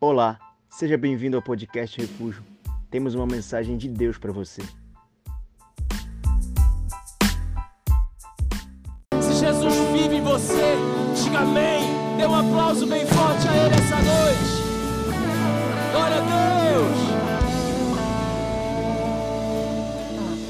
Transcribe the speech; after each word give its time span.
Olá, 0.00 0.38
seja 0.70 0.96
bem-vindo 0.96 1.36
ao 1.36 1.42
podcast 1.42 2.00
Refúgio. 2.00 2.40
Temos 2.88 3.16
uma 3.16 3.26
mensagem 3.26 3.76
de 3.76 3.88
Deus 3.88 4.16
para 4.16 4.30
você. 4.30 4.62
Se 9.20 9.32
Jesus 9.40 9.74
vive 9.92 10.14
em 10.14 10.22
você, 10.22 10.76
diga 11.20 11.40
amém. 11.40 11.82
Dê 12.16 12.24
um 12.28 12.34
aplauso 12.36 12.86
bem 12.86 13.04
forte 13.06 13.48
a 13.48 13.56
Ele 13.56 13.74
essa 13.74 13.96
noite. 13.96 14.62
Glória 15.90 16.16
a 16.16 16.20
Deus. 16.70 16.98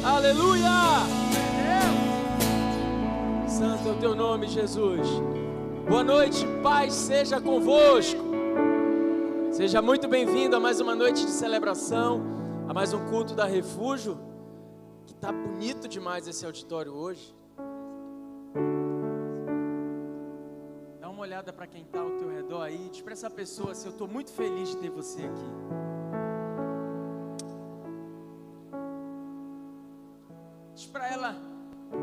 Aleluia. 0.05 0.69
Santo 3.49 3.89
é 3.89 3.93
o 3.93 3.96
teu 3.96 4.15
nome, 4.15 4.46
Jesus. 4.46 5.09
Boa 5.89 6.05
noite, 6.05 6.46
paz 6.62 6.93
seja 6.93 7.41
convosco. 7.41 8.27
Seja 9.59 9.83
muito 9.83 10.07
bem-vindo 10.07 10.55
a 10.55 10.61
mais 10.61 10.80
uma 10.80 10.95
noite 10.95 11.25
de 11.27 11.33
celebração, 11.33 12.23
a 12.69 12.73
mais 12.73 12.93
um 12.93 13.05
culto 13.07 13.35
da 13.35 13.45
Refúgio. 13.45 14.17
Que 15.05 15.12
tá 15.12 15.33
bonito 15.33 15.89
demais 15.89 16.29
esse 16.29 16.47
auditório 16.47 16.95
hoje. 16.95 17.34
Dá 21.01 21.09
uma 21.09 21.23
olhada 21.23 21.53
para 21.53 21.67
quem 21.67 21.83
está 21.83 21.98
ao 21.98 22.11
teu 22.19 22.31
redor 22.31 22.62
aí, 22.62 22.89
diz 22.89 23.01
para 23.01 23.15
essa 23.15 23.29
pessoa 23.29 23.73
assim, 23.73 23.89
eu 23.89 23.91
estou 23.91 24.07
muito 24.07 24.31
feliz 24.31 24.69
de 24.69 24.77
ter 24.77 24.91
você 24.91 25.23
aqui. 25.23 25.51
Diz 30.77 30.87
para 30.87 31.12
ela, 31.12 31.37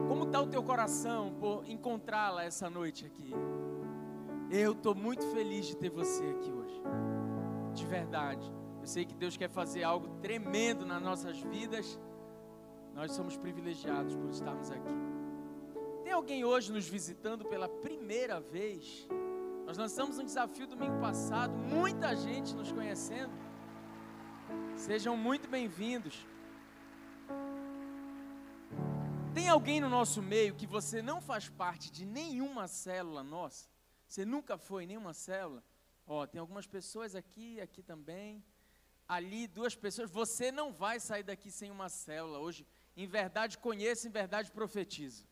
como 0.10 0.26
está 0.26 0.42
o 0.42 0.48
teu 0.48 0.62
coração 0.62 1.34
por 1.40 1.64
encontrá-la 1.70 2.44
essa 2.44 2.70
noite 2.70 3.06
aqui? 3.06 3.34
Eu 4.52 4.74
estou 4.74 4.94
muito 4.94 5.26
feliz 5.28 5.66
de 5.68 5.78
ter 5.78 5.90
você 5.90 6.22
aqui 6.22 6.52
hoje 6.52 6.84
de 7.76 7.86
verdade. 7.86 8.52
Eu 8.82 8.88
sei 8.88 9.06
que 9.06 9.16
Deus 9.16 9.36
quer 9.36 9.50
fazer 9.50 9.84
algo 9.84 10.08
tremendo 10.22 10.86
nas 10.86 11.02
nossas 11.02 11.40
vidas. 11.40 12.00
Nós 12.94 13.12
somos 13.12 13.36
privilegiados 13.36 14.16
por 14.16 14.30
estarmos 14.30 14.72
aqui. 14.72 14.96
Tem 16.04 16.14
alguém 16.14 16.46
hoje 16.46 16.72
nos 16.72 16.88
visitando 16.88 17.44
pela 17.46 17.68
primeira 17.68 18.40
vez? 18.40 19.08
Nós 19.66 19.78
lançamos 19.78 20.18
um 20.18 20.24
desafio 20.24 20.68
domingo 20.68 21.00
passado, 21.00 21.52
muita 21.54 22.16
gente 22.16 22.56
nos 22.56 22.72
conhecendo. 22.72 23.34
Sejam 24.76 25.18
muito 25.18 25.50
bem-vindos. 25.50 26.26
Tem 29.34 29.50
alguém 29.50 29.82
no 29.82 29.90
nosso 29.90 30.22
meio 30.22 30.56
que 30.56 30.68
você 30.68 31.02
não 31.02 31.20
faz 31.20 31.50
parte 31.50 31.92
de 31.92 32.06
nenhuma 32.06 32.68
célula 32.68 33.24
nossa? 33.24 33.68
Você 34.08 34.24
nunca 34.24 34.58
foi 34.58 34.84
em 34.84 34.88
nenhuma 34.88 35.14
célula? 35.14 35.64
Ó, 36.08 36.26
tem 36.26 36.40
algumas 36.40 36.68
pessoas 36.68 37.16
aqui, 37.16 37.60
aqui 37.62 37.82
também. 37.82 38.44
Ali, 39.08 39.48
duas 39.48 39.76
pessoas. 39.76 40.10
Você 40.10 40.52
não 40.52 40.72
vai 40.72 41.00
sair 41.00 41.24
daqui 41.24 41.52
sem 41.52 41.72
uma 41.72 41.90
célula 41.90 42.40
hoje. 42.40 42.66
Em 42.96 43.08
verdade, 43.08 43.58
conheça, 43.58 44.08
em 44.08 44.12
verdade, 44.12 44.52
profetiza. 44.52 45.26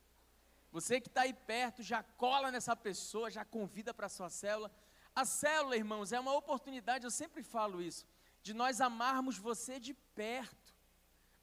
Você 0.71 0.99
que 0.99 1.07
está 1.07 1.21
aí 1.21 1.33
perto, 1.33 1.83
já 1.83 2.01
cola 2.01 2.51
nessa 2.51 2.75
pessoa, 2.75 3.29
já 3.29 3.45
convida 3.45 3.93
para 3.93 4.07
a 4.07 4.09
sua 4.09 4.29
célula. 4.29 4.71
A 5.15 5.23
célula, 5.23 5.77
irmãos, 5.77 6.11
é 6.11 6.19
uma 6.19 6.33
oportunidade, 6.33 7.05
eu 7.05 7.11
sempre 7.11 7.43
falo 7.43 7.79
isso, 7.79 8.07
de 8.41 8.53
nós 8.53 8.81
amarmos 8.81 9.37
você 9.37 9.79
de 9.79 9.93
perto. 9.93 10.73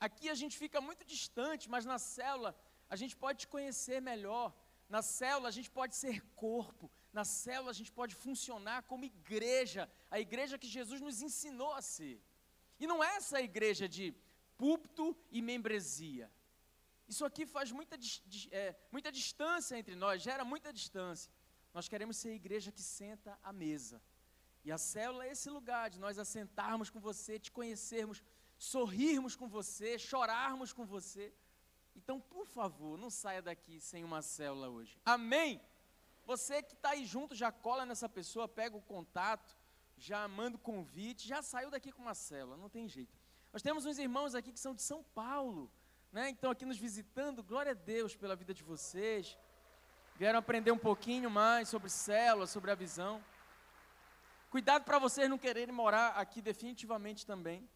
Aqui 0.01 0.29
a 0.29 0.35
gente 0.35 0.59
fica 0.59 0.81
muito 0.81 1.05
distante, 1.05 1.71
mas 1.71 1.85
na 1.85 1.99
célula 1.99 2.59
a 2.89 2.97
gente 2.97 3.17
pode 3.17 3.41
te 3.41 3.47
conhecer 3.47 4.03
melhor. 4.03 4.53
Na 4.89 5.01
célula 5.01 5.49
a 5.49 5.53
gente 5.53 5.71
pode 5.71 5.95
ser 5.95 6.21
corpo, 6.35 6.91
na 7.13 7.25
célula 7.25 7.71
a 7.71 7.75
gente 7.75 7.93
pode 7.93 8.15
funcionar 8.15 8.83
como 8.85 9.05
igreja, 9.05 9.91
a 10.11 10.21
igreja 10.21 10.59
que 10.59 10.69
Jesus 10.69 11.01
nos 11.01 11.23
ensinou 11.23 11.73
a 11.73 11.83
ser. 11.83 12.23
E 12.79 12.87
não 12.87 13.03
é 13.03 13.17
essa 13.17 13.41
igreja 13.41 13.89
de 13.89 14.15
púlpito 14.57 15.17
e 15.31 15.43
membresia. 15.43 16.31
Isso 17.09 17.25
aqui 17.25 17.45
faz 17.45 17.73
muita, 17.73 17.99
é, 18.53 18.77
muita 18.93 19.11
distância 19.11 19.77
entre 19.77 19.97
nós, 19.97 20.23
gera 20.23 20.45
muita 20.45 20.73
distância. 20.73 21.33
Nós 21.75 21.89
queremos 21.89 22.17
ser 22.17 22.31
a 22.31 22.35
igreja 22.35 22.71
que 22.71 22.83
senta 22.83 23.39
à 23.43 23.53
mesa. 23.53 24.01
E 24.65 24.71
a 24.71 24.79
célula 24.79 25.25
é 25.25 25.33
esse 25.33 25.49
lugar 25.51 25.91
de 25.91 25.99
nós 25.99 26.19
assentarmos 26.19 26.91
com 26.91 27.01
você, 27.01 27.39
te 27.39 27.51
conhecermos, 27.51 28.23
sorrirmos 28.59 29.35
com 29.35 29.49
você, 29.49 29.99
chorarmos 29.99 30.73
com 30.73 30.85
você. 30.85 31.35
Então, 31.97 32.21
por 32.21 32.47
favor, 32.47 32.97
não 32.97 33.11
saia 33.11 33.43
daqui 33.43 33.81
sem 33.81 34.05
uma 34.05 34.23
célula 34.23 34.69
hoje. 34.69 35.01
Amém? 35.05 35.61
Você 36.31 36.63
que 36.63 36.75
está 36.75 36.91
aí 36.91 37.05
junto, 37.05 37.35
já 37.35 37.51
cola 37.51 37.85
nessa 37.85 38.09
pessoa, 38.09 38.47
pega 38.47 38.77
o 38.77 38.81
contato, 38.81 39.59
já 39.99 40.29
manda 40.29 40.57
o 40.57 40.61
convite, 40.61 41.27
já 41.27 41.43
saiu 41.43 41.71
daqui 41.73 41.91
com 41.91 42.03
uma 42.03 42.15
célula, 42.15 42.57
não 42.57 42.69
tem 42.69 42.87
jeito. 42.87 43.19
Nós 43.53 43.63
temos 43.63 43.85
uns 43.85 43.99
irmãos 43.99 44.33
aqui 44.37 44.53
que 44.53 44.61
são 44.61 44.73
de 44.73 44.81
São 44.81 45.03
Paulo, 45.03 45.69
né? 46.13 46.29
Então 46.31 46.49
aqui 46.53 46.65
nos 46.65 46.79
visitando, 46.79 47.43
glória 47.43 47.73
a 47.73 47.75
Deus 47.75 48.15
pela 48.15 48.37
vida 48.37 48.55
de 48.55 48.63
vocês. 48.63 49.37
Vieram 50.15 50.39
aprender 50.39 50.71
um 50.71 50.79
pouquinho 50.79 51.29
mais 51.29 51.69
sobre 51.69 51.91
célula, 51.91 52.47
sobre 52.47 52.71
a 52.71 52.77
visão. 52.77 53.21
Cuidado 54.51 54.85
para 54.85 55.01
vocês 55.01 55.29
não 55.29 55.37
quererem 55.37 55.75
morar 55.75 56.11
aqui 56.11 56.41
definitivamente 56.41 57.27
também, 57.27 57.69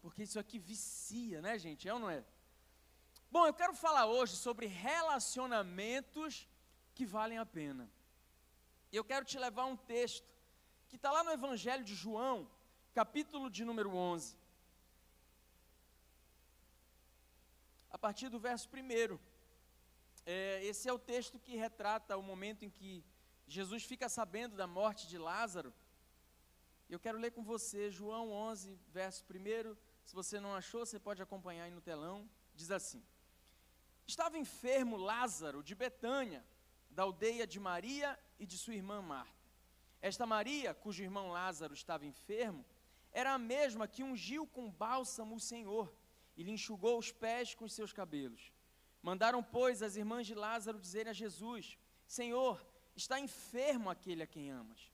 porque 0.00 0.24
isso 0.24 0.40
aqui 0.40 0.58
vicia, 0.58 1.40
né, 1.40 1.56
gente? 1.56 1.88
É 1.88 1.94
ou 1.94 2.00
não 2.00 2.10
é? 2.10 2.24
Bom, 3.30 3.46
eu 3.46 3.54
quero 3.54 3.74
falar 3.74 4.06
hoje 4.06 4.34
sobre 4.34 4.66
relacionamentos 4.66 6.48
que 7.02 7.06
valem 7.06 7.38
a 7.38 7.44
pena. 7.44 7.90
Eu 8.92 9.02
quero 9.02 9.24
te 9.30 9.36
levar 9.36 9.62
a 9.62 9.72
um 9.74 9.76
texto 9.76 10.30
que 10.88 10.94
está 10.94 11.10
lá 11.10 11.24
no 11.24 11.32
Evangelho 11.32 11.82
de 11.82 11.96
João, 11.96 12.48
capítulo 12.94 13.50
de 13.50 13.64
número 13.64 13.90
11. 13.92 14.36
A 17.90 17.98
partir 17.98 18.28
do 18.28 18.38
verso 18.38 18.68
1. 18.68 19.18
É, 20.24 20.64
esse 20.64 20.88
é 20.88 20.92
o 20.92 20.98
texto 21.12 21.40
que 21.40 21.56
retrata 21.56 22.16
o 22.16 22.22
momento 22.22 22.64
em 22.64 22.70
que 22.70 23.04
Jesus 23.48 23.82
fica 23.82 24.08
sabendo 24.08 24.54
da 24.54 24.68
morte 24.68 25.08
de 25.08 25.18
Lázaro. 25.18 25.74
Eu 26.88 27.00
quero 27.00 27.18
ler 27.18 27.32
com 27.32 27.42
você 27.42 27.90
João 27.90 28.30
11, 28.30 28.78
verso 28.90 29.24
1. 29.24 29.76
Se 30.04 30.14
você 30.14 30.38
não 30.38 30.54
achou, 30.54 30.86
você 30.86 31.00
pode 31.00 31.20
acompanhar 31.20 31.64
aí 31.64 31.72
no 31.72 31.80
telão. 31.80 32.30
Diz 32.54 32.70
assim: 32.70 33.02
Estava 34.06 34.38
enfermo 34.38 34.96
Lázaro 34.96 35.64
de 35.64 35.74
Betânia 35.74 36.44
da 36.92 37.02
aldeia 37.02 37.46
de 37.46 37.58
Maria 37.58 38.18
e 38.38 38.46
de 38.46 38.56
sua 38.56 38.74
irmã 38.74 39.00
Marta. 39.00 39.42
Esta 40.00 40.26
Maria, 40.26 40.74
cujo 40.74 41.02
irmão 41.02 41.28
Lázaro 41.30 41.74
estava 41.74 42.04
enfermo, 42.06 42.64
era 43.12 43.32
a 43.32 43.38
mesma 43.38 43.86
que 43.86 44.02
ungiu 44.02 44.46
com 44.46 44.70
bálsamo 44.70 45.36
o 45.36 45.40
Senhor 45.40 45.94
e 46.36 46.42
lhe 46.42 46.50
enxugou 46.50 46.98
os 46.98 47.12
pés 47.12 47.54
com 47.54 47.64
os 47.64 47.72
seus 47.72 47.92
cabelos. 47.92 48.52
Mandaram, 49.02 49.42
pois, 49.42 49.82
as 49.82 49.96
irmãs 49.96 50.26
de 50.26 50.34
Lázaro 50.34 50.78
dizerem 50.78 51.10
a 51.10 51.14
Jesus: 51.14 51.78
Senhor, 52.06 52.64
está 52.96 53.18
enfermo 53.18 53.90
aquele 53.90 54.22
a 54.22 54.26
quem 54.26 54.50
amas. 54.50 54.90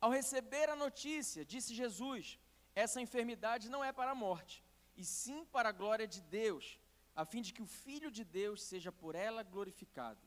Ao 0.00 0.10
receber 0.10 0.68
a 0.68 0.76
notícia, 0.76 1.44
disse 1.44 1.74
Jesus: 1.74 2.38
Essa 2.74 3.00
enfermidade 3.00 3.68
não 3.68 3.82
é 3.84 3.92
para 3.92 4.12
a 4.12 4.14
morte, 4.26 4.64
e 4.96 5.04
sim 5.04 5.44
para 5.46 5.68
a 5.70 5.72
glória 5.72 6.06
de 6.06 6.20
Deus, 6.22 6.78
a 7.14 7.24
fim 7.24 7.40
de 7.40 7.52
que 7.52 7.62
o 7.62 7.66
Filho 7.66 8.10
de 8.10 8.24
Deus 8.24 8.62
seja 8.62 8.90
por 8.90 9.14
ela 9.14 9.42
glorificado. 9.42 10.20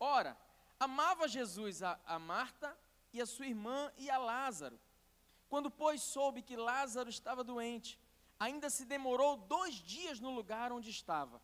Ora, 0.00 0.34
amava 0.78 1.28
Jesus 1.28 1.82
a, 1.82 2.00
a 2.06 2.18
Marta 2.18 2.74
e 3.12 3.20
a 3.20 3.26
sua 3.26 3.46
irmã 3.46 3.92
e 3.98 4.08
a 4.08 4.16
Lázaro. 4.16 4.80
Quando, 5.46 5.70
pois, 5.70 6.00
soube 6.02 6.40
que 6.42 6.56
Lázaro 6.56 7.10
estava 7.10 7.44
doente, 7.44 8.00
ainda 8.38 8.70
se 8.70 8.86
demorou 8.86 9.36
dois 9.36 9.74
dias 9.74 10.18
no 10.18 10.30
lugar 10.30 10.72
onde 10.72 10.88
estava. 10.88 11.42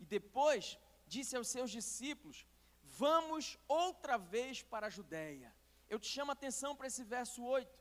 E 0.00 0.04
depois 0.04 0.76
disse 1.06 1.36
aos 1.36 1.46
seus 1.46 1.70
discípulos: 1.70 2.44
Vamos 2.82 3.56
outra 3.68 4.18
vez 4.18 4.60
para 4.60 4.88
a 4.88 4.90
Judéia. 4.90 5.54
Eu 5.88 6.00
te 6.00 6.08
chamo 6.08 6.32
a 6.32 6.38
atenção 6.38 6.74
para 6.74 6.88
esse 6.88 7.04
verso 7.04 7.44
8. 7.44 7.78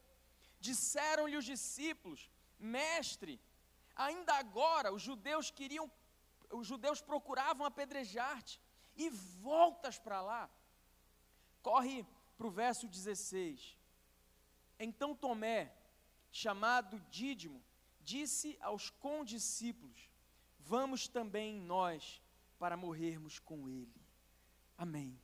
Disseram-lhe 0.59 1.37
os 1.37 1.45
discípulos: 1.45 2.29
Mestre, 2.59 3.41
ainda 3.95 4.35
agora 4.35 4.93
os 4.93 5.01
judeus 5.01 5.49
queriam, 5.49 5.91
os 6.51 6.67
judeus 6.67 7.01
procuravam 7.01 7.65
apedrejar-te 7.65 8.61
e 8.95 9.09
voltas 9.09 9.97
para 9.99 10.21
lá. 10.21 10.49
Corre 11.61 12.05
para 12.37 12.47
o 12.47 12.51
verso 12.51 12.87
16. 12.87 13.77
Então 14.79 15.15
Tomé, 15.15 15.73
chamado 16.31 16.99
Dídimo, 17.09 17.63
disse 18.01 18.57
aos 18.61 18.89
condiscípulos: 18.89 20.09
Vamos 20.59 21.07
também 21.07 21.59
nós 21.59 22.21
para 22.59 22.77
morrermos 22.77 23.39
com 23.39 23.67
ele. 23.67 24.01
Amém. 24.77 25.19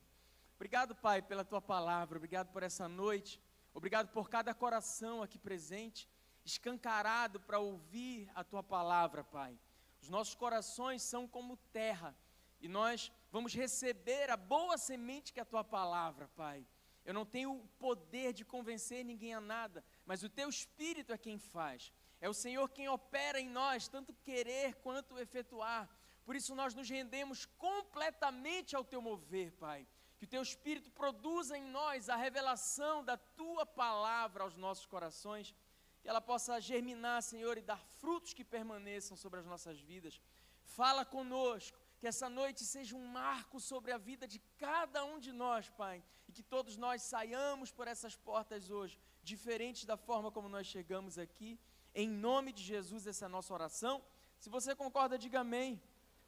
Obrigado, 0.56 0.94
Pai, 0.94 1.22
pela 1.22 1.44
tua 1.44 1.60
palavra, 1.60 2.18
obrigado 2.18 2.52
por 2.52 2.62
essa 2.62 2.86
noite, 2.86 3.40
obrigado 3.72 4.08
por 4.08 4.28
cada 4.28 4.52
coração 4.54 5.22
aqui 5.22 5.38
presente, 5.38 6.06
escancarado 6.44 7.40
para 7.40 7.58
ouvir 7.58 8.30
a 8.34 8.44
tua 8.44 8.62
palavra, 8.62 9.24
Pai. 9.24 9.58
Os 10.02 10.08
nossos 10.08 10.34
corações 10.34 11.02
são 11.02 11.26
como 11.26 11.56
terra 11.72 12.14
e 12.60 12.68
nós 12.68 13.10
vamos 13.30 13.54
receber 13.54 14.30
a 14.30 14.36
boa 14.36 14.76
semente 14.76 15.32
que 15.32 15.40
é 15.40 15.42
a 15.42 15.46
tua 15.46 15.64
palavra, 15.64 16.28
Pai. 16.28 16.66
Eu 17.04 17.14
não 17.14 17.24
tenho 17.24 17.52
o 17.52 17.68
poder 17.78 18.32
de 18.32 18.44
convencer 18.44 19.04
ninguém 19.04 19.34
a 19.34 19.40
nada, 19.40 19.84
mas 20.04 20.22
o 20.22 20.28
teu 20.28 20.48
espírito 20.48 21.12
é 21.12 21.18
quem 21.18 21.38
faz. 21.38 21.92
É 22.20 22.28
o 22.28 22.34
Senhor 22.34 22.68
quem 22.68 22.88
opera 22.88 23.40
em 23.40 23.48
nós, 23.48 23.88
tanto 23.88 24.12
querer 24.12 24.74
quanto 24.76 25.18
efetuar. 25.18 25.88
Por 26.24 26.36
isso 26.36 26.54
nós 26.54 26.74
nos 26.74 26.88
rendemos 26.88 27.46
completamente 27.56 28.76
ao 28.76 28.84
teu 28.84 29.00
mover, 29.00 29.52
Pai. 29.52 29.86
Que 30.18 30.24
o 30.24 30.28
teu 30.28 30.42
espírito 30.42 30.90
produza 30.90 31.56
em 31.56 31.64
nós 31.64 32.10
a 32.10 32.16
revelação 32.16 33.02
da 33.02 33.16
tua 33.16 33.64
palavra 33.64 34.44
aos 34.44 34.54
nossos 34.54 34.84
corações, 34.84 35.54
que 36.02 36.08
ela 36.08 36.20
possa 36.20 36.60
germinar, 36.60 37.22
Senhor, 37.22 37.56
e 37.56 37.62
dar 37.62 37.82
frutos 38.00 38.34
que 38.34 38.44
permaneçam 38.44 39.16
sobre 39.16 39.40
as 39.40 39.46
nossas 39.46 39.80
vidas. 39.80 40.20
Fala 40.62 41.06
conosco, 41.06 41.78
que 42.00 42.08
essa 42.12 42.28
noite 42.30 42.62
seja 42.64 42.96
um 42.96 43.06
marco 43.06 43.60
sobre 43.60 43.92
a 43.92 43.98
vida 43.98 44.26
de 44.26 44.38
cada 44.56 45.04
um 45.04 45.20
de 45.20 45.32
nós, 45.32 45.68
Pai, 45.68 46.02
e 46.26 46.32
que 46.32 46.42
todos 46.42 46.74
nós 46.84 47.02
saiamos 47.02 47.70
por 47.70 47.86
essas 47.86 48.16
portas 48.16 48.70
hoje, 48.70 48.98
diferentes 49.22 49.84
da 49.84 49.98
forma 49.98 50.32
como 50.32 50.48
nós 50.48 50.66
chegamos 50.66 51.18
aqui. 51.18 51.60
Em 51.94 52.08
nome 52.08 52.52
de 52.54 52.62
Jesus, 52.62 53.06
essa 53.06 53.26
é 53.26 53.28
a 53.28 53.34
nossa 53.36 53.52
oração. 53.52 54.02
Se 54.38 54.48
você 54.48 54.74
concorda, 54.74 55.18
diga 55.18 55.40
amém. 55.40 55.70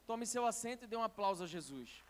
Tome 0.04 0.26
seu 0.26 0.44
assento 0.44 0.84
e 0.84 0.88
dê 0.88 0.96
um 0.96 1.02
aplauso 1.02 1.44
a 1.44 1.46
Jesus. 1.46 2.04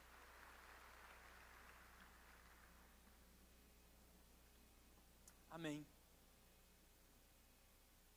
Amém. 5.51 5.87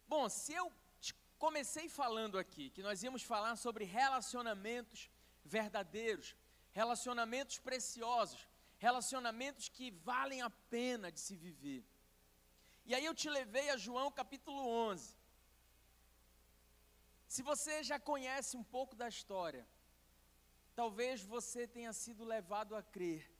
Bom, 0.07 0.27
se 0.27 0.53
eu 0.53 0.71
comecei 1.37 1.87
falando 1.87 2.39
aqui 2.39 2.71
que 2.71 2.81
nós 2.81 3.03
íamos 3.03 3.21
falar 3.21 3.55
sobre 3.57 3.83
relacionamentos 3.83 5.11
verdadeiros, 5.45 6.35
relacionamentos 6.71 7.59
preciosos, 7.59 8.47
relacionamentos 8.77 9.69
que 9.69 9.91
valem 9.91 10.41
a 10.41 10.49
pena 10.49 11.11
de 11.11 11.19
se 11.19 11.35
viver. 11.35 11.85
E 12.85 12.93
aí 12.93 13.05
eu 13.05 13.15
te 13.15 13.29
levei 13.29 13.69
a 13.69 13.77
João 13.77 14.11
capítulo 14.11 14.67
11. 14.67 15.15
Se 17.27 17.41
você 17.41 17.83
já 17.83 17.99
conhece 17.99 18.57
um 18.57 18.63
pouco 18.63 18.95
da 18.95 19.07
história, 19.07 19.67
talvez 20.75 21.21
você 21.21 21.67
tenha 21.67 21.93
sido 21.93 22.23
levado 22.23 22.75
a 22.75 22.83
crer 22.83 23.31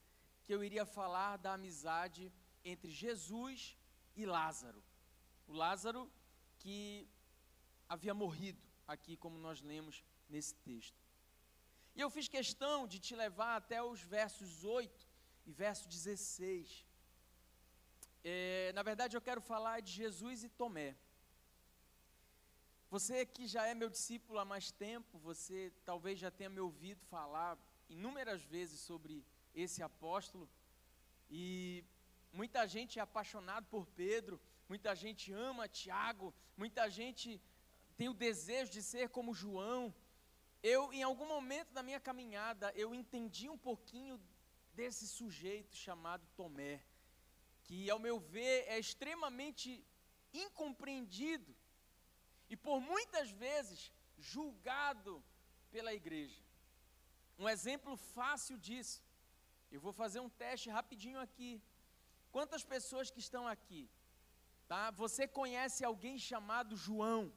que 0.44 0.54
eu 0.54 0.64
iria 0.64 0.86
falar 0.86 1.38
da 1.38 1.54
amizade 1.54 2.32
entre 2.64 2.92
Jesus 2.92 3.78
e 4.16 4.26
Lázaro. 4.26 4.84
O 5.48 5.54
Lázaro 5.54 6.12
que 6.60 7.08
havia 7.88 8.14
morrido, 8.14 8.62
aqui 8.88 9.18
como 9.18 9.38
nós 9.38 9.62
lemos 9.62 10.04
nesse 10.28 10.56
texto. 10.56 11.05
E 11.96 12.02
eu 12.02 12.10
fiz 12.10 12.28
questão 12.28 12.86
de 12.86 12.98
te 13.00 13.16
levar 13.16 13.56
até 13.56 13.82
os 13.82 14.02
versos 14.02 14.66
8 14.66 15.08
e 15.46 15.52
verso 15.54 15.88
16. 15.88 16.86
É, 18.22 18.72
na 18.74 18.84
verdade, 18.84 19.16
eu 19.16 19.22
quero 19.22 19.40
falar 19.40 19.78
de 19.82 19.92
Jesus 19.92 20.44
e 20.44 20.50
Tomé. 20.50 20.94
Você 22.90 23.26
que 23.26 23.48
já 23.48 23.66
é 23.66 23.74
meu 23.74 23.90
discípulo 23.90 24.40
há 24.40 24.46
mais 24.46 24.72
tempo, 24.72 25.18
você 25.20 25.72
talvez 25.86 26.20
já 26.20 26.30
tenha 26.30 26.50
me 26.50 26.60
ouvido 26.60 27.06
falar 27.06 27.58
inúmeras 27.88 28.44
vezes 28.44 28.80
sobre 28.82 29.26
esse 29.54 29.82
apóstolo. 29.82 30.50
E 31.30 31.84
muita 32.34 32.68
gente 32.68 33.00
é 33.00 33.02
apaixonado 33.02 33.68
por 33.68 33.86
Pedro, 33.88 34.40
muita 34.68 34.94
gente 34.96 35.32
ama 35.32 35.68
Tiago, 35.68 36.34
muita 36.58 36.90
gente 36.90 37.42
tem 37.96 38.10
o 38.10 38.14
desejo 38.14 38.72
de 38.72 38.84
ser 38.84 39.08
como 39.10 39.34
João. 39.34 39.94
Eu, 40.74 40.82
em 40.92 41.04
algum 41.04 41.28
momento 41.28 41.72
da 41.74 41.84
minha 41.88 42.00
caminhada, 42.00 42.72
eu 42.84 42.90
entendi 43.00 43.48
um 43.48 43.58
pouquinho 43.68 44.16
desse 44.74 45.08
sujeito 45.08 45.76
chamado 45.76 46.26
Tomé, 46.36 46.76
que, 47.66 47.88
ao 47.88 48.00
meu 48.06 48.18
ver, 48.20 48.56
é 48.76 48.80
extremamente 48.80 49.86
incompreendido 50.34 51.56
e 52.50 52.58
por 52.58 52.80
muitas 52.82 53.30
vezes 53.30 53.92
julgado 54.18 55.24
pela 55.70 55.94
igreja. 55.94 56.42
Um 57.38 57.48
exemplo 57.48 57.96
fácil 57.96 58.58
disso, 58.58 59.04
eu 59.72 59.80
vou 59.80 59.94
fazer 59.94 60.20
um 60.20 60.32
teste 60.44 60.68
rapidinho 60.80 61.20
aqui. 61.20 61.62
Quantas 62.32 62.64
pessoas 62.64 63.12
que 63.12 63.20
estão 63.20 63.48
aqui, 63.48 63.88
tá? 64.68 64.90
Você 65.04 65.28
conhece 65.28 65.86
alguém 65.86 66.18
chamado 66.18 66.76
João? 66.76 67.32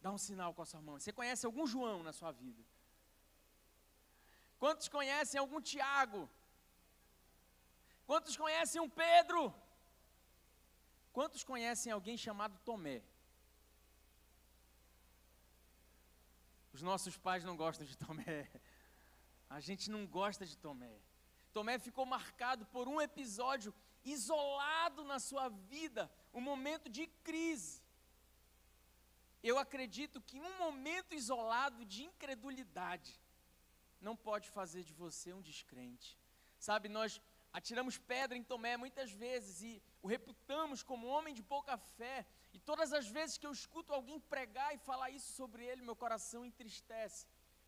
Dá 0.00 0.10
um 0.10 0.18
sinal 0.18 0.52
com 0.52 0.62
a 0.62 0.66
sua 0.66 0.82
mão. 0.82 0.98
Você 0.98 1.12
conhece 1.12 1.46
algum 1.46 1.64
João 1.64 2.02
na 2.02 2.12
sua 2.12 2.32
vida? 2.32 2.71
Quantos 4.62 4.86
conhecem 4.96 5.40
algum 5.40 5.60
Tiago? 5.60 6.30
Quantos 8.06 8.36
conhecem 8.36 8.80
um 8.80 8.88
Pedro? 8.88 9.52
Quantos 11.12 11.42
conhecem 11.42 11.90
alguém 11.90 12.16
chamado 12.16 12.56
Tomé? 12.64 13.02
Os 16.72 16.80
nossos 16.80 17.16
pais 17.16 17.42
não 17.42 17.56
gostam 17.56 17.84
de 17.84 17.96
Tomé. 17.98 18.48
A 19.50 19.58
gente 19.58 19.90
não 19.90 20.06
gosta 20.06 20.46
de 20.46 20.56
Tomé. 20.56 20.96
Tomé 21.52 21.76
ficou 21.80 22.06
marcado 22.06 22.64
por 22.66 22.86
um 22.86 23.00
episódio 23.00 23.74
isolado 24.04 25.02
na 25.02 25.18
sua 25.18 25.48
vida, 25.48 26.08
um 26.32 26.40
momento 26.40 26.88
de 26.88 27.08
crise. 27.24 27.82
Eu 29.42 29.58
acredito 29.58 30.20
que 30.20 30.38
um 30.40 30.56
momento 30.56 31.16
isolado 31.16 31.84
de 31.84 32.04
incredulidade 32.04 33.20
não 34.02 34.16
pode 34.16 34.50
fazer 34.50 34.82
de 34.82 34.92
você 34.92 35.32
um 35.32 35.40
descrente. 35.40 36.18
Sabe, 36.58 36.88
nós 36.88 37.20
atiramos 37.52 37.98
pedra 37.98 38.36
em 38.36 38.42
Tomé 38.42 38.76
muitas 38.76 39.10
vezes 39.12 39.62
e 39.62 39.82
o 40.02 40.08
reputamos 40.08 40.82
como 40.82 41.06
homem 41.06 41.34
de 41.34 41.42
pouca 41.42 41.76
fé, 41.76 42.26
e 42.52 42.58
todas 42.58 42.92
as 42.92 43.06
vezes 43.06 43.38
que 43.38 43.46
eu 43.46 43.52
escuto 43.52 43.92
alguém 43.92 44.18
pregar 44.20 44.74
e 44.74 44.78
falar 44.78 45.10
isso 45.10 45.32
sobre 45.32 45.64
ele, 45.64 45.82
meu 45.82 45.96
coração 45.96 46.44
entristece, 46.44 47.26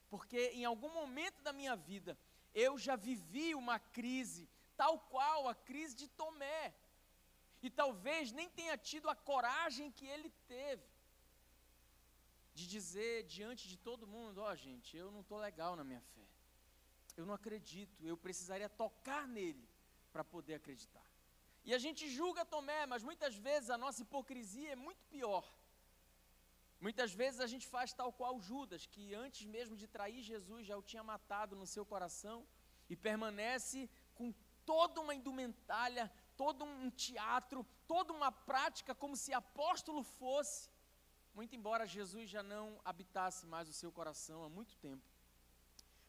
porque 0.09 0.51
em 0.55 0.65
algum 0.65 0.93
momento 0.93 1.43
da 1.43 1.53
minha 1.53 1.77
vida 1.77 2.19
eu 2.55 2.79
já 2.79 2.97
vivi 2.97 3.55
uma 3.55 3.79
crise, 3.79 4.49
tal 4.77 4.99
qual 4.99 5.49
a 5.49 5.55
crise 5.55 5.95
de 5.95 6.09
Tomé, 6.09 6.75
e 7.63 7.71
talvez 7.71 8.33
nem 8.33 8.49
tenha 8.51 8.77
tido 8.77 9.09
a 9.09 9.15
coragem 9.15 9.91
que 9.91 10.07
ele 10.07 10.31
teve 10.47 10.94
de 12.55 12.67
dizer 12.67 13.25
diante 13.25 13.69
de 13.69 13.77
todo 13.77 14.07
mundo: 14.07 14.41
Ó, 14.41 14.51
oh, 14.51 14.57
gente, 14.57 14.97
eu 14.97 15.11
não 15.11 15.23
estou 15.23 15.39
legal 15.39 15.75
na 15.77 15.85
minha 15.85 16.01
fé, 16.01 16.27
eu 17.17 17.27
não 17.27 17.35
acredito, 17.35 18.07
eu 18.07 18.17
precisaria 18.17 18.69
tocar 18.69 19.27
nele 19.27 19.69
para 20.13 20.25
poder 20.25 20.55
acreditar. 20.55 21.07
E 21.65 21.73
a 21.75 21.79
gente 21.79 22.09
julga 22.09 22.45
Tomé, 22.45 22.85
mas 22.87 23.03
muitas 23.03 23.35
vezes 23.37 23.71
a 23.71 23.79
nossa 23.79 24.03
hipocrisia 24.03 24.73
é 24.73 24.77
muito 24.77 25.03
pior. 25.07 25.45
Muitas 26.81 27.13
vezes 27.15 27.41
a 27.41 27.47
gente 27.47 27.67
faz 27.67 27.93
tal 27.95 28.13
qual 28.13 28.39
Judas, 28.49 28.85
que 28.85 29.15
antes 29.15 29.47
mesmo 29.47 29.75
de 29.83 29.87
trair 29.89 30.23
Jesus 30.23 30.67
já 30.67 30.77
o 30.77 30.83
tinha 30.83 31.03
matado 31.03 31.57
no 31.57 31.67
seu 31.67 31.85
coração 31.93 32.47
e 32.91 32.95
permanece 32.95 33.89
com 34.15 34.35
toda 34.67 35.01
uma 35.01 35.15
indumentária, 35.15 36.13
todo 36.37 36.65
um 36.65 36.91
teatro, 36.91 37.67
toda 37.87 38.13
uma 38.13 38.31
prática 38.31 38.95
como 38.95 39.17
se 39.17 39.33
apóstolo 39.33 40.03
fosse, 40.03 40.71
muito 41.35 41.57
embora 41.57 41.87
Jesus 41.87 42.31
já 42.31 42.43
não 42.43 42.81
habitasse 42.85 43.47
mais 43.47 43.69
o 43.69 43.73
seu 43.73 43.91
coração 43.91 44.45
há 44.45 44.49
muito 44.49 44.77
tempo. 44.77 45.03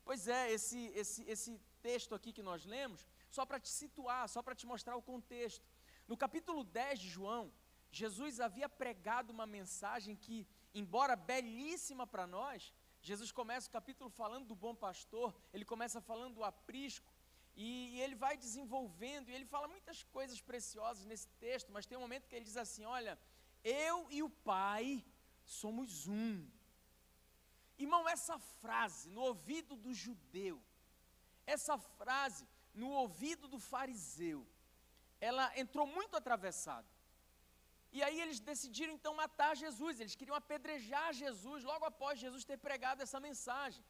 Pois 0.04 0.28
é, 0.28 0.52
esse, 0.52 0.80
esse, 0.94 1.24
esse 1.24 1.60
texto 1.82 2.14
aqui 2.14 2.32
que 2.32 2.44
nós 2.44 2.64
lemos 2.66 3.08
só 3.30 3.46
para 3.46 3.60
te 3.60 3.70
situar, 3.70 4.30
só 4.30 4.42
para 4.42 4.54
te 4.54 4.66
mostrar 4.66 4.96
o 4.96 5.02
contexto. 5.02 5.66
No 6.08 6.16
capítulo 6.16 6.64
10 6.64 7.00
de 7.00 7.10
João, 7.10 7.52
Jesus 7.92 8.40
havia 8.40 8.70
pregado 8.70 9.32
uma 9.32 9.48
mensagem 9.48 10.16
que, 10.16 10.48
embora 10.74 11.16
belíssima 11.16 12.06
para 12.06 12.28
nós, 12.28 12.72
Jesus 13.02 13.32
começa 13.32 13.68
o 13.68 13.72
capítulo 13.72 14.10
falando 14.10 14.46
do 14.46 14.56
bom 14.56 14.76
pastor, 14.76 15.34
ele 15.54 15.66
começa 15.66 16.00
falando 16.00 16.36
do 16.36 16.44
aprisco, 16.44 17.12
e, 17.56 17.96
e, 17.96 18.02
ele 18.02 18.16
vai 18.16 18.36
desenvolvendo, 18.36 19.30
e 19.30 19.34
ele 19.34 19.46
fala 19.46 19.68
muitas 19.68 20.04
coisas 20.04 20.42
preciosas 20.42 21.06
nesse 21.06 21.30
texto, 21.40 21.72
mas 21.72 21.86
tem 21.86 21.98
um 21.98 22.02
momento 22.02 22.28
que 22.28 22.36
ele 22.36 22.44
diz 22.44 22.58
assim: 22.58 22.84
Olha, 22.84 23.18
eu 23.64 24.08
e 24.12 24.22
o 24.22 24.30
Pai 24.30 25.04
somos 25.46 26.08
um. 26.08 26.48
Irmão, 27.78 28.08
essa 28.08 28.38
frase 28.40 29.10
no 29.10 29.22
ouvido 29.22 29.76
do 29.76 29.94
judeu, 29.94 30.62
essa 31.46 31.78
frase 31.78 32.48
no 32.74 32.90
ouvido 32.90 33.48
do 33.48 33.60
fariseu, 33.60 34.46
ela 35.20 35.46
entrou 35.58 35.86
muito 35.86 36.16
atravessada. 36.16 36.88
E 37.92 38.04
aí 38.04 38.20
eles 38.20 38.40
decidiram 38.40 38.94
então 38.94 39.14
matar 39.16 39.56
Jesus, 39.56 40.00
eles 40.00 40.16
queriam 40.16 40.36
apedrejar 40.36 41.14
Jesus 41.14 41.64
logo 41.64 41.86
após 41.86 42.20
Jesus 42.20 42.44
ter 42.44 42.58
pregado 42.58 43.02
essa 43.02 43.20
mensagem. 43.20 43.84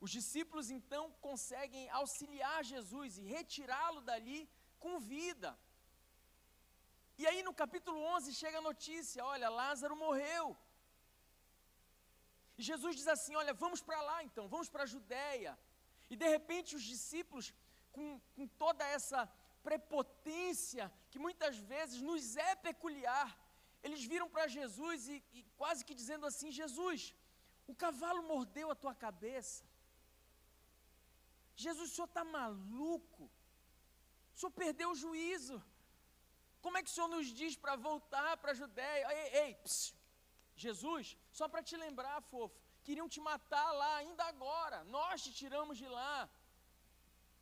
Os 0.00 0.10
discípulos 0.10 0.70
então 0.70 1.12
conseguem 1.20 1.88
auxiliar 1.90 2.64
Jesus 2.64 3.18
e 3.18 3.22
retirá-lo 3.22 4.00
dali 4.00 4.40
com 4.78 4.98
vida. 4.98 5.56
E 7.18 7.26
aí 7.26 7.42
no 7.42 7.52
capítulo 7.52 8.00
11 8.16 8.34
chega 8.34 8.58
a 8.58 8.68
notícia: 8.70 9.24
olha, 9.24 9.48
Lázaro 9.48 9.94
morreu. 9.94 10.56
E 12.60 12.62
Jesus 12.70 12.94
diz 13.00 13.08
assim: 13.14 13.34
olha, 13.42 13.52
vamos 13.64 13.80
para 13.88 14.00
lá 14.08 14.18
então, 14.28 14.44
vamos 14.54 14.68
para 14.72 14.82
a 14.86 14.92
Judéia. 14.94 15.52
E 16.12 16.14
de 16.22 16.26
repente 16.34 16.76
os 16.78 16.84
discípulos 16.94 17.46
com, 17.94 18.06
com 18.36 18.46
toda 18.62 18.84
essa 18.96 19.20
prepotência 19.68 20.84
que 21.10 21.18
muitas 21.26 21.56
vezes 21.72 22.02
nos 22.08 22.24
é 22.48 22.54
peculiar. 22.68 23.28
Eles 23.82 24.02
viram 24.12 24.28
para 24.34 24.46
Jesus 24.56 25.08
e, 25.08 25.16
e, 25.36 25.42
quase 25.60 25.86
que 25.86 25.94
dizendo 26.00 26.26
assim: 26.30 26.50
Jesus, 26.60 27.14
o 27.66 27.74
cavalo 27.84 28.22
mordeu 28.32 28.70
a 28.70 28.80
tua 28.82 28.94
cabeça. 29.06 29.64
Jesus, 31.64 31.90
o 31.90 31.94
senhor 31.94 32.10
está 32.10 32.24
maluco? 32.24 33.24
O 34.34 34.38
senhor 34.38 34.52
perdeu 34.62 34.90
o 34.90 35.00
juízo. 35.04 35.56
Como 36.60 36.76
é 36.76 36.82
que 36.82 36.90
o 36.90 36.96
senhor 36.96 37.08
nos 37.08 37.28
diz 37.40 37.56
para 37.56 37.74
voltar 37.88 38.36
para 38.36 38.52
a 38.52 38.58
Judéia? 38.62 39.06
Ei, 39.18 39.28
ei, 39.44 39.54
psiu. 39.64 39.99
Jesus, 40.62 41.16
só 41.32 41.48
para 41.48 41.62
te 41.62 41.76
lembrar, 41.76 42.20
fofo, 42.22 42.54
queriam 42.82 43.08
te 43.08 43.20
matar 43.20 43.70
lá 43.72 43.96
ainda 43.96 44.24
agora. 44.24 44.84
Nós 44.84 45.22
te 45.22 45.32
tiramos 45.32 45.76
de 45.78 45.88
lá. 45.88 46.28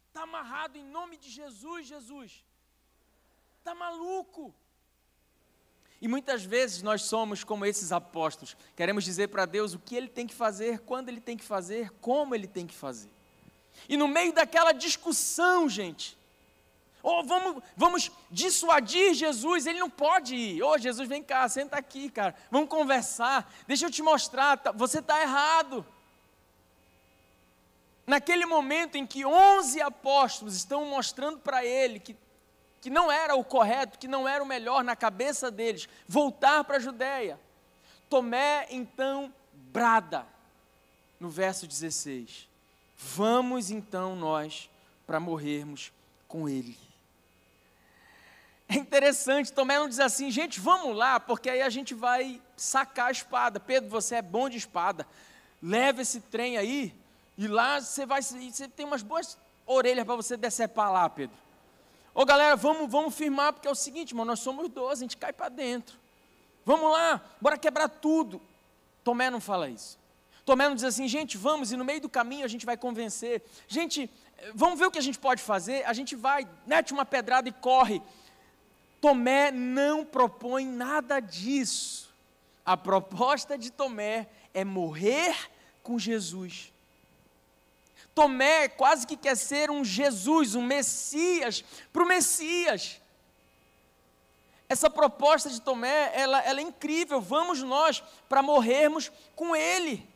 Está 0.08 0.22
amarrado 0.22 0.76
em 0.78 0.84
nome 0.84 1.16
de 1.16 1.30
Jesus, 1.30 1.86
Jesus. 1.86 2.44
Está 3.58 3.74
maluco. 3.74 4.54
E 6.00 6.06
muitas 6.06 6.44
vezes 6.44 6.82
nós 6.82 7.02
somos 7.02 7.44
como 7.44 7.64
esses 7.64 7.92
apóstolos. 7.92 8.56
Queremos 8.76 9.04
dizer 9.04 9.28
para 9.28 9.46
Deus 9.46 9.74
o 9.74 9.78
que 9.78 9.96
Ele 9.96 10.08
tem 10.08 10.26
que 10.26 10.34
fazer, 10.34 10.80
quando 10.80 11.08
Ele 11.08 11.20
tem 11.20 11.36
que 11.36 11.44
fazer, 11.44 11.90
como 12.00 12.34
Ele 12.34 12.46
tem 12.46 12.66
que 12.66 12.74
fazer. 12.74 13.10
E 13.88 13.96
no 13.96 14.08
meio 14.08 14.32
daquela 14.32 14.72
discussão, 14.72 15.68
gente, 15.68 16.17
ou 17.02 17.20
oh, 17.20 17.22
vamos, 17.22 17.62
vamos 17.76 18.10
dissuadir 18.30 19.14
Jesus, 19.14 19.66
ele 19.66 19.78
não 19.78 19.88
pode 19.88 20.34
ir. 20.34 20.62
Ô 20.62 20.70
oh, 20.70 20.78
Jesus, 20.78 21.08
vem 21.08 21.22
cá, 21.22 21.48
senta 21.48 21.76
aqui, 21.76 22.10
cara. 22.10 22.34
Vamos 22.50 22.68
conversar. 22.68 23.50
Deixa 23.66 23.86
eu 23.86 23.90
te 23.90 24.02
mostrar, 24.02 24.56
tá, 24.56 24.72
você 24.72 24.98
está 24.98 25.20
errado. 25.20 25.86
Naquele 28.06 28.46
momento 28.46 28.96
em 28.96 29.06
que 29.06 29.24
onze 29.24 29.80
apóstolos 29.80 30.56
estão 30.56 30.86
mostrando 30.86 31.38
para 31.38 31.64
ele 31.64 32.00
que, 32.00 32.16
que 32.80 32.90
não 32.90 33.12
era 33.12 33.36
o 33.36 33.44
correto, 33.44 33.98
que 33.98 34.08
não 34.08 34.26
era 34.26 34.42
o 34.42 34.46
melhor 34.46 34.82
na 34.82 34.96
cabeça 34.96 35.50
deles, 35.50 35.88
voltar 36.06 36.64
para 36.64 36.78
a 36.78 36.80
Judéia. 36.80 37.38
Tomé 38.08 38.66
então 38.70 39.32
brada, 39.52 40.26
no 41.20 41.28
verso 41.28 41.66
16: 41.66 42.48
Vamos 42.96 43.70
então 43.70 44.16
nós 44.16 44.70
para 45.06 45.20
morrermos 45.20 45.92
com 46.26 46.48
ele. 46.48 46.87
É 48.68 48.74
interessante, 48.74 49.50
Tomé 49.50 49.78
não 49.78 49.88
diz 49.88 49.98
assim, 49.98 50.30
gente, 50.30 50.60
vamos 50.60 50.94
lá, 50.94 51.18
porque 51.18 51.48
aí 51.48 51.62
a 51.62 51.70
gente 51.70 51.94
vai 51.94 52.40
sacar 52.54 53.06
a 53.06 53.10
espada. 53.10 53.58
Pedro, 53.58 53.88
você 53.88 54.16
é 54.16 54.22
bom 54.22 54.48
de 54.48 54.58
espada. 54.58 55.06
Leva 55.62 56.02
esse 56.02 56.20
trem 56.20 56.58
aí, 56.58 56.94
e 57.38 57.46
lá 57.46 57.80
você 57.80 58.04
vai. 58.04 58.20
Você 58.20 58.68
tem 58.68 58.84
umas 58.84 59.02
boas 59.02 59.38
orelhas 59.66 60.04
para 60.04 60.16
você 60.16 60.36
decepar 60.36 60.92
lá, 60.92 61.08
Pedro. 61.08 61.36
Ô 62.14 62.24
galera, 62.24 62.56
vamos, 62.56 62.90
vamos 62.90 63.14
firmar, 63.14 63.52
porque 63.52 63.68
é 63.68 63.70
o 63.70 63.74
seguinte, 63.74 64.10
irmão, 64.10 64.26
nós 64.26 64.40
somos 64.40 64.68
12, 64.68 64.92
a 64.92 65.04
gente 65.04 65.16
cai 65.16 65.32
para 65.32 65.48
dentro. 65.48 65.96
Vamos 66.64 66.90
lá, 66.92 67.22
bora 67.40 67.56
quebrar 67.56 67.88
tudo. 67.88 68.40
Tomé 69.02 69.30
não 69.30 69.40
fala 69.40 69.70
isso. 69.70 69.98
Tomé 70.44 70.68
não 70.68 70.74
diz 70.74 70.84
assim, 70.84 71.06
gente, 71.08 71.38
vamos, 71.38 71.72
e 71.72 71.76
no 71.76 71.84
meio 71.84 72.00
do 72.00 72.08
caminho 72.08 72.44
a 72.44 72.48
gente 72.48 72.66
vai 72.66 72.76
convencer. 72.76 73.42
Gente, 73.66 74.10
vamos 74.54 74.78
ver 74.78 74.86
o 74.86 74.90
que 74.90 74.98
a 74.98 75.02
gente 75.02 75.18
pode 75.18 75.42
fazer. 75.42 75.84
A 75.86 75.92
gente 75.92 76.16
vai, 76.16 76.46
mete 76.66 76.92
uma 76.92 77.04
pedrada 77.04 77.48
e 77.48 77.52
corre. 77.52 78.02
Tomé 79.00 79.50
não 79.50 80.04
propõe 80.04 80.66
nada 80.66 81.20
disso. 81.20 82.08
A 82.64 82.76
proposta 82.76 83.56
de 83.56 83.70
Tomé 83.70 84.28
é 84.52 84.64
morrer 84.64 85.34
com 85.82 85.98
Jesus. 85.98 86.72
Tomé 88.14 88.68
quase 88.68 89.06
que 89.06 89.16
quer 89.16 89.36
ser 89.36 89.70
um 89.70 89.84
Jesus, 89.84 90.54
um 90.54 90.62
Messias 90.62 91.64
para 91.92 92.02
o 92.02 92.06
Messias. 92.06 93.00
Essa 94.68 94.90
proposta 94.90 95.48
de 95.48 95.60
Tomé, 95.60 96.10
ela, 96.14 96.40
ela 96.42 96.60
é 96.60 96.62
incrível. 96.62 97.20
Vamos 97.20 97.62
nós 97.62 98.02
para 98.28 98.42
morrermos 98.42 99.10
com 99.34 99.54
Ele. 99.56 100.06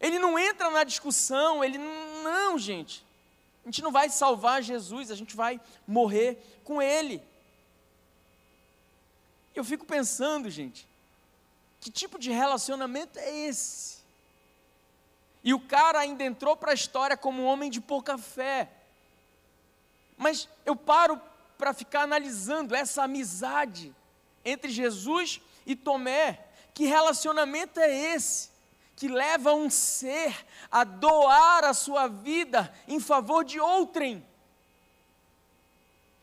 Ele 0.00 0.18
não 0.18 0.38
entra 0.38 0.70
na 0.70 0.84
discussão, 0.84 1.62
ele 1.62 1.78
não, 1.78 2.58
gente. 2.58 3.04
A 3.64 3.68
gente 3.68 3.82
não 3.82 3.90
vai 3.90 4.08
salvar 4.08 4.62
Jesus, 4.62 5.10
a 5.10 5.14
gente 5.14 5.34
vai 5.34 5.60
morrer 5.86 6.38
com 6.62 6.80
Ele. 6.80 7.22
Eu 9.54 9.64
fico 9.64 9.84
pensando, 9.86 10.50
gente, 10.50 10.88
que 11.80 11.90
tipo 11.90 12.18
de 12.18 12.30
relacionamento 12.30 13.18
é 13.18 13.30
esse? 13.46 13.98
E 15.44 15.52
o 15.52 15.60
cara 15.60 16.00
ainda 16.00 16.24
entrou 16.24 16.56
para 16.56 16.72
a 16.72 16.74
história 16.74 17.16
como 17.16 17.42
um 17.42 17.46
homem 17.46 17.70
de 17.70 17.80
pouca 17.80 18.16
fé. 18.16 18.70
Mas 20.16 20.48
eu 20.64 20.74
paro 20.74 21.20
para 21.58 21.74
ficar 21.74 22.02
analisando 22.02 22.74
essa 22.74 23.02
amizade 23.02 23.94
entre 24.44 24.72
Jesus 24.72 25.40
e 25.66 25.76
Tomé. 25.76 26.40
Que 26.72 26.86
relacionamento 26.86 27.78
é 27.78 28.14
esse? 28.14 28.50
Que 28.96 29.06
leva 29.06 29.52
um 29.52 29.68
ser 29.68 30.34
a 30.70 30.82
doar 30.82 31.64
a 31.64 31.74
sua 31.74 32.08
vida 32.08 32.72
em 32.88 32.98
favor 32.98 33.44
de 33.44 33.60
outrem. 33.60 34.26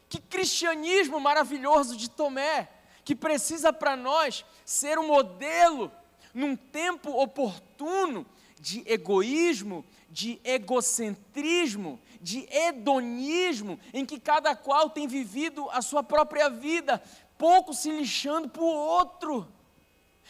Que 0.09 0.19
cristianismo 0.19 1.19
maravilhoso 1.19 1.95
de 1.95 2.09
Tomé 2.09 2.67
que 3.03 3.15
precisa 3.15 3.73
para 3.73 3.95
nós 3.95 4.45
ser 4.65 4.97
um 4.99 5.07
modelo 5.07 5.91
num 6.33 6.55
tempo 6.55 7.11
oportuno 7.11 8.25
de 8.59 8.83
egoísmo, 8.85 9.83
de 10.09 10.39
egocentrismo, 10.43 11.99
de 12.21 12.47
hedonismo, 12.51 13.79
em 13.93 14.05
que 14.05 14.19
cada 14.19 14.55
qual 14.55 14.89
tem 14.89 15.07
vivido 15.07 15.67
a 15.71 15.81
sua 15.81 16.03
própria 16.03 16.49
vida, 16.49 17.01
pouco 17.37 17.73
se 17.73 17.91
lixando 17.91 18.47
para 18.49 18.61
o 18.61 18.65
outro. 18.65 19.47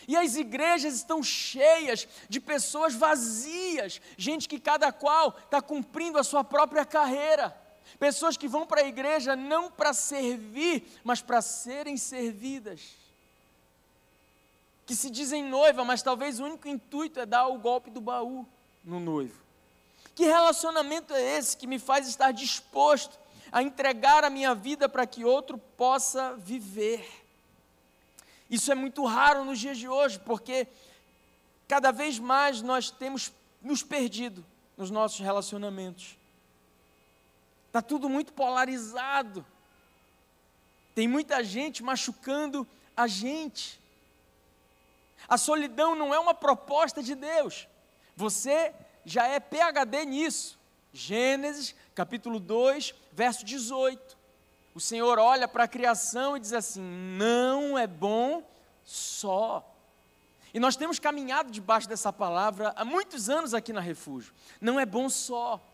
E 0.07 0.15
as 0.15 0.35
igrejas 0.35 0.95
estão 0.95 1.21
cheias 1.21 2.07
de 2.29 2.39
pessoas 2.39 2.95
vazias, 2.95 4.01
gente 4.17 4.47
que 4.47 4.59
cada 4.59 4.91
qual 4.91 5.37
está 5.43 5.61
cumprindo 5.61 6.17
a 6.17 6.23
sua 6.23 6.43
própria 6.43 6.85
carreira. 6.85 7.55
Pessoas 8.00 8.38
que 8.38 8.48
vão 8.48 8.65
para 8.65 8.81
a 8.81 8.88
igreja 8.88 9.36
não 9.36 9.69
para 9.69 9.93
servir, 9.93 10.83
mas 11.03 11.21
para 11.21 11.41
serem 11.41 11.98
servidas. 11.98 12.95
Que 14.86 14.95
se 14.95 15.10
dizem 15.10 15.43
noiva, 15.43 15.86
mas 15.86 16.01
talvez 16.01 16.39
o 16.39 16.45
único 16.45 16.67
intuito 16.67 17.19
é 17.19 17.25
dar 17.25 17.48
o 17.48 17.60
golpe 17.60 17.89
do 17.89 18.01
baú 18.01 18.48
no 18.83 19.00
noivo. 19.00 19.39
Que 20.15 20.25
relacionamento 20.25 21.13
é 21.13 21.38
esse 21.38 21.55
que 21.55 21.67
me 21.67 21.79
faz 21.79 22.07
estar 22.07 22.31
disposto 22.31 23.17
a 23.51 23.62
entregar 23.62 24.24
a 24.24 24.29
minha 24.29 24.53
vida 24.53 24.89
para 24.89 25.05
que 25.05 25.24
outro 25.24 25.57
possa 25.57 26.36
viver? 26.36 27.07
Isso 28.50 28.71
é 28.71 28.75
muito 28.75 29.05
raro 29.05 29.45
nos 29.45 29.60
dias 29.60 29.77
de 29.77 29.88
hoje, 29.88 30.19
porque 30.19 30.67
cada 31.67 31.91
vez 31.91 32.19
mais 32.19 32.62
nós 32.62 32.91
temos 32.91 33.31
nos 33.62 33.81
perdido 33.81 34.43
nos 34.75 34.91
nossos 34.91 35.19
relacionamentos. 35.19 36.17
Está 37.71 37.81
tudo 37.81 38.09
muito 38.09 38.33
polarizado. 38.33 39.45
Tem 40.93 41.07
muita 41.07 41.41
gente 41.41 41.81
machucando 41.81 42.67
a 42.97 43.07
gente. 43.07 43.79
A 45.25 45.37
solidão 45.37 45.95
não 45.95 46.13
é 46.13 46.19
uma 46.19 46.33
proposta 46.33 47.01
de 47.01 47.15
Deus. 47.15 47.69
Você 48.13 48.73
já 49.05 49.25
é 49.25 49.39
PhD 49.39 50.03
nisso. 50.03 50.59
Gênesis, 50.91 51.73
capítulo 51.95 52.41
2, 52.41 52.93
verso 53.13 53.45
18. 53.45 54.17
O 54.75 54.81
Senhor 54.81 55.17
olha 55.17 55.47
para 55.47 55.63
a 55.63 55.67
criação 55.69 56.35
e 56.35 56.41
diz 56.41 56.51
assim: 56.51 56.81
não 56.81 57.77
é 57.77 57.87
bom 57.87 58.43
só. 58.83 59.65
E 60.53 60.59
nós 60.59 60.75
temos 60.75 60.99
caminhado 60.99 61.49
debaixo 61.49 61.87
dessa 61.87 62.11
palavra 62.11 62.73
há 62.75 62.83
muitos 62.83 63.29
anos 63.29 63.53
aqui 63.53 63.71
na 63.71 63.79
Refúgio. 63.79 64.33
Não 64.59 64.77
é 64.77 64.85
bom 64.85 65.07
só. 65.07 65.70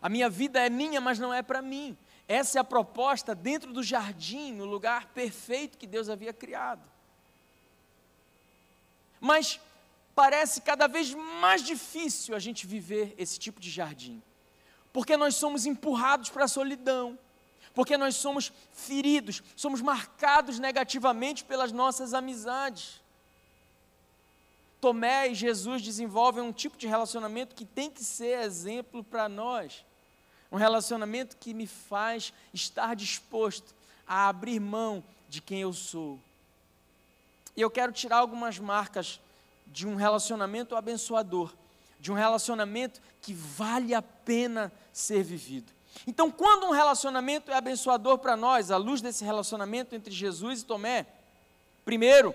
A 0.00 0.08
minha 0.08 0.28
vida 0.28 0.60
é 0.60 0.68
minha, 0.68 1.00
mas 1.00 1.18
não 1.18 1.32
é 1.32 1.42
para 1.42 1.62
mim. 1.62 1.96
Essa 2.28 2.58
é 2.58 2.60
a 2.60 2.64
proposta 2.64 3.34
dentro 3.34 3.72
do 3.72 3.82
jardim, 3.82 4.52
no 4.52 4.64
lugar 4.64 5.06
perfeito 5.06 5.78
que 5.78 5.86
Deus 5.86 6.08
havia 6.08 6.32
criado. 6.32 6.82
Mas 9.20 9.60
parece 10.14 10.60
cada 10.60 10.86
vez 10.86 11.14
mais 11.40 11.62
difícil 11.62 12.34
a 12.34 12.38
gente 12.38 12.66
viver 12.66 13.14
esse 13.16 13.38
tipo 13.38 13.60
de 13.60 13.70
jardim, 13.70 14.22
porque 14.92 15.16
nós 15.16 15.36
somos 15.36 15.66
empurrados 15.66 16.30
para 16.30 16.44
a 16.44 16.48
solidão, 16.48 17.18
porque 17.74 17.96
nós 17.96 18.16
somos 18.16 18.52
feridos, 18.72 19.42
somos 19.54 19.82
marcados 19.82 20.58
negativamente 20.58 21.44
pelas 21.44 21.70
nossas 21.70 22.14
amizades. 22.14 23.02
Tomé 24.80 25.28
e 25.28 25.34
Jesus 25.34 25.82
desenvolvem 25.82 26.42
um 26.42 26.52
tipo 26.52 26.76
de 26.76 26.86
relacionamento 26.86 27.54
que 27.54 27.64
tem 27.64 27.90
que 27.90 28.04
ser 28.04 28.40
exemplo 28.40 29.02
para 29.02 29.28
nós. 29.28 29.84
Um 30.50 30.56
relacionamento 30.56 31.36
que 31.36 31.52
me 31.52 31.66
faz 31.66 32.32
estar 32.52 32.94
disposto 32.94 33.74
a 34.06 34.28
abrir 34.28 34.60
mão 34.60 35.02
de 35.28 35.40
quem 35.40 35.60
eu 35.60 35.72
sou. 35.72 36.18
E 37.56 37.60
eu 37.60 37.70
quero 37.70 37.92
tirar 37.92 38.18
algumas 38.18 38.58
marcas 38.58 39.20
de 39.66 39.86
um 39.86 39.96
relacionamento 39.96 40.76
abençoador, 40.76 41.52
de 41.98 42.12
um 42.12 42.14
relacionamento 42.14 43.00
que 43.20 43.32
vale 43.32 43.94
a 43.94 44.02
pena 44.02 44.72
ser 44.92 45.22
vivido. 45.22 45.72
Então, 46.06 46.30
quando 46.30 46.66
um 46.66 46.70
relacionamento 46.70 47.50
é 47.50 47.54
abençoador 47.54 48.18
para 48.18 48.36
nós, 48.36 48.70
à 48.70 48.76
luz 48.76 49.00
desse 49.00 49.24
relacionamento 49.24 49.94
entre 49.94 50.12
Jesus 50.12 50.60
e 50.60 50.64
Tomé, 50.64 51.06
primeiro, 51.84 52.34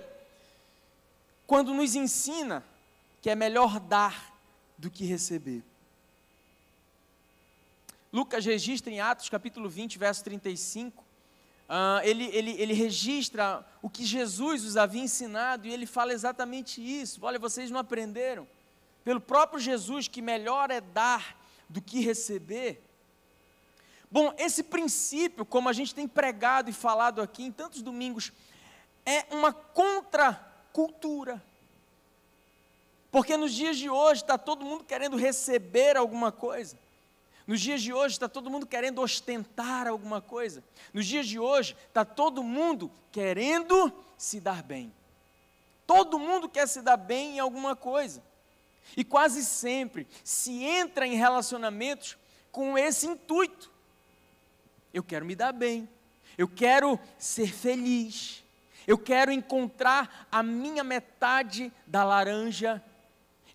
quando 1.51 1.73
nos 1.73 1.95
ensina 1.95 2.63
que 3.21 3.29
é 3.29 3.35
melhor 3.35 3.77
dar 3.77 4.33
do 4.77 4.89
que 4.89 5.03
receber. 5.03 5.61
Lucas 8.09 8.45
registra 8.45 8.89
em 8.89 9.01
Atos 9.01 9.27
capítulo 9.27 9.67
20, 9.67 9.99
verso 9.99 10.23
35, 10.23 11.03
Uh, 11.67 12.03
ele, 12.03 12.25
ele, 12.35 12.51
ele 12.61 12.73
registra 12.73 13.65
o 13.81 13.89
que 13.89 14.03
Jesus 14.03 14.65
os 14.65 14.75
havia 14.75 15.03
ensinado 15.03 15.65
e 15.65 15.71
ele 15.71 15.85
fala 15.85 16.11
exatamente 16.11 16.81
isso. 16.81 17.21
Olha, 17.23 17.39
vocês 17.39 17.71
não 17.71 17.79
aprenderam. 17.79 18.45
Pelo 19.05 19.21
próprio 19.21 19.57
Jesus, 19.57 20.09
que 20.09 20.21
melhor 20.21 20.69
é 20.69 20.81
dar 20.81 21.37
do 21.69 21.81
que 21.81 22.01
receber. 22.01 22.83
Bom, 24.11 24.33
esse 24.37 24.63
princípio, 24.63 25.45
como 25.45 25.69
a 25.69 25.73
gente 25.73 25.95
tem 25.95 26.09
pregado 26.09 26.69
e 26.69 26.73
falado 26.73 27.21
aqui 27.21 27.43
em 27.43 27.51
tantos 27.53 27.81
domingos, 27.81 28.33
é 29.05 29.33
uma 29.33 29.53
contracultura. 30.71 31.41
Porque 33.11 33.35
nos 33.35 33.53
dias 33.53 33.77
de 33.77 33.89
hoje 33.89 34.21
está 34.21 34.37
todo 34.37 34.65
mundo 34.65 34.83
querendo 34.83 35.17
receber 35.17 35.97
alguma 35.97 36.31
coisa. 36.31 36.77
Nos 37.45 37.59
dias 37.59 37.81
de 37.81 37.91
hoje 37.91 38.15
está 38.15 38.29
todo 38.29 38.49
mundo 38.49 38.65
querendo 38.65 39.01
ostentar 39.01 39.87
alguma 39.87 40.21
coisa. 40.21 40.63
Nos 40.93 41.05
dias 41.05 41.27
de 41.27 41.37
hoje 41.37 41.75
está 41.87 42.05
todo 42.05 42.41
mundo 42.41 42.89
querendo 43.11 43.91
se 44.17 44.39
dar 44.39 44.63
bem. 44.63 44.93
Todo 45.85 46.17
mundo 46.17 46.47
quer 46.47 46.67
se 46.67 46.81
dar 46.81 46.95
bem 46.95 47.35
em 47.35 47.39
alguma 47.39 47.75
coisa. 47.75 48.23
E 48.95 49.03
quase 49.03 49.43
sempre 49.43 50.07
se 50.23 50.63
entra 50.63 51.05
em 51.05 51.15
relacionamentos 51.15 52.17
com 52.51 52.77
esse 52.77 53.07
intuito. 53.07 53.69
Eu 54.93 55.03
quero 55.03 55.25
me 55.25 55.35
dar 55.35 55.51
bem. 55.51 55.89
Eu 56.37 56.47
quero 56.47 56.97
ser 57.17 57.51
feliz. 57.51 58.41
Eu 58.91 58.97
quero 58.97 59.31
encontrar 59.31 60.27
a 60.29 60.43
minha 60.43 60.83
metade 60.83 61.71
da 61.87 62.03
laranja. 62.03 62.83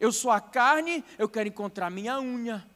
Eu 0.00 0.11
sou 0.11 0.31
a 0.31 0.40
carne, 0.40 1.05
eu 1.19 1.28
quero 1.28 1.47
encontrar 1.47 1.88
a 1.88 1.90
minha 1.90 2.19
unha. 2.19 2.66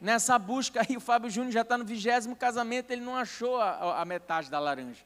Nessa 0.00 0.38
busca 0.38 0.86
aí, 0.88 0.96
o 0.96 1.00
Fábio 1.00 1.28
Júnior 1.28 1.50
já 1.50 1.62
está 1.62 1.76
no 1.76 1.84
vigésimo 1.84 2.36
casamento, 2.36 2.92
ele 2.92 3.00
não 3.00 3.16
achou 3.16 3.60
a, 3.60 4.00
a, 4.00 4.04
metade 4.04 4.48
da 4.48 4.60
laranja. 4.60 5.04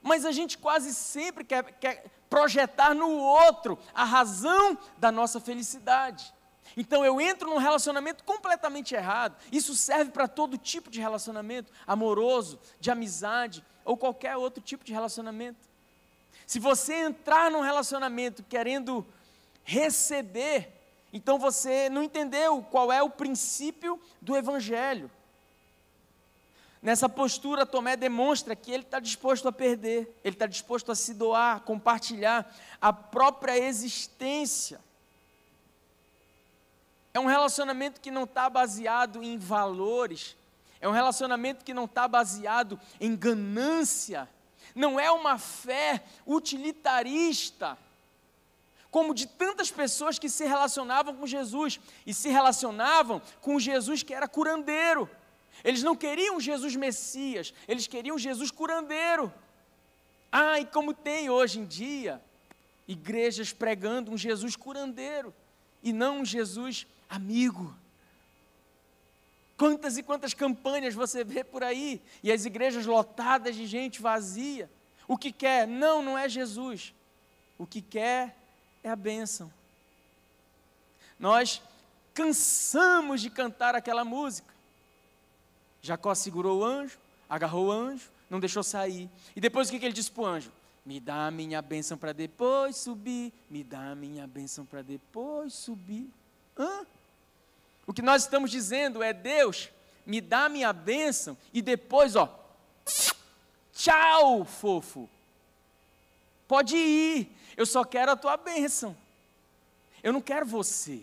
Mas 0.00 0.24
a 0.24 0.30
gente 0.30 0.56
quase 0.56 0.94
sempre 0.94 1.42
quer, 1.42 1.64
quer 1.80 2.04
projetar 2.30 2.94
no 2.94 3.18
outro 3.18 3.76
a 3.92 4.04
razão 4.04 4.78
da 4.96 5.10
nossa 5.10 5.40
felicidade. 5.40 6.32
Então 6.76 7.04
eu 7.04 7.20
entro 7.20 7.50
num 7.50 7.58
relacionamento 7.58 8.24
completamente 8.24 8.94
errado. 8.94 9.36
Isso 9.52 9.74
serve 9.74 10.10
para 10.10 10.26
todo 10.26 10.56
tipo 10.56 10.90
de 10.90 11.00
relacionamento, 11.00 11.72
amoroso, 11.86 12.58
de 12.80 12.90
amizade 12.90 13.64
ou 13.84 13.96
qualquer 13.96 14.36
outro 14.36 14.62
tipo 14.62 14.84
de 14.84 14.92
relacionamento. 14.92 15.58
Se 16.46 16.58
você 16.58 16.94
entrar 16.94 17.50
num 17.50 17.60
relacionamento 17.60 18.42
querendo 18.42 19.06
receber, 19.64 20.72
então 21.12 21.38
você 21.38 21.88
não 21.88 22.02
entendeu 22.02 22.62
qual 22.70 22.92
é 22.92 23.02
o 23.02 23.10
princípio 23.10 24.00
do 24.22 24.36
Evangelho. 24.36 25.10
Nessa 26.80 27.08
postura, 27.08 27.66
Tomé 27.66 27.96
demonstra 27.96 28.54
que 28.54 28.70
ele 28.70 28.84
está 28.84 29.00
disposto 29.00 29.48
a 29.48 29.52
perder, 29.52 30.14
ele 30.22 30.36
está 30.36 30.46
disposto 30.46 30.92
a 30.92 30.94
se 30.94 31.14
doar, 31.14 31.62
compartilhar 31.62 32.54
a 32.80 32.92
própria 32.92 33.58
existência. 33.58 34.78
É 37.16 37.18
um 37.18 37.24
relacionamento 37.24 37.98
que 37.98 38.10
não 38.10 38.24
está 38.24 38.50
baseado 38.50 39.22
em 39.22 39.38
valores, 39.38 40.36
é 40.82 40.86
um 40.86 40.92
relacionamento 40.92 41.64
que 41.64 41.72
não 41.72 41.86
está 41.86 42.06
baseado 42.06 42.78
em 43.00 43.16
ganância, 43.16 44.28
não 44.74 45.00
é 45.00 45.10
uma 45.10 45.38
fé 45.38 46.04
utilitarista 46.26 47.78
como 48.90 49.14
de 49.14 49.26
tantas 49.26 49.70
pessoas 49.70 50.18
que 50.18 50.28
se 50.28 50.44
relacionavam 50.44 51.16
com 51.16 51.26
Jesus 51.26 51.80
e 52.06 52.12
se 52.12 52.28
relacionavam 52.28 53.22
com 53.40 53.58
Jesus 53.58 54.02
que 54.02 54.12
era 54.12 54.28
curandeiro. 54.28 55.08
Eles 55.64 55.82
não 55.82 55.96
queriam 55.96 56.38
Jesus 56.38 56.76
Messias, 56.76 57.54
eles 57.66 57.86
queriam 57.86 58.18
Jesus 58.18 58.50
curandeiro. 58.50 59.32
Ah, 60.30 60.60
e 60.60 60.66
como 60.66 60.92
tem 60.92 61.30
hoje 61.30 61.60
em 61.60 61.64
dia 61.64 62.20
igrejas 62.86 63.54
pregando 63.54 64.12
um 64.12 64.18
Jesus 64.18 64.54
curandeiro 64.54 65.32
e 65.82 65.94
não 65.94 66.18
um 66.18 66.24
Jesus 66.26 66.86
amigo. 67.08 67.74
Quantas 69.56 69.96
e 69.96 70.02
quantas 70.02 70.34
campanhas 70.34 70.94
você 70.94 71.24
vê 71.24 71.42
por 71.42 71.64
aí 71.64 72.00
e 72.22 72.30
as 72.30 72.44
igrejas 72.44 72.84
lotadas 72.84 73.56
de 73.56 73.66
gente 73.66 74.02
vazia. 74.02 74.70
O 75.08 75.16
que 75.16 75.32
quer? 75.32 75.66
Não, 75.66 76.02
não 76.02 76.18
é 76.18 76.28
Jesus. 76.28 76.92
O 77.56 77.66
que 77.66 77.80
quer 77.80 78.36
é 78.82 78.90
a 78.90 78.96
bênção. 78.96 79.50
Nós 81.18 81.62
cansamos 82.12 83.20
de 83.20 83.30
cantar 83.30 83.74
aquela 83.74 84.04
música. 84.04 84.54
Jacó 85.80 86.14
segurou 86.14 86.60
o 86.60 86.64
anjo, 86.64 86.98
agarrou 87.28 87.68
o 87.68 87.72
anjo, 87.72 88.10
não 88.28 88.40
deixou 88.40 88.62
sair. 88.62 89.08
E 89.34 89.40
depois 89.40 89.68
o 89.68 89.70
que 89.70 89.84
ele 89.84 89.92
disse 89.92 90.10
para 90.10 90.22
o 90.22 90.26
anjo? 90.26 90.52
Me 90.84 91.00
dá 91.00 91.26
a 91.26 91.30
minha 91.30 91.62
bênção 91.62 91.96
para 91.96 92.12
depois 92.12 92.76
subir. 92.76 93.32
Me 93.50 93.64
dá 93.64 93.90
a 93.90 93.94
minha 93.94 94.26
bênção 94.26 94.64
para 94.64 94.82
depois 94.82 95.52
subir. 95.52 96.08
Hã? 96.58 96.86
O 97.86 97.92
que 97.92 98.02
nós 98.02 98.22
estamos 98.22 98.50
dizendo 98.50 99.02
é: 99.02 99.12
Deus, 99.12 99.70
me 100.04 100.20
dá 100.20 100.48
minha 100.48 100.72
bênção 100.72 101.36
e 101.52 101.62
depois, 101.62 102.16
ó, 102.16 102.28
tchau, 103.72 104.44
fofo. 104.44 105.08
Pode 106.48 106.76
ir, 106.76 107.36
eu 107.56 107.66
só 107.66 107.84
quero 107.84 108.12
a 108.12 108.16
tua 108.16 108.36
bênção. 108.36 108.96
Eu 110.02 110.12
não 110.12 110.20
quero 110.20 110.46
você. 110.46 111.02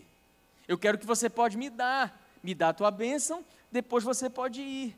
Eu 0.67 0.77
quero 0.77 0.97
que 0.97 1.05
você 1.05 1.29
pode 1.29 1.57
me 1.57 1.69
dar. 1.69 2.21
Me 2.41 2.53
dá 2.53 2.69
a 2.69 2.73
tua 2.73 2.91
bênção, 2.91 3.43
depois 3.71 4.03
você 4.03 4.29
pode 4.29 4.61
ir. 4.61 4.95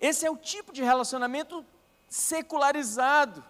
Esse 0.00 0.26
é 0.26 0.30
o 0.30 0.36
tipo 0.36 0.72
de 0.72 0.82
relacionamento 0.82 1.64
secularizado. 2.08 3.44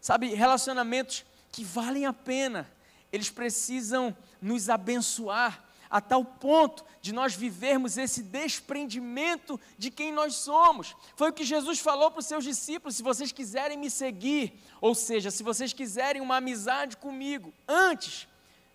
Sabe, 0.00 0.34
relacionamentos 0.34 1.24
que 1.50 1.64
valem 1.64 2.06
a 2.06 2.12
pena, 2.12 2.68
eles 3.12 3.30
precisam 3.30 4.16
nos 4.40 4.68
abençoar, 4.68 5.62
a 5.92 6.00
tal 6.00 6.24
ponto 6.24 6.82
de 7.02 7.12
nós 7.12 7.34
vivermos 7.34 7.98
esse 7.98 8.22
desprendimento 8.22 9.60
de 9.76 9.90
quem 9.90 10.10
nós 10.10 10.36
somos. 10.36 10.96
Foi 11.14 11.28
o 11.28 11.32
que 11.34 11.44
Jesus 11.44 11.80
falou 11.80 12.10
para 12.10 12.20
os 12.20 12.26
seus 12.26 12.44
discípulos: 12.44 12.96
se 12.96 13.02
vocês 13.02 13.30
quiserem 13.30 13.76
me 13.76 13.90
seguir, 13.90 14.58
ou 14.80 14.94
seja, 14.94 15.30
se 15.30 15.42
vocês 15.42 15.74
quiserem 15.74 16.22
uma 16.22 16.36
amizade 16.36 16.96
comigo, 16.96 17.52
antes, 17.68 18.26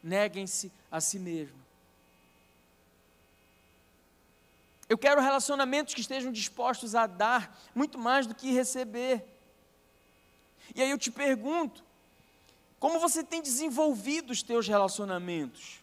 neguem-se 0.03 0.71
a 0.91 1.01
si 1.01 1.17
mesmo. 1.17 1.57
Eu 4.87 4.97
quero 4.97 5.19
relacionamentos 5.19 5.95
que 5.95 6.01
estejam 6.01 6.31
dispostos 6.31 6.93
a 6.93 7.07
dar 7.07 7.59
muito 7.73 7.97
mais 7.97 8.27
do 8.27 8.35
que 8.35 8.51
receber. 8.51 9.25
E 10.75 10.81
aí 10.81 10.91
eu 10.91 10.97
te 10.97 11.11
pergunto, 11.11 11.83
como 12.79 12.99
você 12.99 13.23
tem 13.23 13.41
desenvolvido 13.41 14.31
os 14.31 14.43
teus 14.43 14.67
relacionamentos? 14.67 15.79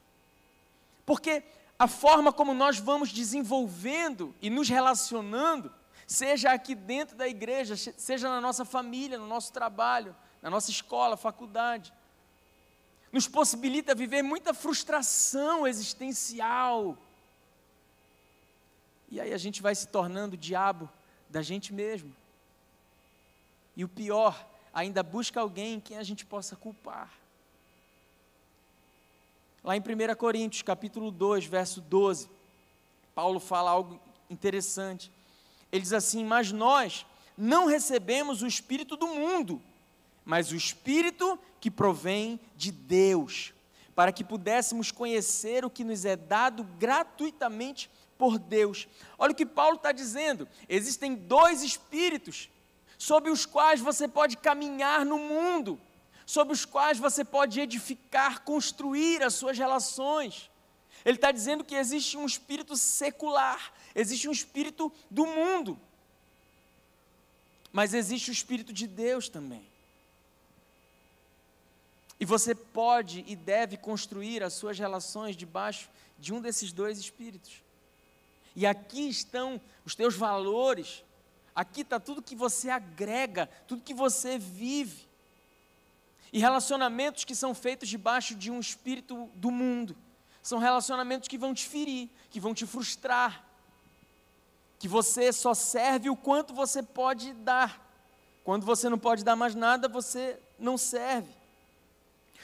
Porque 1.05 1.43
a 1.79 1.89
forma 1.89 2.33
como 2.33 2.55
nós 2.55 2.79
vamos 2.79 3.13
desenvolvendo 3.13 4.35
e 4.41 4.49
nos 4.49 4.69
relacionando, 4.69 5.73
seja 6.07 6.53
aqui 6.53 6.75
dentro 6.75 7.17
da 7.17 7.27
igreja, 7.27 7.77
seja 7.77 8.29
na 8.29 8.41
nossa 8.41 8.65
família, 8.65 9.19
no 9.19 9.27
nosso 9.27 9.53
trabalho, 9.53 10.15
na 10.41 10.51
nossa 10.51 10.71
escola, 10.71 11.17
faculdade, 11.17 11.93
nos 13.11 13.27
possibilita 13.27 13.95
viver 13.95 14.23
muita 14.23 14.53
frustração 14.53 15.67
existencial. 15.67 16.97
E 19.09 19.21
aí 19.21 19.33
a 19.33 19.39
gente 19.39 19.63
vai 19.63 19.75
se 19.75 19.89
tornando 19.89 20.35
o 20.35 20.39
diabo 20.39 20.91
da 21.29 21.43
gente 21.43 21.73
mesmo. 21.73 22.15
E 23.77 23.85
o 23.85 23.89
pior, 23.89 24.47
ainda 24.75 25.03
busca 25.05 25.41
alguém 25.41 25.75
em 25.75 25.81
quem 25.81 25.97
a 25.97 26.03
gente 26.03 26.27
possa 26.27 26.57
culpar. 26.57 27.13
Lá 29.63 29.77
em 29.77 29.81
1 29.81 30.15
Coríntios, 30.17 30.63
capítulo 30.63 31.11
2, 31.11 31.47
verso 31.47 31.81
12, 31.81 32.29
Paulo 33.15 33.39
fala 33.39 33.71
algo 33.71 34.01
interessante. 34.29 35.11
Ele 35.71 35.81
diz 35.81 35.93
assim: 35.93 36.25
Mas 36.25 36.51
nós 36.51 37.07
não 37.39 37.67
recebemos 37.67 38.43
o 38.43 38.47
Espírito 38.47 38.97
do 38.97 39.07
mundo, 39.07 39.63
mas 40.25 40.51
o 40.51 40.57
Espírito 40.57 41.39
que 41.61 41.71
provém 41.71 42.39
de 42.57 42.71
Deus, 42.71 43.55
para 43.95 44.13
que 44.13 44.25
pudéssemos 44.25 44.91
conhecer 44.91 45.65
o 45.65 45.71
que 45.71 45.85
nos 45.85 46.05
é 46.05 46.17
dado 46.17 46.65
gratuitamente 46.79 47.89
por 48.19 48.39
Deus. 48.39 48.87
Olha 49.17 49.33
o 49.33 49.37
que 49.37 49.47
Paulo 49.47 49.77
está 49.77 49.93
dizendo: 49.93 50.47
existem 50.69 51.15
dois 51.15 51.63
Espíritos 51.63 52.51
sob 52.99 53.31
os 53.31 53.45
quais 53.47 53.81
você 53.81 54.07
pode 54.07 54.37
caminhar 54.37 55.05
no 55.05 55.19
mundo 55.19 55.81
sobre 56.27 56.55
os 56.55 56.65
quais 56.65 56.99
você 56.99 57.25
pode 57.25 57.61
edificar, 57.61 58.43
construir 58.43 59.23
as 59.23 59.35
suas 59.35 59.59
relações. 59.59 60.51
Ele 61.05 61.17
está 61.17 61.31
dizendo 61.31 61.65
que 61.65 61.75
existe 61.75 62.17
um 62.17 62.25
espírito 62.25 62.77
secular, 62.77 63.73
existe 63.95 64.29
um 64.29 64.33
espírito 64.33 64.91
do 65.11 65.27
mundo, 65.27 65.79
mas 67.73 67.93
existe 67.93 68.31
o 68.31 68.33
espírito 68.33 68.73
de 68.73 68.87
Deus 68.87 69.29
também. 69.29 69.67
E 72.19 72.25
você 72.25 72.55
pode 72.55 73.25
e 73.27 73.37
deve 73.37 73.77
construir 73.77 74.43
as 74.43 74.55
suas 74.55 74.79
relações 74.79 75.37
debaixo 75.37 75.91
de 76.19 76.33
um 76.33 76.41
desses 76.41 76.73
dois 76.73 76.99
espíritos. 76.99 77.63
E 78.57 78.65
aqui 78.65 79.09
estão 79.09 79.61
os 79.85 79.95
teus 79.95 80.15
valores, 80.15 81.05
aqui 81.55 81.83
está 81.83 82.01
tudo 82.01 82.23
que 82.23 82.35
você 82.35 82.71
agrega, 82.71 83.47
tudo 83.67 83.83
que 83.83 83.95
você 83.95 84.39
vive. 84.39 85.07
E 86.33 86.39
relacionamentos 86.39 87.25
que 87.25 87.35
são 87.35 87.55
feitos 87.55 87.89
debaixo 87.89 88.35
de 88.35 88.51
um 88.51 88.59
espírito 88.59 89.31
do 89.35 89.51
mundo 89.51 89.97
são 90.45 90.59
relacionamentos 90.59 91.27
que 91.27 91.39
vão 91.39 91.55
te 91.55 91.67
ferir, 91.67 92.11
que 92.29 92.39
vão 92.39 92.53
te 92.53 92.67
frustrar, 92.67 93.43
que 94.79 94.87
você 94.87 95.33
só 95.33 95.55
serve 95.55 96.11
o 96.11 96.17
quanto 96.17 96.53
você 96.53 96.83
pode 96.83 97.33
dar. 97.33 97.83
Quando 98.45 98.67
você 98.67 98.91
não 98.91 98.99
pode 98.99 99.25
dar 99.25 99.37
mais 99.37 99.55
nada, 99.55 99.89
você 99.89 100.39
não 100.59 100.77
serve. 100.77 101.33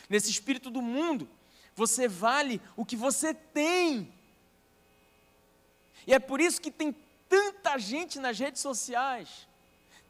Nesse 0.08 0.30
espírito 0.30 0.70
do 0.70 0.80
mundo, 0.80 1.28
você 1.74 2.08
vale 2.08 2.58
o 2.74 2.86
que 2.86 2.96
você 2.96 3.34
tem. 3.34 4.10
E 6.06 6.14
é 6.14 6.18
por 6.18 6.40
isso 6.40 6.58
que 6.58 6.70
tem 6.70 6.96
tanta 7.30 7.78
gente 7.78 8.18
nas 8.18 8.38
redes 8.38 8.60
sociais 8.60 9.48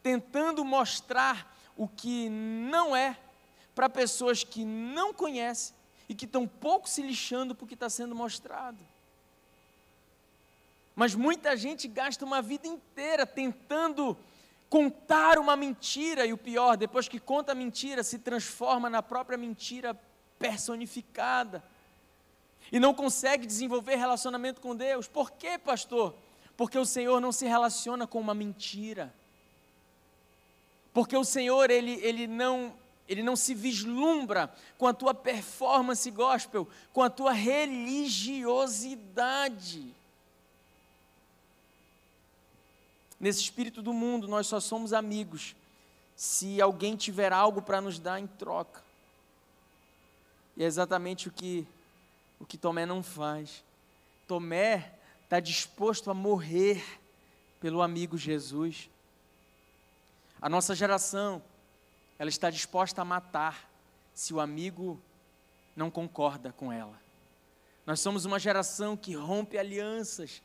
tentando 0.03 0.65
mostrar 0.65 1.55
o 1.77 1.87
que 1.87 2.27
não 2.29 2.95
é 2.95 3.15
para 3.75 3.87
pessoas 3.87 4.43
que 4.43 4.65
não 4.65 5.13
conhecem 5.13 5.75
e 6.09 6.15
que 6.15 6.25
estão 6.25 6.47
pouco 6.47 6.89
se 6.89 7.01
lixando 7.01 7.55
porque 7.55 7.75
está 7.75 7.89
sendo 7.89 8.15
mostrado. 8.15 8.83
Mas 10.95 11.15
muita 11.15 11.55
gente 11.55 11.87
gasta 11.87 12.25
uma 12.25 12.41
vida 12.41 12.67
inteira 12.67 13.25
tentando 13.25 14.17
contar 14.69 15.37
uma 15.37 15.55
mentira, 15.55 16.25
e 16.25 16.33
o 16.33 16.37
pior, 16.37 16.77
depois 16.77 17.07
que 17.07 17.19
conta 17.19 17.51
a 17.51 17.55
mentira, 17.55 18.03
se 18.03 18.19
transforma 18.19 18.89
na 18.89 19.01
própria 19.03 19.37
mentira 19.37 19.93
personificada. 20.39 21.63
E 22.71 22.79
não 22.79 22.93
consegue 22.93 23.45
desenvolver 23.45 23.95
relacionamento 23.95 24.61
com 24.61 24.75
Deus. 24.75 25.07
Por 25.07 25.31
quê, 25.31 25.57
pastor? 25.57 26.15
Porque 26.61 26.77
o 26.77 26.85
Senhor 26.85 27.19
não 27.19 27.31
se 27.31 27.47
relaciona 27.47 28.05
com 28.05 28.19
uma 28.19 28.35
mentira. 28.35 29.11
Porque 30.93 31.17
o 31.17 31.23
Senhor, 31.23 31.71
ele, 31.71 31.93
ele 32.03 32.27
não 32.27 32.75
ele 33.09 33.23
não 33.23 33.35
se 33.35 33.55
vislumbra 33.55 34.53
com 34.77 34.85
a 34.85 34.93
tua 34.93 35.11
performance 35.11 36.11
gospel, 36.11 36.69
com 36.93 37.01
a 37.01 37.09
tua 37.09 37.31
religiosidade. 37.31 39.91
Nesse 43.19 43.41
espírito 43.41 43.81
do 43.81 43.91
mundo, 43.91 44.27
nós 44.27 44.45
só 44.45 44.59
somos 44.59 44.93
amigos 44.93 45.55
se 46.15 46.61
alguém 46.61 46.95
tiver 46.95 47.33
algo 47.33 47.63
para 47.63 47.81
nos 47.81 47.97
dar 47.97 48.19
em 48.19 48.27
troca. 48.27 48.83
E 50.55 50.63
é 50.63 50.67
exatamente 50.67 51.27
o 51.27 51.31
que 51.31 51.67
o 52.39 52.45
que 52.45 52.55
Tomé 52.55 52.85
não 52.85 53.01
faz. 53.01 53.63
Tomé 54.27 55.00
está 55.31 55.39
disposto 55.39 56.11
a 56.11 56.13
morrer 56.13 56.83
pelo 57.61 57.81
amigo 57.81 58.17
Jesus. 58.17 58.89
A 60.41 60.49
nossa 60.49 60.75
geração 60.75 61.41
ela 62.19 62.29
está 62.29 62.49
disposta 62.49 63.01
a 63.01 63.05
matar 63.05 63.71
se 64.13 64.33
o 64.33 64.41
amigo 64.41 65.01
não 65.73 65.89
concorda 65.89 66.51
com 66.51 66.69
ela. 66.69 67.01
Nós 67.85 68.01
somos 68.01 68.25
uma 68.25 68.37
geração 68.37 68.97
que 68.97 69.15
rompe 69.15 69.57
alianças. 69.57 70.41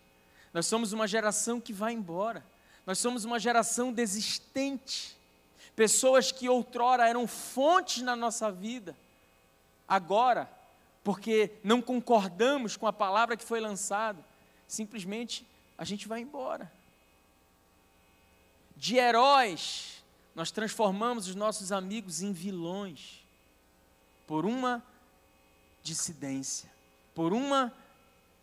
Nós 0.54 0.66
somos 0.66 0.92
uma 0.92 1.08
geração 1.08 1.60
que 1.60 1.72
vai 1.72 1.92
embora. 1.92 2.46
Nós 2.86 3.00
somos 3.00 3.24
uma 3.24 3.40
geração 3.40 3.92
desistente. 3.92 5.16
Pessoas 5.74 6.30
que 6.30 6.48
outrora 6.48 7.08
eram 7.08 7.26
fontes 7.26 8.04
na 8.04 8.14
nossa 8.14 8.52
vida, 8.52 8.96
agora, 9.88 10.48
porque 11.02 11.50
não 11.64 11.82
concordamos 11.82 12.76
com 12.76 12.86
a 12.86 12.92
palavra 12.92 13.36
que 13.36 13.42
foi 13.42 13.58
lançada, 13.58 14.24
simplesmente 14.66 15.46
a 15.76 15.84
gente 15.84 16.08
vai 16.08 16.20
embora. 16.20 16.70
De 18.76 18.96
heróis 18.96 20.04
nós 20.34 20.50
transformamos 20.50 21.28
os 21.28 21.34
nossos 21.34 21.72
amigos 21.72 22.20
em 22.20 22.32
vilões 22.32 23.24
por 24.26 24.44
uma 24.44 24.84
dissidência, 25.82 26.70
por 27.14 27.32
uma 27.32 27.72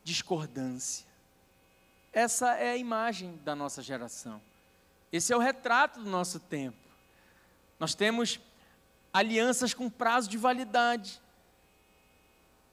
discordância. 0.03 1.05
Essa 2.11 2.55
é 2.55 2.71
a 2.71 2.77
imagem 2.77 3.39
da 3.43 3.55
nossa 3.55 3.81
geração. 3.81 4.41
Esse 5.11 5.31
é 5.31 5.35
o 5.35 5.39
retrato 5.39 5.99
do 5.99 6.09
nosso 6.09 6.39
tempo. 6.39 6.77
Nós 7.79 7.93
temos 7.93 8.39
alianças 9.11 9.73
com 9.73 9.89
prazo 9.89 10.29
de 10.29 10.37
validade. 10.37 11.21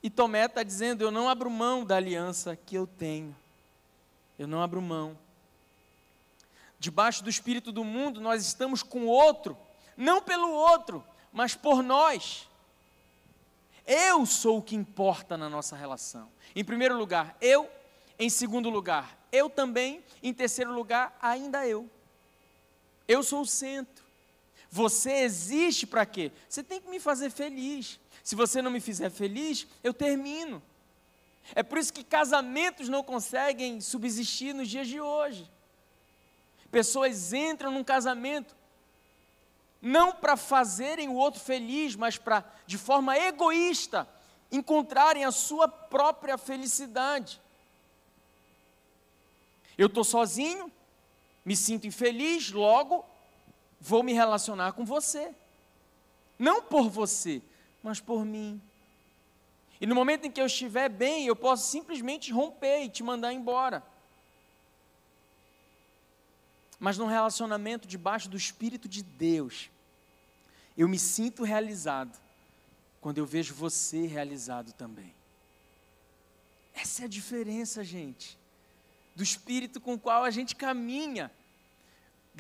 E 0.03 0.09
Tomé 0.09 0.47
está 0.47 0.63
dizendo: 0.63 1.03
Eu 1.03 1.11
não 1.11 1.29
abro 1.29 1.51
mão 1.51 1.85
da 1.85 1.97
aliança 1.97 2.57
que 2.57 2.75
eu 2.75 2.87
tenho. 2.87 3.37
Eu 4.41 4.47
não 4.47 4.63
abro 4.63 4.81
mão 4.81 5.19
debaixo 6.79 7.23
do 7.23 7.29
espírito 7.29 7.71
do 7.71 7.85
mundo, 7.85 8.23
nós 8.23 8.43
estamos 8.43 8.83
com 8.83 9.01
o 9.01 9.07
outro, 9.07 9.55
não 9.95 10.23
pelo 10.23 10.51
outro, 10.51 11.05
mas 11.31 11.55
por 11.55 11.83
nós. 11.83 12.49
Eu 13.87 14.25
sou 14.25 14.57
o 14.57 14.63
que 14.63 14.75
importa 14.75 15.37
na 15.37 15.51
nossa 15.51 15.77
relação. 15.77 16.31
Em 16.57 16.65
primeiro 16.65 16.97
lugar, 16.97 17.37
eu. 17.39 17.71
Em 18.19 18.31
segundo 18.31 18.71
lugar, 18.71 19.15
eu 19.31 19.51
também. 19.51 20.03
Em 20.23 20.33
terceiro 20.33 20.73
lugar, 20.73 21.15
ainda 21.21 21.67
eu. 21.67 21.87
Eu 23.07 23.23
sou 23.23 23.43
o 23.43 23.47
centro. 23.47 24.03
Você 24.71 25.13
existe 25.17 25.87
para 25.87 26.07
quê? 26.07 26.33
Você 26.49 26.63
tem 26.63 26.81
que 26.81 26.89
me 26.89 26.99
fazer 26.99 27.29
feliz. 27.29 28.01
Se 28.25 28.35
você 28.35 28.63
não 28.63 28.71
me 28.71 28.81
fizer 28.81 29.11
feliz, 29.11 29.67
eu 29.85 29.93
termino. 29.93 30.63
É 31.55 31.63
por 31.63 31.79
isso 31.79 31.93
que 31.93 32.05
casamentos 32.05 32.89
não 32.89 33.03
conseguem 33.03 33.81
subsistir 33.81 34.55
nos 34.55 34.69
dias 34.69 34.87
de 34.87 35.01
hoje. 35.01 35.51
Pessoas 36.71 37.33
entram 37.33 37.73
num 37.73 37.85
casamento 37.85 38.55
não 39.83 40.13
para 40.13 40.37
fazerem 40.37 41.09
o 41.09 41.15
outro 41.15 41.41
feliz, 41.41 41.97
mas 41.97 42.19
para, 42.19 42.45
de 42.67 42.77
forma 42.77 43.17
egoísta, 43.17 44.07
encontrarem 44.53 45.25
a 45.25 45.33
sua 45.33 45.67
própria 45.67 46.37
felicidade. 46.37 47.41
Eu 49.79 49.87
estou 49.87 50.05
sozinho, 50.05 50.71
me 51.45 51.57
sinto 51.57 51.87
infeliz, 51.87 52.51
logo 52.51 53.05
vou 53.81 54.03
me 54.03 54.13
relacionar 54.13 54.73
com 54.73 54.85
você. 54.85 55.35
Não 56.39 56.63
por 56.63 56.89
você, 56.91 57.41
mas 57.83 57.99
por 57.99 58.25
mim. 58.25 58.61
E 59.81 59.87
no 59.87 59.95
momento 59.95 60.27
em 60.27 60.31
que 60.31 60.41
eu 60.41 60.47
estiver 60.47 60.89
bem, 60.89 61.27
eu 61.27 61.35
posso 61.35 61.71
simplesmente 61.71 62.33
romper 62.33 62.85
e 62.85 62.89
te 62.89 63.03
mandar 63.03 63.33
embora. 63.33 63.83
Mas 66.79 66.99
num 66.99 67.07
relacionamento 67.07 67.89
debaixo 67.89 68.29
do 68.29 68.37
Espírito 68.37 68.89
de 68.89 69.03
Deus, 69.03 69.71
eu 70.77 70.89
me 70.89 70.99
sinto 70.99 71.45
realizado 71.45 72.19
quando 73.01 73.19
eu 73.19 73.27
vejo 73.27 73.55
você 73.55 74.07
realizado 74.07 74.73
também. 74.73 75.15
Essa 76.75 77.03
é 77.03 77.05
a 77.07 77.09
diferença, 77.09 77.83
gente, 77.83 78.39
do 79.15 79.23
espírito 79.23 79.81
com 79.81 79.95
o 79.95 79.99
qual 79.99 80.25
a 80.25 80.31
gente 80.31 80.55
caminha, 80.55 81.31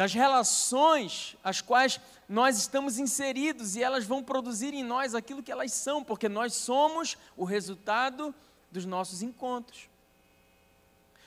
das 0.00 0.14
relações 0.14 1.36
às 1.44 1.60
quais 1.60 2.00
nós 2.26 2.56
estamos 2.56 2.98
inseridos 2.98 3.76
e 3.76 3.82
elas 3.82 4.06
vão 4.06 4.24
produzir 4.24 4.72
em 4.72 4.82
nós 4.82 5.14
aquilo 5.14 5.42
que 5.42 5.52
elas 5.52 5.74
são, 5.74 6.02
porque 6.02 6.26
nós 6.26 6.54
somos 6.54 7.18
o 7.36 7.44
resultado 7.44 8.34
dos 8.72 8.86
nossos 8.86 9.20
encontros. 9.20 9.90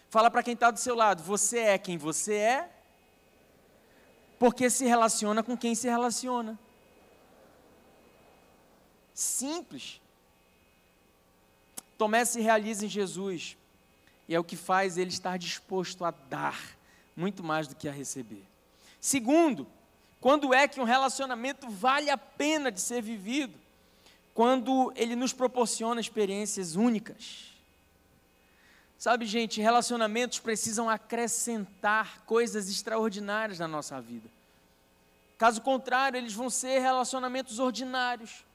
Fala 0.10 0.32
para 0.32 0.42
quem 0.42 0.56
está 0.56 0.72
do 0.72 0.80
seu 0.80 0.96
lado, 0.96 1.22
você 1.22 1.60
é 1.60 1.78
quem 1.78 2.00
você 2.00 2.34
é 2.34 2.70
porque 4.40 4.68
se 4.72 4.86
relaciona 4.86 5.44
com 5.44 5.56
quem 5.56 5.76
se 5.76 5.88
relaciona. 5.88 6.58
Simples. 9.14 10.02
Tomé 11.96 12.26
se 12.26 12.42
realiza 12.42 12.88
em 12.88 12.90
Jesus, 12.90 13.56
e 14.28 14.34
é 14.34 14.40
o 14.40 14.44
que 14.44 14.56
faz 14.56 14.98
ele 14.98 15.12
estar 15.12 15.38
disposto 15.38 16.04
a 16.04 16.10
dar 16.10 16.60
muito 17.16 17.44
mais 17.44 17.68
do 17.68 17.76
que 17.76 17.88
a 17.88 17.92
receber. 17.92 18.52
Segundo, 19.04 19.68
quando 20.22 20.54
é 20.54 20.66
que 20.66 20.80
um 20.80 20.86
relacionamento 20.86 21.68
vale 21.70 22.10
a 22.10 22.18
pena 22.18 22.72
de 22.72 22.80
ser 22.80 23.02
vivido? 23.02 23.54
Quando 24.34 24.94
ele 24.96 25.14
nos 25.14 25.34
proporciona 25.34 26.00
experiências 26.00 26.78
únicas. 26.78 27.52
Sabe, 28.98 29.26
gente, 29.26 29.60
relacionamentos 29.60 30.40
precisam 30.40 30.90
acrescentar 30.90 32.22
coisas 32.26 32.70
extraordinárias 32.70 33.60
na 33.60 33.68
nossa 33.68 34.00
vida. 34.00 34.30
Caso 35.38 35.60
contrário, 35.60 36.18
eles 36.18 36.32
vão 36.32 36.50
ser 36.50 36.80
relacionamentos 36.80 37.60
ordinários, 37.60 38.46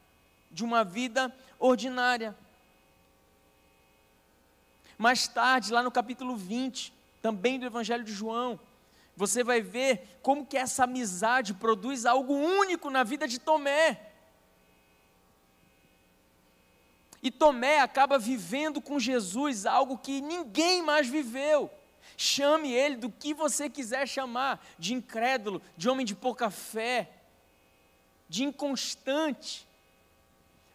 de 0.50 0.64
uma 0.64 0.82
vida 0.82 1.30
ordinária. 1.58 2.34
Mais 4.96 5.28
tarde, 5.28 5.74
lá 5.74 5.82
no 5.82 5.90
capítulo 5.90 6.34
20, 6.38 6.90
também 7.20 7.60
do 7.60 7.66
Evangelho 7.66 8.02
de 8.02 8.14
João, 8.14 8.58
você 9.18 9.42
vai 9.42 9.60
ver 9.60 10.20
como 10.22 10.46
que 10.46 10.56
essa 10.56 10.84
amizade 10.84 11.52
produz 11.52 12.06
algo 12.06 12.32
único 12.32 12.88
na 12.88 13.02
vida 13.02 13.26
de 13.26 13.40
Tomé. 13.40 14.00
E 17.20 17.28
Tomé 17.28 17.80
acaba 17.80 18.16
vivendo 18.16 18.80
com 18.80 18.96
Jesus 19.00 19.66
algo 19.66 19.98
que 19.98 20.20
ninguém 20.20 20.84
mais 20.84 21.08
viveu. 21.08 21.68
Chame 22.16 22.72
ele 22.72 22.94
do 22.94 23.10
que 23.10 23.34
você 23.34 23.68
quiser 23.68 24.06
chamar, 24.06 24.64
de 24.78 24.94
incrédulo, 24.94 25.60
de 25.76 25.88
homem 25.88 26.06
de 26.06 26.14
pouca 26.14 26.48
fé, 26.48 27.10
de 28.28 28.44
inconstante. 28.44 29.66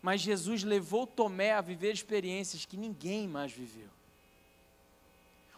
Mas 0.02 0.20
Jesus 0.20 0.66
levou 0.66 1.08
Tomé 1.08 1.54
a 1.54 1.62
viver 1.62 1.94
experiências 1.94 2.66
que 2.66 2.76
ninguém 2.76 3.26
mais 3.26 3.54
viveu. 3.54 3.88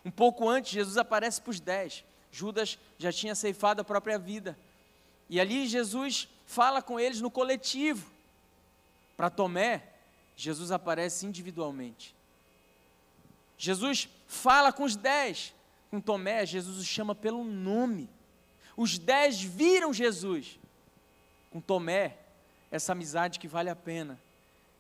Um 0.06 0.12
pouco 0.12 0.48
antes, 0.48 0.72
Jesus 0.72 0.98
aparece 0.98 1.42
para 1.42 1.50
os 1.50 1.60
dez. 1.60 2.06
Judas 2.36 2.78
já 2.98 3.14
tinha 3.14 3.34
ceifado 3.34 3.80
a 3.80 3.86
própria 3.86 4.20
vida. 4.20 4.58
E 5.30 5.40
ali 5.40 5.66
Jesus 5.68 6.28
fala 6.46 6.82
com 6.82 7.00
eles 7.00 7.22
no 7.22 7.32
coletivo. 7.32 8.12
Para 9.16 9.30
Tomé, 9.30 9.82
Jesus 10.36 10.70
aparece 10.70 11.26
individualmente. 11.26 12.14
Jesus 13.58 14.10
fala 14.28 14.74
com 14.74 14.84
os 14.84 14.98
dez. 14.98 15.54
Com 15.90 16.02
Tomé, 16.02 16.46
Jesus 16.46 16.78
os 16.78 16.86
chama 16.86 17.16
pelo 17.16 17.42
nome. 17.46 18.10
Os 18.76 19.00
dez 19.00 19.42
viram 19.42 19.94
Jesus. 19.94 20.60
Com 21.50 21.62
Tomé, 21.62 22.18
essa 22.70 22.92
amizade 22.92 23.40
que 23.40 23.48
vale 23.48 23.70
a 23.70 23.76
pena. 23.78 24.20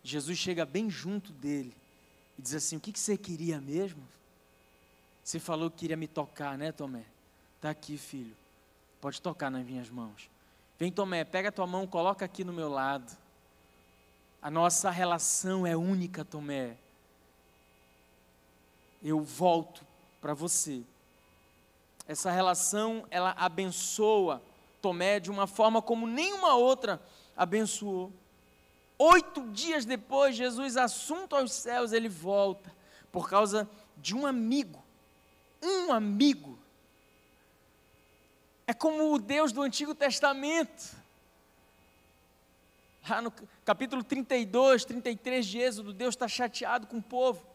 Jesus 0.04 0.38
chega 0.38 0.66
bem 0.66 0.90
junto 0.90 1.32
dele 1.32 1.74
e 2.38 2.42
diz 2.42 2.54
assim: 2.54 2.76
O 2.76 2.82
que, 2.82 2.92
que 2.92 3.00
você 3.00 3.18
queria 3.18 3.62
mesmo? 3.62 4.06
Você 5.24 5.40
falou 5.40 5.72
que 5.72 5.78
queria 5.78 5.96
me 5.96 6.06
tocar, 6.06 6.58
né, 6.58 6.74
Tomé? 6.74 7.15
Está 7.56 7.70
aqui, 7.70 7.98
filho. 7.98 8.36
Pode 9.02 9.22
tocar 9.22 9.50
nas 9.50 9.66
minhas 9.66 9.90
mãos. 9.90 10.30
Vem, 10.78 10.92
Tomé, 10.92 11.24
pega 11.24 11.50
a 11.50 11.52
tua 11.52 11.68
mão, 11.68 11.88
coloca 11.88 12.26
aqui 12.26 12.44
no 12.44 12.54
meu 12.54 12.70
lado. 12.70 13.16
A 14.42 14.52
nossa 14.52 14.90
relação 14.90 15.66
é 15.66 15.76
única, 15.76 16.26
Tomé. 16.26 16.78
Eu 19.04 19.22
volto 19.22 19.86
para 20.22 20.34
você. 20.34 20.84
Essa 22.08 22.30
relação, 22.30 23.06
ela 23.10 23.34
abençoa 23.38 24.42
Tomé 24.82 25.20
de 25.20 25.32
uma 25.32 25.48
forma 25.48 25.82
como 25.82 26.06
nenhuma 26.06 26.54
outra 26.54 27.02
abençoou. 27.36 28.12
Oito 29.00 29.50
dias 29.52 29.84
depois, 29.84 30.36
Jesus, 30.36 30.78
assunto 30.78 31.36
aos 31.36 31.52
céus, 31.52 31.92
ele 31.92 32.08
volta 32.08 32.72
por 33.12 33.28
causa 33.28 33.68
de 33.98 34.16
um 34.16 34.28
amigo. 34.28 34.84
Um 35.64 35.92
amigo. 35.92 36.60
É 38.68 38.74
como 38.74 39.14
o 39.14 39.20
Deus 39.20 39.52
do 39.52 39.62
Antigo 39.62 39.94
Testamento 39.94 40.96
Lá 43.08 43.22
no 43.22 43.32
capítulo 43.64 44.04
32, 44.04 44.84
33 44.84 45.46
de 45.46 45.60
Êxodo, 45.60 45.94
Deus 45.94 46.16
está 46.16 46.28
chateado 46.28 46.88
com 46.88 46.98
o 46.98 47.02
povo. 47.02 47.46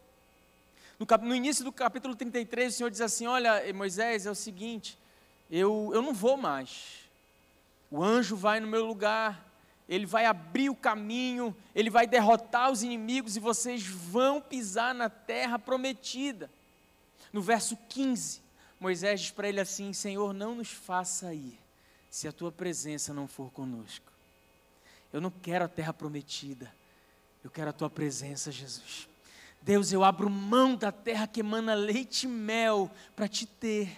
No, 0.97 1.05
cap, 1.05 1.25
no, 1.25 1.35
início 1.35 1.65
do 1.65 1.73
capítulo 1.73 2.15
33, 2.15 2.73
o 2.73 2.77
Senhor 2.77 2.91
diz 2.91 3.01
assim: 3.01 3.27
Olha, 3.27 3.61
Moisés, 3.75 4.27
é 4.27 4.31
o 4.31 4.35
seguinte, 4.35 4.97
eu, 5.51 5.91
eu 5.93 6.03
não 6.03 6.15
vou 6.15 6.37
mais. 6.37 7.01
O 7.91 8.01
anjo 8.01 8.37
vai 8.37 8.61
no 8.61 8.69
meu 8.69 8.87
lugar, 8.87 9.45
ele 9.89 10.07
vai 10.07 10.25
abrir 10.25 10.71
o 10.71 10.77
caminho, 10.77 11.57
ele 11.75 11.91
vai 11.91 12.07
derrotar 12.07 12.71
os 12.71 12.85
inimigos 12.85 13.35
e 13.35 13.41
vocês 13.41 13.85
vão 13.85 14.41
pisar 14.41 14.95
na 14.95 15.11
terra 15.11 15.59
prometida. 15.59 16.49
No 17.33 17.43
verso 17.43 17.77
15, 17.89 18.41
Moisés 18.81 19.21
diz 19.21 19.31
para 19.31 19.49
ele 19.49 19.61
assim: 19.61 19.93
Senhor, 19.93 20.33
não 20.33 20.55
nos 20.55 20.71
faça 20.71 21.35
ir, 21.35 21.61
se 22.09 22.27
a 22.27 22.33
tua 22.33 22.51
presença 22.51 23.13
não 23.13 23.29
for 23.29 23.53
conosco. 23.53 24.11
Eu 25.13 25.21
não 25.21 25.31
quero 25.31 25.67
a 25.67 25.69
terra 25.69 25.93
prometida. 25.93 26.73
Eu 27.45 27.51
quero 27.51 27.71
a 27.71 27.73
tua 27.73 27.91
presença, 27.91 28.51
Jesus. 28.51 29.09
Deus, 29.63 29.93
eu 29.93 30.03
abro 30.03 30.31
mão 30.31 30.75
da 30.75 30.91
terra 30.91 31.27
que 31.27 31.41
emana 31.41 31.75
leite 31.75 32.25
e 32.25 32.29
mel 32.29 32.91
para 33.15 33.29
te 33.29 33.45
ter. 33.45 33.95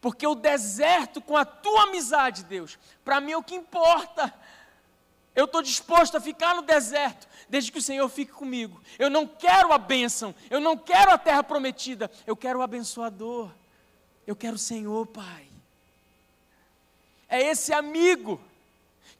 Porque 0.00 0.26
o 0.26 0.34
deserto 0.34 1.20
com 1.20 1.36
a 1.36 1.44
tua 1.44 1.84
amizade, 1.84 2.44
Deus, 2.44 2.78
para 3.04 3.20
mim 3.20 3.32
é 3.32 3.36
o 3.36 3.42
que 3.42 3.54
importa. 3.54 4.32
Eu 5.34 5.44
estou 5.44 5.60
disposto 5.60 6.16
a 6.16 6.20
ficar 6.20 6.54
no 6.54 6.62
deserto, 6.62 7.28
desde 7.48 7.70
que 7.70 7.78
o 7.78 7.82
Senhor 7.82 8.08
fique 8.08 8.32
comigo. 8.32 8.80
Eu 8.98 9.10
não 9.10 9.26
quero 9.26 9.72
a 9.72 9.78
bênção, 9.78 10.34
eu 10.48 10.60
não 10.60 10.78
quero 10.78 11.10
a 11.10 11.18
terra 11.18 11.42
prometida, 11.42 12.10
eu 12.26 12.34
quero 12.34 12.60
o 12.60 12.62
abençoador. 12.62 13.50
Eu 14.26 14.34
quero 14.34 14.56
o 14.56 14.58
Senhor, 14.58 15.06
Pai. 15.06 15.46
É 17.28 17.40
esse 17.40 17.72
amigo 17.72 18.40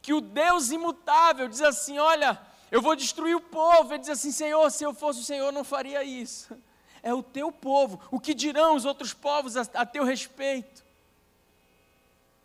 que 0.02 0.12
o 0.12 0.20
Deus 0.20 0.70
imutável 0.70 1.48
diz 1.48 1.62
assim: 1.62 1.98
Olha, 1.98 2.40
eu 2.70 2.82
vou 2.82 2.96
destruir 2.96 3.36
o 3.36 3.40
povo. 3.40 3.92
Ele 3.92 4.00
diz 4.00 4.10
assim: 4.10 4.32
Senhor, 4.32 4.70
se 4.70 4.84
eu 4.84 4.92
fosse 4.92 5.20
o 5.20 5.24
Senhor, 5.24 5.52
não 5.52 5.64
faria 5.64 6.02
isso. 6.02 6.56
É 7.02 7.12
o 7.14 7.22
teu 7.22 7.52
povo. 7.52 8.00
O 8.10 8.18
que 8.18 8.34
dirão 8.34 8.74
os 8.74 8.84
outros 8.84 9.12
povos 9.12 9.56
a, 9.56 9.62
a 9.74 9.86
teu 9.86 10.04
respeito? 10.04 10.84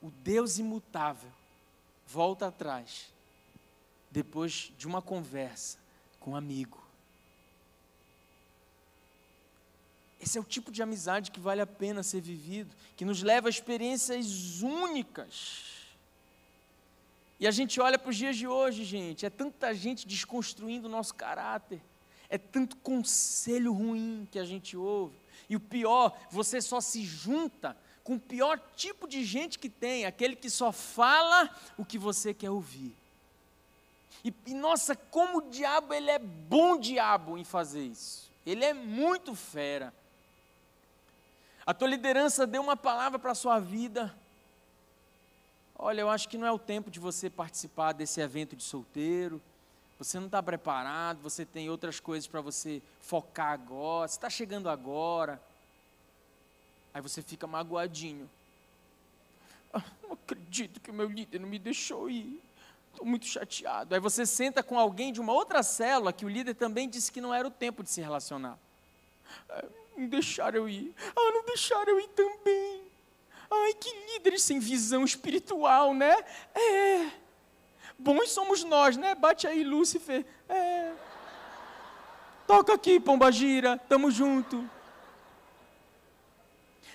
O 0.01 0.09
Deus 0.09 0.57
imutável 0.57 1.29
volta 2.07 2.47
atrás, 2.47 3.07
depois 4.09 4.71
de 4.77 4.85
uma 4.85 5.01
conversa 5.01 5.77
com 6.19 6.31
um 6.31 6.35
amigo. 6.35 6.80
Esse 10.21 10.37
é 10.37 10.41
o 10.41 10.45
tipo 10.45 10.71
de 10.71 10.83
amizade 10.83 11.31
que 11.31 11.39
vale 11.39 11.61
a 11.61 11.67
pena 11.67 12.03
ser 12.03 12.21
vivido, 12.21 12.73
que 12.95 13.03
nos 13.03 13.23
leva 13.23 13.47
a 13.47 13.49
experiências 13.49 14.61
únicas 14.61 15.81
e 17.41 17.47
a 17.47 17.51
gente 17.51 17.81
olha 17.81 17.97
para 17.97 18.11
os 18.11 18.15
dias 18.15 18.37
de 18.37 18.47
hoje, 18.47 18.83
gente, 18.83 19.25
é 19.25 19.29
tanta 19.31 19.73
gente 19.73 20.07
desconstruindo 20.07 20.87
o 20.87 20.91
nosso 20.91 21.15
caráter, 21.15 21.81
é 22.29 22.37
tanto 22.37 22.75
conselho 22.77 23.73
ruim 23.73 24.27
que 24.31 24.37
a 24.37 24.45
gente 24.45 24.77
ouve. 24.77 25.15
E 25.49 25.55
o 25.55 25.59
pior, 25.59 26.15
você 26.29 26.61
só 26.61 26.79
se 26.79 27.03
junta 27.03 27.75
com 28.03 28.13
o 28.13 28.19
pior 28.19 28.61
tipo 28.75 29.07
de 29.07 29.25
gente 29.25 29.57
que 29.57 29.71
tem, 29.71 30.05
aquele 30.05 30.35
que 30.35 30.51
só 30.51 30.71
fala 30.71 31.49
o 31.79 31.83
que 31.83 31.97
você 31.97 32.31
quer 32.31 32.51
ouvir. 32.51 32.95
E, 34.23 34.31
e, 34.45 34.53
nossa, 34.53 34.95
como 34.95 35.39
o 35.39 35.49
diabo, 35.49 35.95
ele 35.95 36.11
é 36.11 36.19
bom 36.19 36.77
diabo 36.77 37.39
em 37.39 37.43
fazer 37.43 37.83
isso. 37.83 38.29
Ele 38.45 38.63
é 38.63 38.71
muito 38.71 39.33
fera. 39.33 39.91
A 41.65 41.73
tua 41.73 41.87
liderança 41.87 42.47
deu 42.47 42.61
uma 42.61 42.75
palavra 42.75 43.19
para 43.19 43.31
a 43.31 43.35
sua 43.35 43.59
vida, 43.59 44.13
Olha, 45.83 46.01
eu 46.01 46.09
acho 46.11 46.29
que 46.29 46.37
não 46.37 46.45
é 46.45 46.51
o 46.51 46.59
tempo 46.59 46.91
de 46.91 46.99
você 46.99 47.27
participar 47.27 47.91
desse 47.91 48.21
evento 48.21 48.55
de 48.55 48.61
solteiro. 48.61 49.41
Você 49.97 50.19
não 50.19 50.27
está 50.27 50.41
preparado, 50.41 51.19
você 51.23 51.43
tem 51.43 51.71
outras 51.71 51.99
coisas 51.99 52.27
para 52.27 52.39
você 52.39 52.83
focar 52.99 53.51
agora. 53.51 54.07
Você 54.07 54.15
está 54.15 54.29
chegando 54.29 54.69
agora. 54.69 55.41
Aí 56.93 57.01
você 57.01 57.23
fica 57.23 57.47
magoadinho. 57.47 58.29
Ah, 59.73 59.83
não 60.03 60.13
acredito 60.13 60.79
que 60.79 60.91
o 60.91 60.93
meu 60.93 61.09
líder 61.09 61.39
não 61.39 61.49
me 61.49 61.57
deixou 61.57 62.07
ir. 62.11 62.39
Estou 62.91 63.07
muito 63.07 63.25
chateado. 63.25 63.95
Aí 63.95 63.99
você 63.99 64.23
senta 64.23 64.61
com 64.61 64.77
alguém 64.77 65.11
de 65.11 65.19
uma 65.19 65.33
outra 65.33 65.63
célula 65.63 66.13
que 66.13 66.25
o 66.25 66.29
líder 66.29 66.53
também 66.53 66.87
disse 66.87 67.11
que 67.11 67.19
não 67.19 67.33
era 67.33 67.47
o 67.47 67.51
tempo 67.51 67.81
de 67.81 67.89
se 67.89 68.01
relacionar. 68.01 68.55
Ah, 69.49 69.65
não 69.97 70.07
deixaram 70.07 70.59
eu 70.59 70.69
ir. 70.69 70.93
Ah, 71.15 71.31
não 71.33 71.45
deixaram 71.45 71.93
eu 71.93 71.99
ir 71.99 72.07
também. 72.09 72.81
Ai, 73.49 73.73
que 73.73 73.89
líderes 74.13 74.43
sem 74.43 74.59
visão 74.59 75.03
espiritual, 75.03 75.93
né? 75.93 76.15
É. 76.55 77.11
Bons 77.97 78.31
somos 78.31 78.63
nós, 78.63 78.95
né? 78.97 79.13
Bate 79.13 79.45
aí, 79.45 79.63
Lúcifer. 79.63 80.25
É. 80.47 80.93
Toca 82.47 82.73
aqui, 82.73 82.99
Pombagira, 82.99 83.77
tamo 83.89 84.09
junto. 84.09 84.67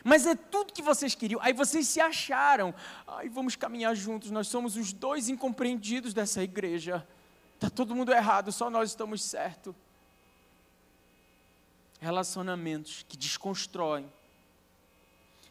Mas 0.02 0.26
é 0.26 0.34
tudo 0.34 0.72
que 0.72 0.82
vocês 0.82 1.14
queriam. 1.14 1.40
Aí 1.42 1.52
vocês 1.52 1.88
se 1.88 2.00
acharam. 2.00 2.74
Ai, 3.06 3.28
vamos 3.28 3.56
caminhar 3.56 3.94
juntos. 3.94 4.30
Nós 4.30 4.48
somos 4.48 4.76
os 4.76 4.92
dois 4.92 5.28
incompreendidos 5.28 6.14
dessa 6.14 6.42
igreja. 6.42 7.06
Tá 7.58 7.68
todo 7.68 7.94
mundo 7.94 8.12
errado, 8.12 8.52
só 8.52 8.70
nós 8.70 8.90
estamos 8.90 9.22
certo. 9.22 9.74
Relacionamentos 12.00 13.04
que 13.08 13.16
desconstroem 13.16 14.10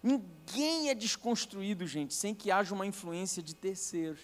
Ninguém 0.05 0.91
é 0.91 0.93
desconstruído, 0.93 1.87
gente, 1.87 2.13
sem 2.13 2.35
que 2.35 2.51
haja 2.51 2.75
uma 2.75 2.85
influência 2.85 3.41
de 3.41 3.55
terceiros. 3.55 4.19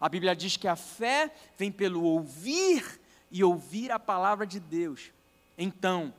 A 0.00 0.08
Bíblia 0.08 0.34
diz 0.34 0.56
que 0.56 0.66
a 0.66 0.74
fé 0.74 1.32
vem 1.56 1.70
pelo 1.70 2.02
ouvir 2.02 3.00
e 3.30 3.44
ouvir 3.44 3.92
a 3.92 4.00
palavra 4.00 4.44
de 4.44 4.58
Deus. 4.58 5.12
Então, 5.56 6.12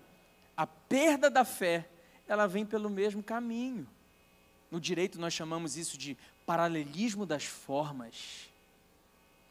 a 0.56 0.65
perda 0.65 1.29
da 1.29 1.43
fé, 1.43 1.86
ela 2.29 2.47
vem 2.47 2.65
pelo 2.65 2.89
mesmo 2.89 3.21
caminho. 3.21 3.86
No 4.71 4.79
direito 4.79 5.19
nós 5.19 5.34
chamamos 5.34 5.75
isso 5.75 5.97
de 5.97 6.17
paralelismo 6.45 7.25
das 7.25 7.43
formas. 7.43 8.49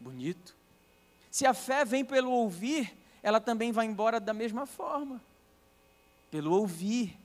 Bonito. 0.00 0.56
Se 1.30 1.44
a 1.44 1.52
fé 1.52 1.84
vem 1.84 2.06
pelo 2.06 2.30
ouvir, 2.30 2.96
ela 3.22 3.38
também 3.38 3.70
vai 3.70 3.84
embora 3.84 4.18
da 4.18 4.32
mesma 4.32 4.64
forma. 4.64 5.20
Pelo 6.32 6.58
ouvir. 6.58 7.16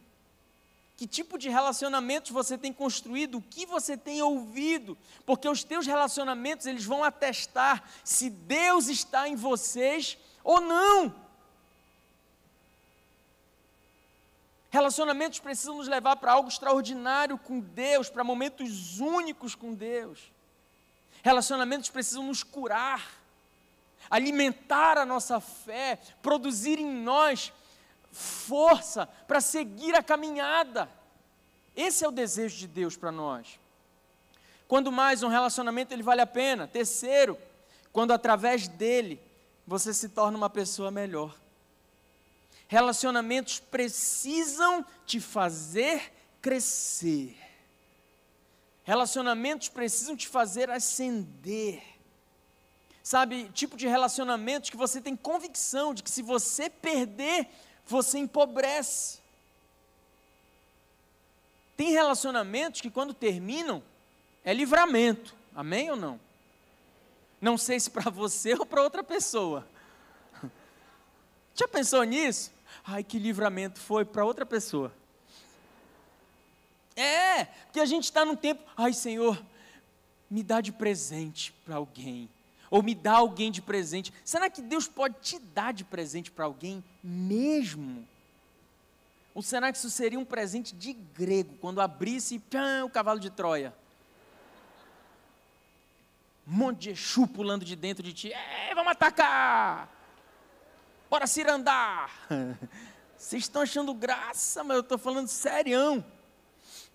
Que 0.98 1.08
tipo 1.08 1.38
de 1.38 1.48
relacionamentos 1.48 2.30
você 2.30 2.58
tem 2.58 2.74
construído? 2.74 3.38
O 3.38 3.42
que 3.42 3.66
você 3.66 3.96
tem 3.96 4.22
ouvido? 4.22 4.98
Porque 5.26 5.48
os 5.48 5.64
teus 5.64 5.88
relacionamentos, 5.88 6.66
eles 6.66 6.84
vão 6.84 7.04
atestar 7.04 7.84
se 8.04 8.30
Deus 8.30 8.90
está 8.90 9.30
em 9.30 9.36
vocês 9.36 10.18
ou 10.44 10.60
não. 10.60 11.16
Relacionamentos 14.70 15.40
precisam 15.40 15.78
nos 15.78 15.88
levar 15.88 16.18
para 16.18 16.34
algo 16.34 16.50
extraordinário 16.50 17.38
com 17.38 17.62
Deus, 17.62 18.10
para 18.10 18.24
momentos 18.24 19.00
únicos 19.00 19.56
com 19.56 19.74
Deus. 19.74 20.32
Relacionamentos 21.24 21.90
precisam 21.90 22.24
nos 22.24 22.44
curar, 22.44 23.08
alimentar 24.10 24.98
a 24.98 25.06
nossa 25.06 25.40
fé, 25.40 25.98
produzir 26.22 26.80
em 26.80 26.92
nós 26.92 27.54
força 28.18 29.06
para 29.28 29.40
seguir 29.40 29.96
a 29.96 30.02
caminhada. 30.02 30.90
Esse 31.76 32.04
é 32.04 32.08
o 32.08 32.12
desejo 32.12 32.58
de 32.58 32.68
Deus 32.68 32.98
para 32.98 33.12
nós. 33.12 33.60
Quando 34.68 34.92
mais 34.92 35.22
um 35.24 35.28
relacionamento 35.28 35.94
ele 35.94 36.04
vale 36.04 36.22
a 36.22 36.28
pena. 36.28 36.68
Terceiro, 36.68 37.38
quando 37.94 38.12
através 38.12 38.68
dele 38.68 39.22
você 39.66 39.94
se 39.94 40.10
torna 40.10 40.38
uma 40.38 40.50
pessoa 40.50 40.90
melhor. 40.90 41.36
Relacionamentos 42.68 43.60
precisam 43.60 44.86
te 45.06 45.22
fazer 45.22 46.12
crescer. 46.42 47.38
Relacionamentos 48.84 49.70
precisam 49.70 50.18
te 50.18 50.28
fazer 50.28 50.70
ascender. 50.70 51.84
Sabe, 53.04 53.50
tipo 53.54 53.78
de 53.78 53.88
relacionamentos 53.88 54.70
que 54.70 54.76
você 54.76 55.00
tem 55.00 55.16
convicção 55.16 55.94
de 55.94 56.04
que 56.04 56.12
se 56.12 56.22
você 56.22 56.70
perder, 56.70 57.48
você 57.88 58.18
empobrece. 58.18 59.20
Tem 61.76 61.92
relacionamentos 61.92 62.82
que 62.82 62.90
quando 62.90 63.14
terminam, 63.14 63.84
é 64.44 64.54
livramento. 64.54 65.36
Amém 65.56 65.90
ou 65.92 65.96
não? 65.96 66.20
Não 67.40 67.58
sei 67.58 67.80
se 67.80 67.90
para 67.90 68.10
você 68.10 68.54
ou 68.60 68.66
para 68.66 68.82
outra 68.82 69.04
pessoa. 69.04 69.68
Já 71.54 71.68
pensou 71.68 72.04
nisso? 72.04 72.52
Ai, 72.84 73.04
que 73.04 73.18
livramento 73.18 73.80
foi 73.80 74.06
para 74.06 74.26
outra 74.26 74.46
pessoa. 74.46 74.94
É, 76.96 77.46
porque 77.46 77.80
a 77.80 77.86
gente 77.86 78.06
está 78.06 78.26
num 78.26 78.36
tempo, 78.36 78.64
ai 78.76 78.92
Senhor, 78.92 79.40
me 80.30 80.42
dá 80.42 80.62
de 80.62 80.72
presente 80.72 81.52
para 81.64 81.76
alguém. 81.76 82.28
Ou 82.70 82.84
me 82.84 82.94
dá 82.94 83.14
alguém 83.14 83.52
de 83.52 83.62
presente. 83.62 84.14
Será 84.24 84.50
que 84.50 84.62
Deus 84.62 84.88
pode 84.88 85.16
te 85.22 85.40
dar 85.40 85.74
de 85.74 85.84
presente 85.84 86.32
para 86.32 86.46
alguém 86.46 86.84
mesmo? 87.04 88.06
Ou 89.34 89.42
será 89.42 89.72
que 89.72 89.78
isso 89.78 89.90
seria 89.90 90.20
um 90.20 90.26
presente 90.26 90.76
de 90.76 90.94
grego, 90.94 91.56
quando 91.62 91.80
abrisse 91.80 92.40
pã, 92.40 92.84
o 92.84 92.90
cavalo 92.90 93.20
de 93.20 93.30
Troia? 93.30 93.74
Um 96.48 96.54
monte 96.54 96.80
de 96.80 96.90
Exu 96.92 97.28
pulando 97.28 97.64
de 97.64 97.76
dentro 97.76 98.02
de 98.02 98.14
ti. 98.14 98.28
Ei, 98.30 98.74
vamos 98.74 98.92
atacar! 98.92 99.90
Bora 101.10 101.28
cirandar! 101.28 102.12
Vocês 103.18 103.44
estão 103.44 103.62
achando 103.62 103.94
graça, 103.94 104.64
mas 104.64 104.76
eu 104.76 104.82
estou 104.82 104.98
falando 104.98 105.28
serião. 105.28 106.04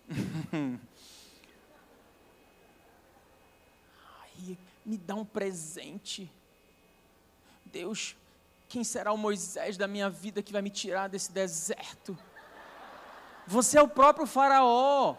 Me 4.85 4.97
dá 4.97 5.15
um 5.15 5.25
presente. 5.25 6.31
Deus, 7.65 8.15
quem 8.69 8.83
será 8.83 9.11
o 9.11 9.17
Moisés 9.17 9.77
da 9.77 9.87
minha 9.87 10.09
vida 10.09 10.41
que 10.41 10.51
vai 10.51 10.61
me 10.61 10.69
tirar 10.69 11.07
desse 11.07 11.31
deserto? 11.31 12.17
Você 13.45 13.77
é 13.77 13.81
o 13.81 13.87
próprio 13.87 14.25
Faraó. 14.25 15.15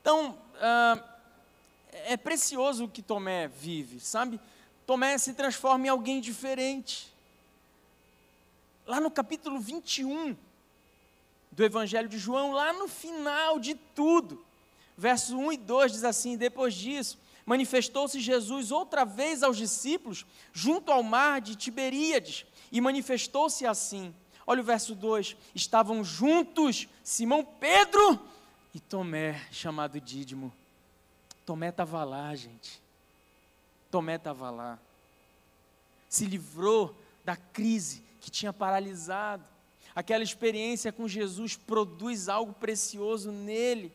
Então, 0.00 0.32
uh, 0.32 1.02
é 2.04 2.16
precioso 2.16 2.84
o 2.84 2.88
que 2.88 3.00
Tomé 3.00 3.48
vive, 3.48 4.00
sabe? 4.00 4.38
Tomé 4.86 5.16
se 5.16 5.32
transforma 5.32 5.86
em 5.86 5.88
alguém 5.88 6.20
diferente. 6.20 7.10
Lá 8.86 9.00
no 9.00 9.10
capítulo 9.10 9.58
21 9.58 10.36
do 11.54 11.64
Evangelho 11.64 12.08
de 12.08 12.18
João, 12.18 12.52
lá 12.52 12.72
no 12.72 12.88
final 12.88 13.58
de 13.58 13.74
tudo, 13.94 14.44
versos 14.96 15.30
1 15.30 15.52
e 15.52 15.56
2 15.56 15.92
diz 15.92 16.04
assim: 16.04 16.36
Depois 16.36 16.74
disso, 16.74 17.18
manifestou-se 17.46 18.18
Jesus 18.20 18.72
outra 18.72 19.04
vez 19.04 19.42
aos 19.42 19.56
discípulos, 19.56 20.26
junto 20.52 20.90
ao 20.90 21.02
mar 21.02 21.40
de 21.40 21.54
Tiberíades, 21.54 22.44
e 22.72 22.80
manifestou-se 22.80 23.64
assim. 23.66 24.12
Olha 24.46 24.60
o 24.60 24.64
verso 24.64 24.94
2: 24.94 25.36
Estavam 25.54 26.02
juntos 26.02 26.88
Simão 27.04 27.44
Pedro 27.44 28.20
e 28.74 28.80
Tomé, 28.80 29.40
chamado 29.52 30.00
Dídimo. 30.00 30.52
Tomé 31.46 31.68
estava 31.68 32.02
lá, 32.02 32.34
gente. 32.34 32.82
Tomé 33.90 34.16
estava 34.16 34.50
lá. 34.50 34.78
Se 36.08 36.24
livrou 36.24 36.94
da 37.24 37.36
crise 37.36 38.02
que 38.20 38.30
tinha 38.30 38.52
paralisado. 38.52 39.53
Aquela 39.94 40.24
experiência 40.24 40.92
com 40.92 41.06
Jesus 41.06 41.56
produz 41.56 42.28
algo 42.28 42.52
precioso 42.52 43.30
nele. 43.30 43.92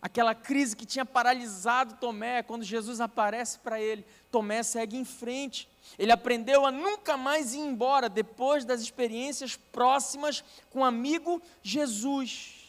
Aquela 0.00 0.34
crise 0.34 0.74
que 0.74 0.84
tinha 0.84 1.04
paralisado 1.04 1.94
Tomé, 1.94 2.42
quando 2.42 2.64
Jesus 2.64 3.00
aparece 3.00 3.58
para 3.60 3.80
ele, 3.80 4.04
Tomé 4.32 4.62
segue 4.62 4.96
em 4.96 5.04
frente. 5.04 5.68
Ele 5.98 6.10
aprendeu 6.10 6.66
a 6.66 6.72
nunca 6.72 7.16
mais 7.16 7.54
ir 7.54 7.60
embora 7.60 8.08
depois 8.08 8.64
das 8.64 8.80
experiências 8.80 9.56
próximas 9.56 10.42
com 10.70 10.80
o 10.80 10.84
amigo 10.84 11.40
Jesus. 11.62 12.62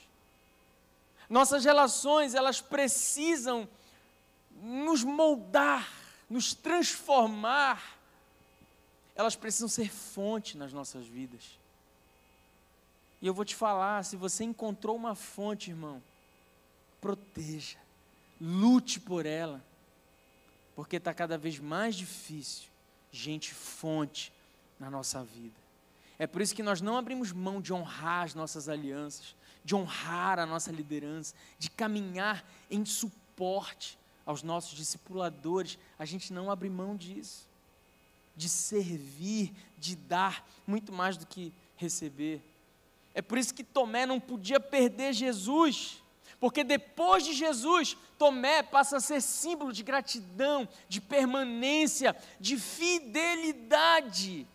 Nossas 1.28 1.66
relações, 1.66 2.36
elas 2.36 2.62
precisam 2.62 3.68
nos 4.62 5.04
moldar, 5.04 5.92
nos 6.30 6.54
transformar. 6.54 7.98
Elas 9.16 9.36
precisam 9.36 9.68
ser 9.68 9.90
fonte 9.90 10.58
nas 10.58 10.74
nossas 10.74 11.06
vidas. 11.06 11.60
E 13.22 13.28
eu 13.28 13.34
vou 13.34 13.46
te 13.46 13.56
falar, 13.56 14.04
se 14.04 14.16
você 14.16 14.44
encontrou 14.44 14.96
uma 14.96 15.16
fonte, 15.16 15.70
irmão, 15.70 16.02
proteja, 17.00 17.78
lute 18.40 19.00
por 19.00 19.26
ela, 19.26 19.64
porque 20.76 20.98
está 20.98 21.14
cada 21.14 21.38
vez 21.38 21.60
mais 21.60 21.96
difícil 21.96 22.74
gente 23.14 23.54
fonte 23.54 24.34
na 24.80 24.90
nossa 24.90 25.24
vida. 25.24 25.56
É 26.18 26.26
por 26.26 26.42
isso 26.42 26.56
que 26.56 26.64
nós 26.64 26.82
não 26.82 26.98
abrimos 26.98 27.32
mão 27.32 27.62
de 27.62 27.72
honrar 27.72 28.24
as 28.24 28.34
nossas 28.34 28.68
alianças, 28.68 29.36
de 29.64 29.76
honrar 29.76 30.40
a 30.40 30.46
nossa 30.46 30.72
liderança, 30.72 31.36
de 31.58 31.70
caminhar 31.70 32.44
em 32.70 32.84
suporte 32.84 33.98
aos 34.26 34.42
nossos 34.42 34.76
discipuladores. 34.76 35.78
A 35.98 36.06
gente 36.06 36.34
não 36.34 36.52
abre 36.52 36.70
mão 36.70 36.96
disso, 36.96 37.48
de 38.36 38.50
servir, 38.50 39.54
de 39.78 39.96
dar 39.96 40.48
muito 40.66 40.92
mais 40.92 41.18
do 41.18 41.26
que 41.26 41.54
receber. 41.76 42.42
É 43.14 43.22
por 43.22 43.38
isso 43.38 43.54
que 43.54 43.64
Tomé 43.64 44.06
não 44.06 44.20
podia 44.20 44.60
perder 44.60 45.14
Jesus. 45.14 46.02
Porque 46.40 46.64
depois 46.64 47.24
de 47.24 47.34
Jesus, 47.34 47.96
Tomé 48.18 48.64
passa 48.64 48.98
a 48.98 49.02
ser 49.02 49.22
símbolo 49.22 49.72
de 49.72 49.84
gratidão, 49.84 50.68
de 50.90 51.00
permanência, 51.00 52.16
de 52.40 52.58
fidelidade. 52.58 54.46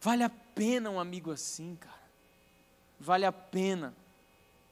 Vale 0.00 0.24
a 0.24 0.30
pena 0.30 0.90
um 0.90 0.98
amigo 0.98 1.30
assim, 1.30 1.76
cara 1.76 2.02
vale 3.02 3.26
a 3.26 3.32
pena 3.32 3.92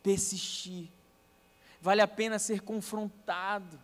persistir, 0.04 0.88
vale 1.82 2.00
a 2.00 2.06
pena 2.06 2.38
ser 2.38 2.60
confrontado, 2.60 3.78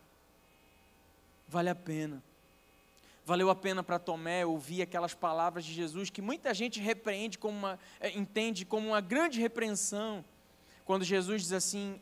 vale 1.48 1.68
a 1.68 1.74
pena. 1.74 2.22
Valeu 3.26 3.50
a 3.50 3.56
pena 3.56 3.82
para 3.82 3.98
Tomé 3.98 4.46
ouvir 4.46 4.82
aquelas 4.82 5.12
palavras 5.12 5.64
de 5.64 5.74
Jesus 5.74 6.10
que 6.10 6.22
muita 6.22 6.54
gente 6.54 6.78
repreende 6.78 7.36
como 7.36 7.58
uma, 7.58 7.78
é, 7.98 8.16
entende 8.16 8.64
como 8.64 8.86
uma 8.86 9.00
grande 9.00 9.40
repreensão. 9.40 10.24
Quando 10.84 11.04
Jesus 11.04 11.42
diz 11.42 11.52
assim: 11.52 12.00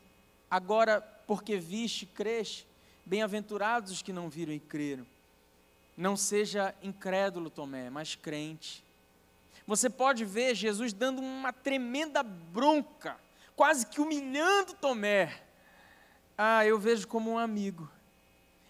Agora, 0.51 1.01
porque 1.25 1.57
viste, 1.57 2.05
creste, 2.05 2.67
bem-aventurados 3.03 3.91
os 3.91 4.03
que 4.03 4.13
não 4.13 4.29
viram 4.29 4.53
e 4.53 4.59
creram. 4.59 5.03
Não 5.97 6.15
seja 6.15 6.75
incrédulo, 6.83 7.49
Tomé, 7.49 7.89
mas 7.89 8.13
crente. 8.13 8.83
Você 9.65 9.89
pode 9.89 10.23
ver 10.25 10.53
Jesus 10.53 10.93
dando 10.93 11.23
uma 11.23 11.51
tremenda 11.51 12.21
bronca, 12.21 13.17
quase 13.55 13.87
que 13.87 13.99
humilhando 13.99 14.75
Tomé. 14.75 15.41
Ah, 16.37 16.63
eu 16.67 16.77
vejo 16.77 17.07
como 17.07 17.31
um 17.31 17.39
amigo. 17.39 17.89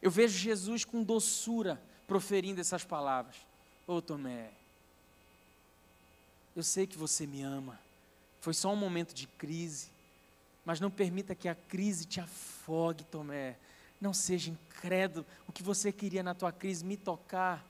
Eu 0.02 0.10
vejo 0.10 0.38
Jesus 0.38 0.86
com 0.86 1.04
doçura 1.04 1.82
proferindo 2.08 2.62
essas 2.62 2.84
palavras. 2.84 3.36
Ô 3.88 3.96
oh, 3.96 4.02
Tomé, 4.02 4.50
eu 6.56 6.64
sei 6.64 6.88
que 6.88 6.98
você 6.98 7.28
me 7.28 7.42
ama. 7.42 7.80
Foi 8.42 8.54
só 8.54 8.72
um 8.72 8.76
momento 8.76 9.14
de 9.14 9.28
crise, 9.28 9.90
mas 10.64 10.80
não 10.80 10.90
permita 10.90 11.36
que 11.36 11.48
a 11.48 11.56
crise 11.56 12.06
te 12.06 12.20
afogue, 12.20 13.04
Tomé. 13.04 13.58
Não 14.00 14.14
seja 14.14 14.52
incrédulo. 14.52 15.26
O 15.48 15.52
que 15.52 15.64
você 15.64 15.92
queria 15.92 16.24
na 16.24 16.34
tua 16.34 16.52
crise 16.52 16.84
me 16.84 16.98
tocar. 16.98 17.66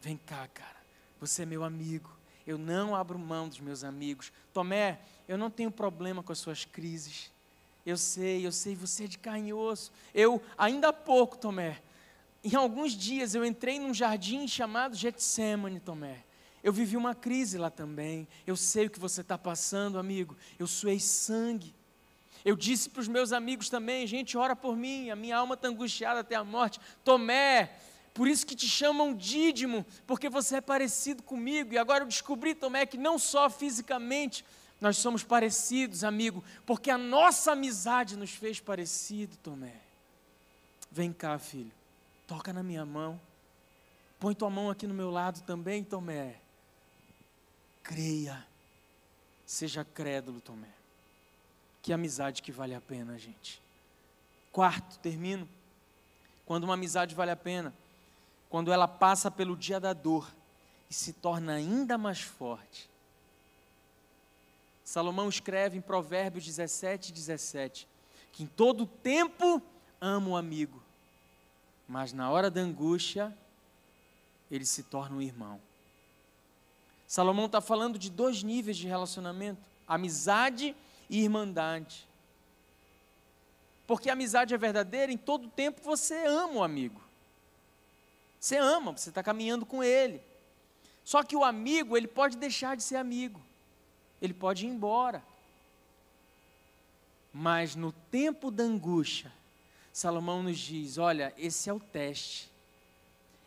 Vem 0.00 0.16
cá, 0.16 0.48
cara. 0.48 0.76
Você 1.20 1.42
é 1.42 1.46
meu 1.46 1.64
amigo. 1.64 2.10
Eu 2.46 2.56
não 2.56 2.94
abro 2.94 3.18
mão 3.18 3.48
dos 3.48 3.60
meus 3.60 3.82
amigos. 3.82 4.32
Tomé, 4.52 5.00
eu 5.26 5.36
não 5.36 5.50
tenho 5.50 5.70
problema 5.70 6.22
com 6.22 6.32
as 6.32 6.38
suas 6.38 6.64
crises. 6.64 7.32
Eu 7.84 7.96
sei, 7.96 8.46
eu 8.46 8.52
sei, 8.52 8.74
você 8.74 9.04
é 9.04 9.08
de 9.08 9.18
carne 9.18 9.50
e 9.50 9.54
osso. 9.54 9.92
Eu, 10.14 10.42
ainda 10.56 10.88
há 10.88 10.92
pouco, 10.92 11.36
Tomé, 11.36 11.80
em 12.46 12.56
alguns 12.56 12.92
dias 12.92 13.34
eu 13.34 13.44
entrei 13.44 13.78
num 13.78 13.92
jardim 13.92 14.46
chamado 14.46 14.94
Getsemane, 14.94 15.80
Tomé. 15.80 16.24
Eu 16.62 16.72
vivi 16.72 16.96
uma 16.96 17.14
crise 17.14 17.58
lá 17.58 17.70
também. 17.70 18.26
Eu 18.46 18.56
sei 18.56 18.86
o 18.86 18.90
que 18.90 18.98
você 18.98 19.20
está 19.20 19.38
passando, 19.38 19.98
amigo. 19.98 20.36
Eu 20.58 20.66
suei 20.66 20.98
sangue. 20.98 21.74
Eu 22.44 22.56
disse 22.56 22.88
para 22.88 23.00
os 23.00 23.08
meus 23.08 23.32
amigos 23.32 23.68
também, 23.68 24.06
gente, 24.06 24.36
ora 24.36 24.54
por 24.54 24.76
mim, 24.76 25.10
a 25.10 25.16
minha 25.16 25.36
alma 25.36 25.54
está 25.54 25.68
angustiada 25.68 26.20
até 26.20 26.36
a 26.36 26.44
morte. 26.44 26.80
Tomé, 27.04 27.72
por 28.14 28.28
isso 28.28 28.46
que 28.46 28.54
te 28.54 28.68
chamam 28.68 29.14
Dídimo, 29.14 29.84
porque 30.06 30.28
você 30.28 30.56
é 30.56 30.60
parecido 30.60 31.22
comigo. 31.22 31.74
E 31.74 31.78
agora 31.78 32.04
eu 32.04 32.08
descobri, 32.08 32.54
Tomé, 32.54 32.86
que 32.86 32.96
não 32.96 33.18
só 33.18 33.50
fisicamente 33.50 34.44
nós 34.80 34.96
somos 34.98 35.24
parecidos, 35.24 36.04
amigo, 36.04 36.44
porque 36.64 36.90
a 36.90 36.98
nossa 36.98 37.52
amizade 37.52 38.16
nos 38.16 38.30
fez 38.30 38.60
parecido, 38.60 39.36
Tomé. 39.38 39.74
Vem 40.90 41.12
cá, 41.12 41.38
filho, 41.38 41.72
toca 42.26 42.52
na 42.52 42.62
minha 42.62 42.84
mão. 42.84 43.20
Põe 44.18 44.34
tua 44.34 44.50
mão 44.50 44.70
aqui 44.70 44.86
no 44.86 44.94
meu 44.94 45.10
lado 45.10 45.42
também, 45.42 45.84
Tomé. 45.84 46.40
Creia. 47.82 48.46
Seja 49.44 49.84
crédulo, 49.84 50.40
Tomé. 50.40 50.74
Que 51.82 51.92
amizade 51.92 52.42
que 52.42 52.50
vale 52.50 52.74
a 52.74 52.80
pena, 52.80 53.18
gente. 53.18 53.62
Quarto, 54.50 54.98
termino. 54.98 55.48
Quando 56.44 56.64
uma 56.64 56.74
amizade 56.74 57.14
vale 57.14 57.30
a 57.30 57.36
pena, 57.36 57.74
quando 58.48 58.72
ela 58.72 58.88
passa 58.88 59.30
pelo 59.30 59.56
dia 59.56 59.78
da 59.78 59.92
dor 59.92 60.32
e 60.88 60.94
se 60.94 61.12
torna 61.12 61.54
ainda 61.54 61.98
mais 61.98 62.20
forte. 62.20 62.88
Salomão 64.84 65.28
escreve 65.28 65.76
em 65.76 65.80
Provérbios 65.80 66.44
17, 66.44 67.12
17, 67.12 67.88
que 68.32 68.44
em 68.44 68.46
todo 68.46 68.86
tempo 68.86 69.60
ama 70.00 70.28
o 70.28 70.36
amigo, 70.36 70.80
mas 71.88 72.12
na 72.12 72.30
hora 72.30 72.50
da 72.50 72.60
angústia, 72.60 73.36
ele 74.50 74.64
se 74.64 74.82
torna 74.82 75.16
um 75.16 75.22
irmão. 75.22 75.60
Salomão 77.06 77.46
está 77.46 77.60
falando 77.60 77.98
de 77.98 78.10
dois 78.10 78.42
níveis 78.42 78.76
de 78.76 78.86
relacionamento: 78.88 79.60
amizade 79.86 80.74
e 81.08 81.22
irmandade. 81.22 82.06
Porque 83.86 84.10
a 84.10 84.14
amizade 84.14 84.52
é 84.52 84.58
verdadeira, 84.58 85.12
em 85.12 85.16
todo 85.16 85.48
tempo 85.48 85.80
você 85.82 86.26
ama 86.26 86.54
o 86.54 86.64
amigo. 86.64 87.00
Você 88.40 88.56
ama, 88.56 88.92
você 88.92 89.08
está 89.08 89.22
caminhando 89.22 89.64
com 89.64 89.82
ele. 89.82 90.20
Só 91.04 91.22
que 91.22 91.36
o 91.36 91.44
amigo, 91.44 91.96
ele 91.96 92.08
pode 92.08 92.36
deixar 92.36 92.76
de 92.76 92.82
ser 92.82 92.96
amigo. 92.96 93.40
Ele 94.20 94.34
pode 94.34 94.66
ir 94.66 94.68
embora. 94.68 95.22
Mas 97.32 97.76
no 97.76 97.92
tempo 97.92 98.50
da 98.50 98.64
angústia, 98.64 99.32
Salomão 99.96 100.42
nos 100.42 100.58
diz: 100.58 100.98
olha, 100.98 101.32
esse 101.38 101.70
é 101.70 101.72
o 101.72 101.80
teste. 101.80 102.50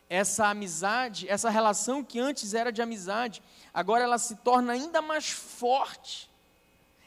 Essa 0.10 0.48
amizade, 0.48 1.30
essa 1.30 1.50
relação 1.50 2.04
que 2.04 2.20
antes 2.20 2.56
era 2.56 2.72
de 2.72 2.82
amizade, 2.82 3.44
agora 3.72 4.04
ela 4.04 4.18
se 4.18 4.36
torna 4.38 4.74
ainda 4.74 5.02
mais 5.02 5.30
forte 5.30 6.30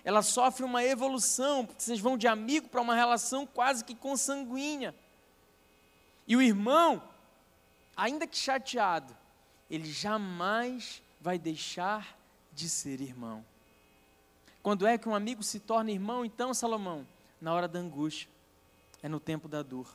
ela 0.05 0.23
sofre 0.23 0.65
uma 0.65 0.83
evolução, 0.83 1.65
porque 1.65 1.83
vocês 1.83 2.01
vão 2.01 2.19
de 2.19 2.27
amigo 2.27 2.69
para 2.69 2.81
uma 2.81 2.95
relação 2.95 3.47
quase 3.47 3.85
que 3.85 3.95
consanguínea. 3.95 4.95
E 6.27 6.37
o 6.37 6.43
irmão, 6.43 7.03
ainda 7.97 8.27
que 8.27 8.37
chateado, 8.37 9.17
ele 9.71 9.91
jamais 9.91 11.01
vai 11.21 11.39
deixar 11.39 12.19
de 12.53 12.69
ser 12.69 13.01
irmão. 13.01 13.45
Quando 14.63 14.87
é 14.87 14.99
que 14.99 15.09
um 15.09 15.15
amigo 15.15 15.43
se 15.43 15.61
torna 15.61 15.91
irmão, 15.91 16.25
então, 16.25 16.53
Salomão? 16.53 17.07
Na 17.41 17.53
hora 17.53 17.69
da 17.69 17.79
angústia, 17.79 18.29
é 19.03 19.09
no 19.09 19.19
tempo 19.19 19.49
da 19.49 19.63
dor. 19.63 19.89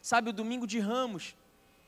Sabe, 0.00 0.30
o 0.30 0.32
domingo 0.32 0.66
de 0.66 0.78
ramos, 0.78 1.34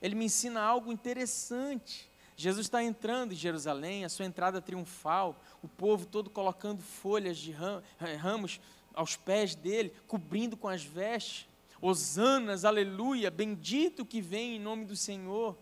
ele 0.01 0.15
me 0.15 0.25
ensina 0.25 0.61
algo 0.61 0.91
interessante. 0.91 2.09
Jesus 2.35 2.67
está 2.67 2.83
entrando 2.83 3.33
em 3.33 3.35
Jerusalém, 3.35 4.05
a 4.05 4.09
sua 4.09 4.25
entrada 4.25 4.61
triunfal, 4.61 5.35
o 5.63 5.67
povo 5.67 6.05
todo 6.05 6.29
colocando 6.29 6.81
folhas 6.81 7.37
de 7.37 7.51
eh, 7.99 8.15
ramos 8.15 8.59
aos 8.93 9.15
pés 9.15 9.55
dele, 9.55 9.91
cobrindo 10.07 10.55
com 10.55 10.67
as 10.67 10.83
vestes. 10.83 11.47
Hosanas, 11.79 12.65
aleluia, 12.65 13.29
bendito 13.29 14.05
que 14.05 14.21
vem 14.21 14.55
em 14.55 14.59
nome 14.59 14.85
do 14.85 14.95
Senhor. 14.95 15.55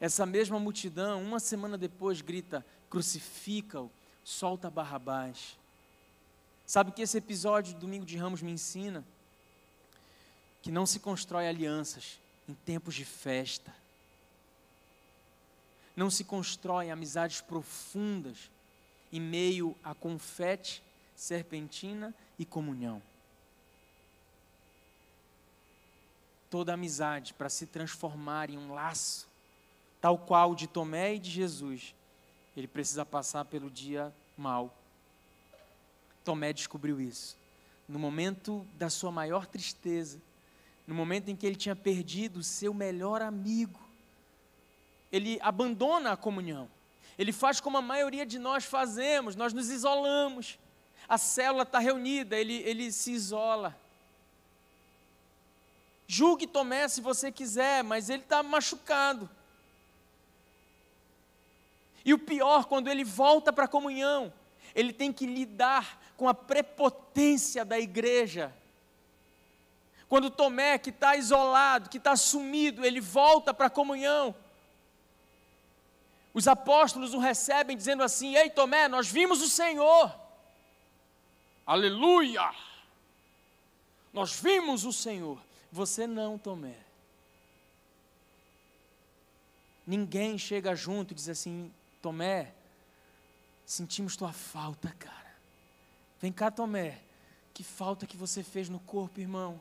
Essa 0.00 0.24
mesma 0.24 0.58
multidão, 0.58 1.22
uma 1.22 1.38
semana 1.38 1.76
depois, 1.76 2.20
grita: 2.20 2.64
crucifica-o, 2.88 3.90
solta 4.24 4.70
Barrabás. 4.70 5.59
Sabe 6.70 6.90
o 6.90 6.92
que 6.92 7.02
esse 7.02 7.18
episódio 7.18 7.74
do 7.74 7.80
Domingo 7.80 8.06
de 8.06 8.16
Ramos 8.16 8.40
me 8.40 8.52
ensina? 8.52 9.04
Que 10.62 10.70
não 10.70 10.86
se 10.86 11.00
constrói 11.00 11.48
alianças 11.48 12.20
em 12.48 12.54
tempos 12.54 12.94
de 12.94 13.04
festa 13.04 13.74
não 15.96 16.08
se 16.08 16.22
constroem 16.22 16.92
amizades 16.92 17.40
profundas 17.40 18.50
em 19.12 19.20
meio 19.20 19.76
a 19.82 19.94
confete, 19.94 20.80
serpentina 21.16 22.14
e 22.38 22.44
comunhão. 22.46 23.02
Toda 26.48 26.72
amizade 26.72 27.34
para 27.34 27.48
se 27.48 27.66
transformar 27.66 28.48
em 28.48 28.56
um 28.56 28.72
laço, 28.72 29.28
tal 30.00 30.16
qual 30.16 30.54
de 30.54 30.68
Tomé 30.68 31.16
e 31.16 31.18
de 31.18 31.30
Jesus, 31.30 31.94
ele 32.56 32.68
precisa 32.68 33.04
passar 33.04 33.44
pelo 33.44 33.68
dia 33.68 34.14
mal. 34.38 34.79
Tomé 36.30 36.52
descobriu 36.52 37.00
isso. 37.00 37.36
No 37.88 37.98
momento 37.98 38.64
da 38.78 38.88
sua 38.88 39.10
maior 39.10 39.46
tristeza, 39.46 40.22
no 40.86 40.94
momento 40.94 41.28
em 41.28 41.34
que 41.34 41.44
ele 41.44 41.56
tinha 41.56 41.74
perdido 41.74 42.38
o 42.38 42.44
seu 42.44 42.72
melhor 42.72 43.20
amigo, 43.20 43.80
ele 45.10 45.40
abandona 45.42 46.12
a 46.12 46.16
comunhão. 46.16 46.70
Ele 47.18 47.32
faz 47.32 47.58
como 47.58 47.78
a 47.78 47.82
maioria 47.82 48.24
de 48.24 48.38
nós 48.38 48.64
fazemos, 48.64 49.34
nós 49.34 49.52
nos 49.52 49.70
isolamos. 49.70 50.56
A 51.08 51.18
célula 51.18 51.64
está 51.64 51.80
reunida, 51.80 52.36
ele, 52.36 52.58
ele 52.58 52.92
se 52.92 53.10
isola. 53.10 53.76
Julgue 56.06 56.46
Tomé 56.46 56.86
se 56.86 57.00
você 57.00 57.32
quiser, 57.32 57.82
mas 57.82 58.08
ele 58.08 58.22
está 58.22 58.40
machucado. 58.40 59.28
E 62.04 62.14
o 62.14 62.18
pior, 62.20 62.66
quando 62.66 62.86
ele 62.86 63.02
volta 63.02 63.52
para 63.52 63.64
a 63.64 63.68
comunhão, 63.68 64.32
ele 64.74 64.92
tem 64.92 65.12
que 65.12 65.26
lidar 65.26 66.00
com 66.16 66.28
a 66.28 66.34
prepotência 66.34 67.64
da 67.64 67.78
igreja. 67.78 68.54
Quando 70.08 70.30
Tomé, 70.30 70.78
que 70.78 70.90
está 70.90 71.16
isolado, 71.16 71.88
que 71.88 71.98
está 71.98 72.16
sumido, 72.16 72.84
ele 72.84 73.00
volta 73.00 73.54
para 73.54 73.66
a 73.66 73.70
comunhão, 73.70 74.34
os 76.32 76.46
apóstolos 76.46 77.14
o 77.14 77.18
recebem 77.18 77.76
dizendo 77.76 78.02
assim: 78.02 78.36
Ei 78.36 78.50
Tomé, 78.50 78.88
nós 78.88 79.08
vimos 79.08 79.42
o 79.42 79.48
Senhor. 79.48 80.14
Aleluia! 81.66 82.52
Nós 84.12 84.34
vimos 84.34 84.84
o 84.84 84.92
Senhor. 84.92 85.38
Você 85.70 86.06
não, 86.06 86.36
Tomé. 86.38 86.76
Ninguém 89.86 90.38
chega 90.38 90.74
junto 90.74 91.12
e 91.12 91.14
diz 91.14 91.28
assim: 91.28 91.72
Tomé, 92.00 92.52
sentimos 93.70 94.16
tua 94.16 94.32
falta, 94.32 94.94
cara. 94.98 95.34
Vem 96.20 96.32
cá, 96.32 96.50
Tomé. 96.50 96.98
Que 97.54 97.62
falta 97.62 98.06
que 98.06 98.16
você 98.16 98.42
fez 98.42 98.68
no 98.68 98.80
corpo, 98.80 99.20
irmão. 99.20 99.60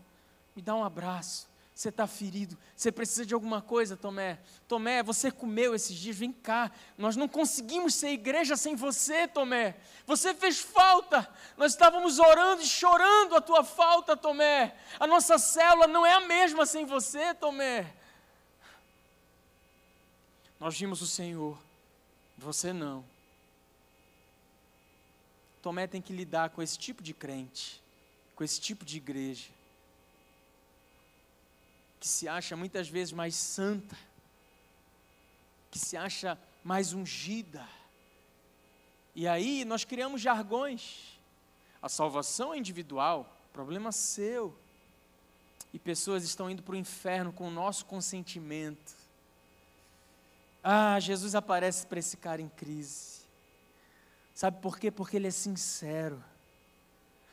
Me 0.55 0.61
dá 0.61 0.73
um 0.75 0.83
abraço. 0.83 1.47
Você 1.75 1.89
está 1.89 2.05
ferido, 2.05 2.57
você 2.75 2.91
precisa 2.91 3.25
de 3.25 3.33
alguma 3.33 3.61
coisa, 3.61 3.95
Tomé. 3.95 4.39
Tomé, 4.67 5.01
você 5.01 5.31
comeu 5.31 5.73
esses 5.73 5.95
dias, 5.95 6.17
vem 6.17 6.33
cá. 6.33 6.69
Nós 6.97 7.15
não 7.15 7.25
conseguimos 7.25 7.93
ser 7.93 8.09
igreja 8.09 8.57
sem 8.57 8.75
você, 8.75 9.27
Tomé. 9.27 9.77
Você 10.05 10.33
fez 10.33 10.59
falta. 10.59 11.31
Nós 11.55 11.71
estávamos 11.71 12.19
orando 12.19 12.61
e 12.63 12.67
chorando 12.67 13.35
a 13.35 13.41
tua 13.41 13.63
falta, 13.63 14.17
Tomé. 14.17 14.75
A 14.99 15.07
nossa 15.07 15.37
célula 15.37 15.87
não 15.87 16.05
é 16.05 16.13
a 16.13 16.21
mesma 16.21 16.65
sem 16.65 16.85
você, 16.85 17.33
Tomé. 17.35 17.93
Nós 20.59 20.77
vimos 20.77 21.01
o 21.01 21.07
Senhor, 21.07 21.57
você 22.37 22.73
não. 22.73 23.05
Tomé 25.61 25.87
tem 25.87 26.01
que 26.01 26.13
lidar 26.13 26.49
com 26.51 26.61
esse 26.61 26.77
tipo 26.77 27.03
de 27.03 27.13
crente, 27.13 27.81
com 28.35 28.43
esse 28.43 28.59
tipo 28.59 28.85
de 28.85 28.97
igreja 28.97 29.59
que 31.99 32.07
se 32.07 32.27
acha 32.27 32.55
muitas 32.55 32.87
vezes 32.87 33.11
mais 33.11 33.35
santa, 33.35 33.97
que 35.69 35.77
se 35.77 35.97
acha 35.97 36.37
mais 36.63 36.93
ungida. 36.93 37.67
E 39.13 39.27
aí 39.27 39.65
nós 39.65 39.83
criamos 39.83 40.21
jargões. 40.21 41.19
A 41.81 41.89
salvação 41.89 42.53
é 42.53 42.57
individual, 42.57 43.35
problema 43.51 43.91
seu. 43.91 44.55
e 45.71 45.77
pessoas 45.77 46.23
estão 46.23 46.49
indo 46.49 46.63
para 46.63 46.73
o 46.73 46.77
inferno 46.77 47.31
com 47.31 47.47
o 47.47 47.51
nosso 47.51 47.85
consentimento. 47.85 48.95
Ah, 50.63 50.99
Jesus 50.99 51.35
aparece 51.35 51.85
para 51.85 51.99
esse 51.99 52.17
cara 52.17 52.41
em 52.41 52.49
crise. 52.49 53.18
Sabe 54.39 54.61
por 54.61 54.79
quê? 54.79 54.89
Porque 54.89 55.17
ele 55.17 55.27
é 55.27 55.31
sincero. 55.31 56.23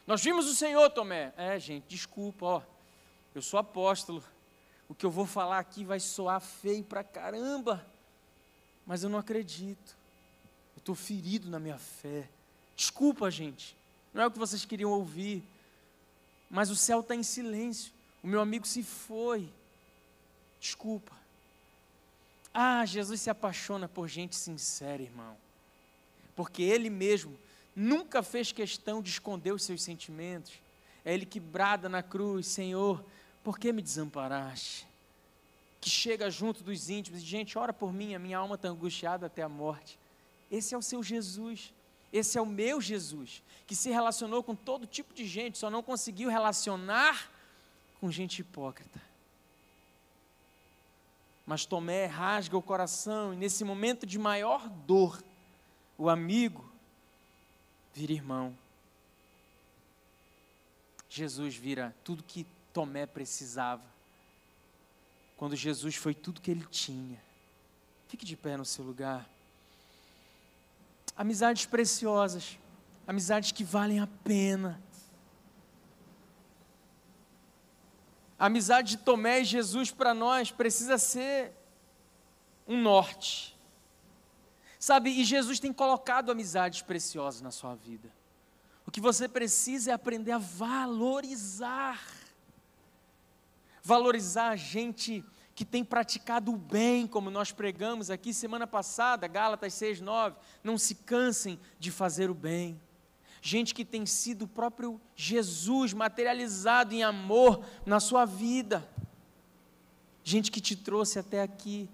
Nós 0.08 0.24
vimos 0.24 0.48
o 0.48 0.54
Senhor, 0.56 0.90
Tomé. 0.90 1.32
É, 1.36 1.56
gente, 1.56 1.84
desculpa, 1.86 2.44
ó. 2.44 2.62
Eu 3.32 3.40
sou 3.40 3.60
apóstolo. 3.60 4.24
O 4.88 4.94
que 4.94 5.06
eu 5.06 5.10
vou 5.12 5.24
falar 5.24 5.60
aqui 5.60 5.84
vai 5.84 6.00
soar 6.00 6.40
feio 6.40 6.82
pra 6.82 7.04
caramba. 7.04 7.86
Mas 8.84 9.04
eu 9.04 9.08
não 9.08 9.20
acredito. 9.20 9.96
Eu 10.74 10.80
estou 10.80 10.96
ferido 10.96 11.48
na 11.48 11.60
minha 11.60 11.78
fé. 11.78 12.28
Desculpa, 12.74 13.30
gente. 13.30 13.76
Não 14.12 14.24
é 14.24 14.26
o 14.26 14.30
que 14.32 14.38
vocês 14.40 14.64
queriam 14.64 14.90
ouvir. 14.90 15.44
Mas 16.50 16.70
o 16.70 16.74
céu 16.74 17.02
está 17.02 17.14
em 17.14 17.22
silêncio. 17.22 17.92
O 18.20 18.26
meu 18.26 18.40
amigo 18.40 18.66
se 18.66 18.82
foi. 18.82 19.48
Desculpa. 20.58 21.12
Ah, 22.52 22.84
Jesus 22.84 23.20
se 23.20 23.30
apaixona 23.30 23.86
por 23.86 24.08
gente 24.08 24.34
sincera, 24.34 25.00
irmão. 25.00 25.45
Porque 26.36 26.62
Ele 26.62 26.88
mesmo 26.88 27.36
nunca 27.74 28.22
fez 28.22 28.52
questão 28.52 29.02
de 29.02 29.10
esconder 29.10 29.52
os 29.52 29.64
seus 29.64 29.82
sentimentos. 29.82 30.52
É 31.04 31.12
Ele 31.12 31.26
que 31.26 31.40
brada 31.40 31.88
na 31.88 32.02
cruz: 32.02 32.46
Senhor, 32.46 33.04
por 33.42 33.58
que 33.58 33.72
me 33.72 33.82
desamparaste? 33.82 34.86
Que 35.80 35.90
chega 35.90 36.30
junto 36.30 36.62
dos 36.62 36.88
íntimos 36.88 37.20
e, 37.22 37.24
gente, 37.24 37.58
ora 37.58 37.72
por 37.72 37.92
mim, 37.92 38.14
a 38.14 38.18
minha 38.18 38.38
alma 38.38 38.54
está 38.54 38.68
angustiada 38.68 39.26
até 39.26 39.42
a 39.42 39.48
morte. 39.48 39.98
Esse 40.50 40.74
é 40.74 40.78
o 40.78 40.82
seu 40.82 41.02
Jesus. 41.02 41.72
Esse 42.12 42.38
é 42.38 42.40
o 42.40 42.46
meu 42.46 42.80
Jesus, 42.80 43.42
que 43.66 43.74
se 43.74 43.90
relacionou 43.90 44.42
com 44.42 44.54
todo 44.54 44.86
tipo 44.86 45.12
de 45.12 45.26
gente, 45.26 45.58
só 45.58 45.68
não 45.68 45.82
conseguiu 45.82 46.30
relacionar 46.30 47.30
com 48.00 48.10
gente 48.10 48.40
hipócrita. 48.40 49.02
Mas 51.44 51.66
Tomé 51.66 52.06
rasga 52.06 52.56
o 52.56 52.62
coração, 52.62 53.34
e 53.34 53.36
nesse 53.36 53.64
momento 53.64 54.06
de 54.06 54.18
maior 54.18 54.68
dor, 54.68 55.22
o 55.98 56.08
amigo 56.08 56.70
vira 57.92 58.12
irmão. 58.12 58.56
Jesus 61.08 61.56
vira 61.56 61.94
tudo 62.04 62.22
que 62.22 62.46
Tomé 62.72 63.06
precisava. 63.06 63.84
Quando 65.36 65.56
Jesus 65.56 65.94
foi 65.94 66.14
tudo 66.14 66.40
que 66.40 66.50
ele 66.50 66.66
tinha. 66.66 67.18
Fique 68.08 68.24
de 68.24 68.36
pé 68.36 68.56
no 68.56 68.64
seu 68.64 68.84
lugar. 68.84 69.28
Amizades 71.16 71.64
preciosas, 71.64 72.58
amizades 73.06 73.52
que 73.52 73.64
valem 73.64 74.00
a 74.00 74.06
pena. 74.06 74.80
A 78.38 78.46
amizade 78.46 78.96
de 78.96 78.98
Tomé 78.98 79.40
e 79.40 79.44
Jesus 79.44 79.90
para 79.90 80.12
nós 80.12 80.50
precisa 80.50 80.98
ser 80.98 81.52
um 82.68 82.80
norte. 82.80 83.55
Sabe, 84.86 85.10
e 85.10 85.24
Jesus 85.24 85.58
tem 85.58 85.72
colocado 85.72 86.30
amizades 86.30 86.80
preciosas 86.80 87.40
na 87.40 87.50
sua 87.50 87.74
vida. 87.74 88.08
O 88.86 88.90
que 88.92 89.00
você 89.00 89.26
precisa 89.26 89.90
é 89.90 89.92
aprender 89.92 90.30
a 90.30 90.38
valorizar. 90.38 92.00
Valorizar 93.82 94.50
a 94.50 94.54
gente 94.54 95.24
que 95.56 95.64
tem 95.64 95.82
praticado 95.82 96.52
o 96.52 96.56
bem, 96.56 97.04
como 97.04 97.32
nós 97.32 97.50
pregamos 97.50 98.10
aqui 98.10 98.32
semana 98.32 98.64
passada, 98.64 99.26
Gálatas 99.26 99.74
6:9, 99.74 100.36
não 100.62 100.78
se 100.78 100.94
cansem 100.94 101.58
de 101.80 101.90
fazer 101.90 102.30
o 102.30 102.34
bem. 102.34 102.80
Gente 103.42 103.74
que 103.74 103.84
tem 103.84 104.06
sido 104.06 104.42
o 104.42 104.48
próprio 104.48 105.00
Jesus 105.16 105.92
materializado 105.92 106.94
em 106.94 107.02
amor 107.02 107.66
na 107.84 107.98
sua 107.98 108.24
vida. 108.24 108.88
Gente 110.22 110.48
que 110.48 110.60
te 110.60 110.76
trouxe 110.76 111.18
até 111.18 111.42
aqui. 111.42 111.90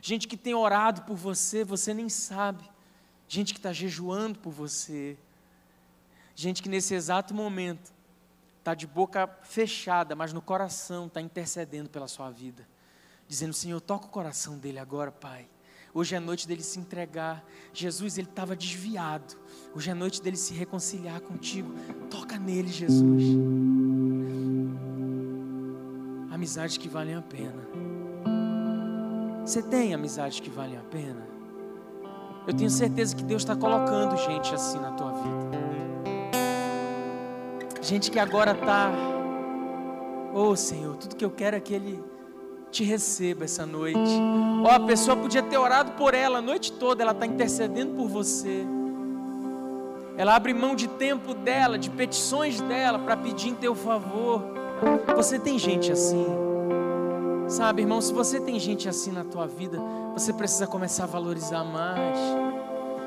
Gente 0.00 0.28
que 0.28 0.36
tem 0.36 0.54
orado 0.54 1.02
por 1.02 1.16
você, 1.16 1.64
você 1.64 1.92
nem 1.92 2.08
sabe. 2.08 2.64
Gente 3.28 3.52
que 3.52 3.58
está 3.58 3.72
jejuando 3.72 4.38
por 4.38 4.52
você. 4.52 5.16
Gente 6.34 6.62
que 6.62 6.68
nesse 6.68 6.94
exato 6.94 7.34
momento 7.34 7.92
está 8.58 8.74
de 8.74 8.86
boca 8.86 9.26
fechada, 9.42 10.14
mas 10.14 10.32
no 10.32 10.42
coração 10.42 11.06
está 11.06 11.20
intercedendo 11.20 11.88
pela 11.88 12.08
sua 12.08 12.30
vida 12.30 12.66
dizendo: 13.28 13.52
Senhor, 13.52 13.80
toca 13.80 14.06
o 14.06 14.10
coração 14.10 14.58
dele 14.58 14.78
agora, 14.78 15.10
Pai. 15.10 15.46
Hoje 15.92 16.14
é 16.14 16.20
noite 16.20 16.46
dele 16.48 16.62
se 16.62 16.78
entregar. 16.78 17.44
Jesus, 17.72 18.18
ele 18.18 18.28
estava 18.28 18.56
desviado. 18.56 19.36
Hoje 19.74 19.90
é 19.90 19.94
noite 19.94 20.20
dele 20.20 20.36
se 20.36 20.52
reconciliar 20.52 21.20
contigo. 21.20 21.72
Toca 22.10 22.36
nele, 22.36 22.68
Jesus. 22.68 23.22
Amizades 26.32 26.76
que 26.76 26.88
valem 26.88 27.14
a 27.14 27.22
pena. 27.22 27.83
Você 29.44 29.60
tem 29.60 29.92
amizades 29.92 30.40
que 30.40 30.48
valem 30.48 30.78
a 30.78 30.80
pena? 30.80 31.28
Eu 32.46 32.54
tenho 32.54 32.70
certeza 32.70 33.14
que 33.14 33.22
Deus 33.22 33.42
está 33.42 33.54
colocando 33.54 34.16
gente 34.16 34.54
assim 34.54 34.78
na 34.78 34.92
tua 34.92 35.12
vida. 35.12 35.64
Gente 37.82 38.10
que 38.10 38.18
agora 38.18 38.52
está, 38.52 38.90
oh 40.32 40.56
Senhor, 40.56 40.96
tudo 40.96 41.14
que 41.14 41.24
eu 41.24 41.30
quero 41.30 41.56
é 41.56 41.60
que 41.60 41.74
Ele 41.74 42.02
te 42.70 42.84
receba 42.84 43.44
essa 43.44 43.66
noite. 43.66 43.98
Ó, 44.64 44.66
oh, 44.66 44.70
a 44.70 44.80
pessoa 44.80 45.14
podia 45.14 45.42
ter 45.42 45.58
orado 45.58 45.92
por 45.92 46.14
ela 46.14 46.38
a 46.38 46.42
noite 46.42 46.72
toda, 46.72 47.02
ela 47.02 47.12
está 47.12 47.26
intercedendo 47.26 47.94
por 47.96 48.08
você. 48.08 48.64
Ela 50.16 50.34
abre 50.36 50.54
mão 50.54 50.74
de 50.74 50.88
tempo 50.88 51.34
dela, 51.34 51.78
de 51.78 51.90
petições 51.90 52.62
dela, 52.62 52.98
para 52.98 53.14
pedir 53.14 53.50
em 53.50 53.54
teu 53.54 53.74
favor. 53.74 54.42
Você 55.14 55.38
tem 55.38 55.58
gente 55.58 55.92
assim. 55.92 56.43
Sabe, 57.48 57.82
irmão, 57.82 58.00
se 58.00 58.12
você 58.12 58.40
tem 58.40 58.58
gente 58.58 58.88
assim 58.88 59.12
na 59.12 59.24
tua 59.24 59.46
vida, 59.46 59.78
você 60.14 60.32
precisa 60.32 60.66
começar 60.66 61.04
a 61.04 61.06
valorizar 61.06 61.62
mais. 61.64 62.18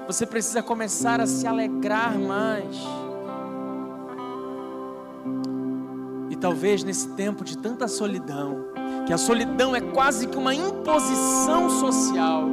Você 0.06 0.26
precisa 0.26 0.62
começar 0.62 1.20
a 1.20 1.28
se 1.28 1.46
alegrar 1.48 2.18
mais. 2.18 2.78
E 6.30 6.36
talvez 6.36 6.84
nesse 6.84 7.10
tempo 7.10 7.44
de 7.44 7.58
tanta 7.58 7.88
solidão, 7.88 8.66
que 9.06 9.14
a 9.14 9.18
solidão 9.18 9.76
é 9.76 9.82
quase 9.82 10.28
que 10.28 10.38
uma 10.38 10.54
imposição 10.54 11.70
social. 11.70 12.44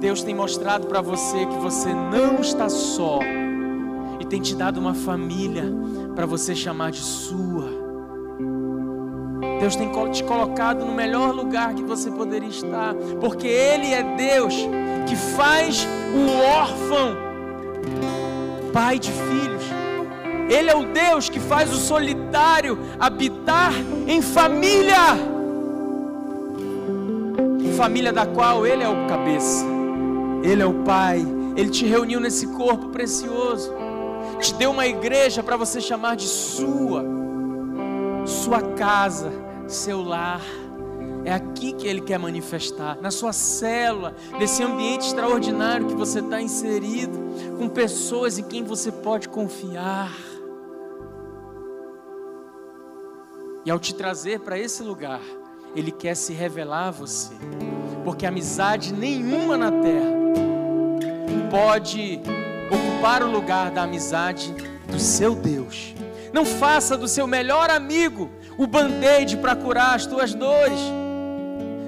Deus 0.00 0.22
tem 0.22 0.34
mostrado 0.34 0.86
para 0.86 1.00
você 1.00 1.46
que 1.46 1.56
você 1.56 1.92
não 1.92 2.40
está 2.40 2.68
só 2.68 3.20
e 4.20 4.24
tem 4.24 4.40
te 4.40 4.54
dado 4.54 4.78
uma 4.78 4.94
família 4.94 5.64
para 6.14 6.26
você 6.26 6.54
chamar 6.54 6.90
de 6.90 7.00
sua. 7.00 7.83
Deus 9.64 9.76
tem 9.76 9.90
te 10.12 10.22
colocado 10.22 10.84
no 10.84 10.92
melhor 10.92 11.34
lugar 11.34 11.72
que 11.72 11.82
você 11.82 12.10
poderia 12.10 12.50
estar, 12.50 12.94
porque 13.18 13.46
Ele 13.46 13.94
é 13.94 14.02
Deus 14.02 14.54
que 15.08 15.16
faz 15.16 15.88
o 16.14 16.38
órfão 16.38 17.16
pai 18.74 18.98
de 18.98 19.10
filhos. 19.10 19.64
Ele 20.50 20.68
é 20.68 20.76
o 20.76 20.84
Deus 20.84 21.30
que 21.30 21.40
faz 21.40 21.72
o 21.72 21.76
solitário 21.76 22.78
habitar 23.00 23.72
em 24.06 24.20
família. 24.20 25.16
Família 27.74 28.12
da 28.12 28.26
qual 28.26 28.66
Ele 28.66 28.82
é 28.82 28.88
o 28.88 29.06
cabeça, 29.08 29.64
Ele 30.42 30.60
é 30.60 30.66
o 30.66 30.84
Pai. 30.84 31.24
Ele 31.56 31.70
te 31.70 31.86
reuniu 31.86 32.20
nesse 32.20 32.48
corpo 32.48 32.88
precioso, 32.88 33.72
te 34.38 34.52
deu 34.52 34.72
uma 34.72 34.86
igreja 34.86 35.42
para 35.42 35.56
você 35.56 35.80
chamar 35.80 36.16
de 36.16 36.26
sua, 36.26 37.02
sua 38.26 38.60
casa, 38.60 39.43
seu 39.66 40.02
lar. 40.02 40.40
É 41.24 41.32
aqui 41.32 41.72
que 41.72 41.86
Ele 41.86 42.00
quer 42.00 42.18
manifestar, 42.18 42.98
na 43.00 43.10
sua 43.10 43.32
célula, 43.32 44.14
nesse 44.38 44.62
ambiente 44.62 45.06
extraordinário 45.06 45.86
que 45.86 45.94
você 45.94 46.20
está 46.20 46.40
inserido, 46.40 47.18
com 47.56 47.68
pessoas 47.68 48.38
em 48.38 48.42
quem 48.42 48.62
você 48.62 48.92
pode 48.92 49.28
confiar. 49.28 50.12
E 53.64 53.70
ao 53.70 53.78
te 53.78 53.94
trazer 53.94 54.40
para 54.40 54.58
esse 54.58 54.82
lugar, 54.82 55.22
Ele 55.74 55.90
quer 55.90 56.14
se 56.14 56.34
revelar 56.34 56.88
a 56.88 56.90
você, 56.90 57.32
porque 58.04 58.26
amizade 58.26 58.92
nenhuma 58.92 59.56
na 59.56 59.70
terra 59.70 60.24
pode 61.54 62.20
ocupar 62.68 63.22
o 63.22 63.30
lugar 63.30 63.70
da 63.70 63.84
amizade 63.84 64.52
do 64.88 64.98
seu 64.98 65.36
Deus. 65.36 65.94
Não 66.32 66.44
faça 66.44 66.98
do 66.98 67.06
seu 67.06 67.28
melhor 67.28 67.70
amigo 67.70 68.28
o 68.58 68.66
band-aid 68.66 69.36
para 69.38 69.56
curar 69.56 69.94
as 69.94 70.06
tuas 70.06 70.34
dores. 70.34 70.80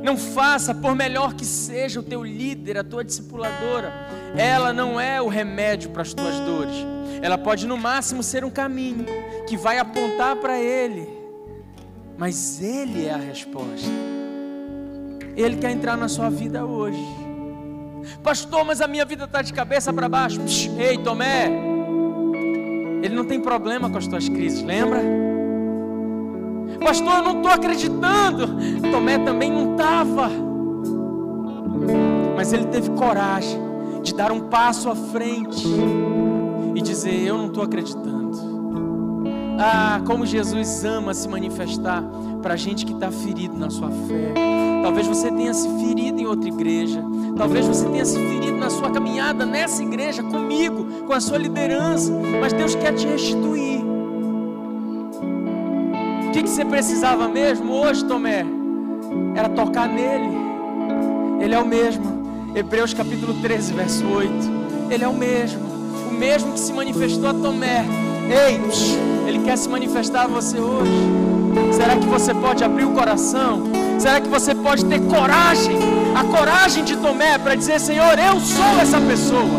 Não 0.03 0.17
faça, 0.17 0.75
por 0.75 0.95
melhor 0.95 1.35
que 1.35 1.45
seja 1.45 2.01
o 2.01 2.03
teu 2.03 2.23
líder, 2.23 2.79
a 2.79 2.85
tua 2.85 3.05
discipuladora, 3.05 3.93
ela 4.37 4.73
não 4.73 5.01
é 5.01 5.21
o 5.21 5.29
remédio 5.29 5.91
para 5.91 6.03
as 6.03 6.14
tuas 6.14 6.39
dores. 6.41 6.77
Ela 7.21 7.37
pode 7.37 7.67
no 7.67 7.77
máximo 7.77 8.23
ser 8.23 8.45
um 8.45 8.51
caminho 8.51 9.05
que 9.49 9.57
vai 9.57 9.79
apontar 9.79 10.37
para 10.37 10.61
ele 10.61 11.17
mas 12.19 12.62
Ele 12.62 13.07
é 13.07 13.12
a 13.12 13.19
resposta. 13.19 13.89
Ele 15.37 15.57
quer 15.57 15.71
entrar 15.71 15.97
na 15.97 16.09
sua 16.09 16.31
vida 16.31 16.64
hoje. 16.64 17.05
Pastor, 18.23 18.64
mas 18.64 18.81
a 18.81 18.89
minha 18.89 19.05
vida 19.05 19.25
está 19.25 19.43
de 19.43 19.53
cabeça 19.53 19.93
para 19.93 20.09
baixo. 20.09 20.41
Psh, 20.41 20.71
ei, 20.79 20.99
Tomé. 20.99 21.51
Ele 23.03 23.14
não 23.14 23.25
tem 23.25 23.41
problema 23.41 23.91
com 23.91 23.99
as 23.99 24.07
tuas 24.07 24.29
crises, 24.29 24.62
lembra? 24.62 25.26
Pastor, 26.83 27.16
eu 27.16 27.22
não 27.22 27.37
estou 27.39 27.53
acreditando. 27.53 28.49
Tomé 28.91 29.18
também 29.18 29.51
não 29.51 29.72
estava. 29.72 30.31
Mas 32.37 32.53
ele 32.53 32.66
teve 32.66 32.91
coragem 32.91 33.59
de 34.03 34.14
dar 34.14 34.31
um 34.31 34.41
passo 34.41 34.89
à 34.89 34.95
frente 34.95 35.66
e 36.74 36.81
dizer: 36.81 37.27
Eu 37.27 37.37
não 37.37 37.47
estou 37.47 37.62
acreditando. 37.62 38.27
Ah, 39.59 40.03
como 40.07 40.27
Jesus 40.27 40.85
ama 40.85 41.14
se 41.14 41.29
manifestar 41.29 42.05
para 42.43 42.57
gente 42.57 42.85
que 42.85 42.93
está 42.93 43.11
ferido 43.11 43.57
na 43.57 43.70
sua 43.70 43.91
fé. 43.91 44.35
Talvez 44.83 45.07
você 45.07 45.33
tenha 45.33 45.53
se 45.53 45.68
ferido 45.81 46.20
em 46.20 46.27
outra 46.27 46.49
igreja. 46.49 47.03
Talvez 47.37 47.66
você 47.66 47.89
tenha 47.89 48.05
se 48.05 48.18
ferido 48.18 48.57
na 48.57 48.70
sua 48.70 48.91
caminhada 48.91 49.45
nessa 49.45 49.83
igreja 49.83 50.22
comigo, 50.22 51.05
com 51.07 51.12
a 51.12 51.20
sua 51.20 51.39
liderança. 51.39 52.12
Mas 52.41 52.53
Deus 52.53 52.74
quer 52.74 52.95
te 52.95 53.07
restituir. 53.07 53.76
Que, 56.37 56.43
que 56.43 56.51
você 56.51 56.66
precisava 56.66 57.28
mesmo 57.28 57.72
hoje, 57.72 58.05
Tomé? 58.05 58.45
Era 59.34 59.49
tocar 59.49 59.89
nele. 59.89 60.28
Ele 61.41 61.55
é 61.55 61.59
o 61.59 61.66
mesmo. 61.66 62.53
Hebreus 62.55 62.93
capítulo 62.93 63.32
13, 63.41 63.72
verso 63.72 64.07
8. 64.07 64.30
Ele 64.91 65.03
é 65.03 65.09
o 65.09 65.14
mesmo. 65.14 65.62
O 66.11 66.12
mesmo 66.12 66.53
que 66.53 66.61
se 66.61 66.74
manifestou 66.74 67.30
a 67.30 67.32
Tomé. 67.32 67.87
Ei, 68.28 68.61
ele 69.26 69.39
quer 69.47 69.57
se 69.57 69.66
manifestar 69.66 70.24
a 70.24 70.26
você 70.26 70.59
hoje. 70.59 70.93
Será 71.72 71.97
que 71.97 72.05
você 72.05 72.34
pode 72.34 72.62
abrir 72.62 72.84
o 72.84 72.91
coração? 72.91 73.62
Será 73.99 74.20
que 74.20 74.28
você 74.28 74.55
pode 74.55 74.84
ter 74.84 75.01
coragem? 75.07 75.78
A 76.14 76.22
coragem 76.22 76.84
de 76.84 76.99
Tomé 76.99 77.39
para 77.39 77.55
dizer: 77.55 77.80
Senhor, 77.80 78.18
eu 78.18 78.39
sou 78.41 78.78
essa 78.78 79.01
pessoa. 79.01 79.59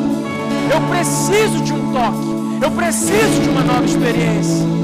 Eu 0.72 0.80
preciso 0.92 1.60
de 1.64 1.74
um 1.74 1.92
toque. 1.92 2.64
Eu 2.64 2.70
preciso 2.70 3.42
de 3.42 3.50
uma 3.50 3.64
nova 3.64 3.84
experiência. 3.84 4.77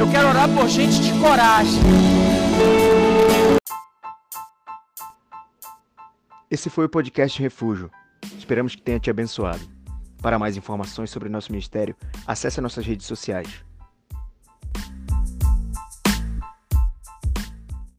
Eu 0.00 0.10
quero 0.10 0.28
orar 0.28 0.48
por 0.48 0.66
gente 0.66 0.98
de 0.98 1.12
coragem. 1.20 1.78
Esse 6.50 6.70
foi 6.70 6.86
o 6.86 6.88
podcast 6.88 7.38
Refúgio. 7.38 7.90
Esperamos 8.38 8.74
que 8.74 8.80
tenha 8.80 8.98
te 8.98 9.10
abençoado. 9.10 9.60
Para 10.22 10.38
mais 10.38 10.56
informações 10.56 11.10
sobre 11.10 11.28
nosso 11.28 11.52
ministério, 11.52 11.94
acesse 12.26 12.62
nossas 12.62 12.86
redes 12.86 13.04
sociais. 13.04 13.62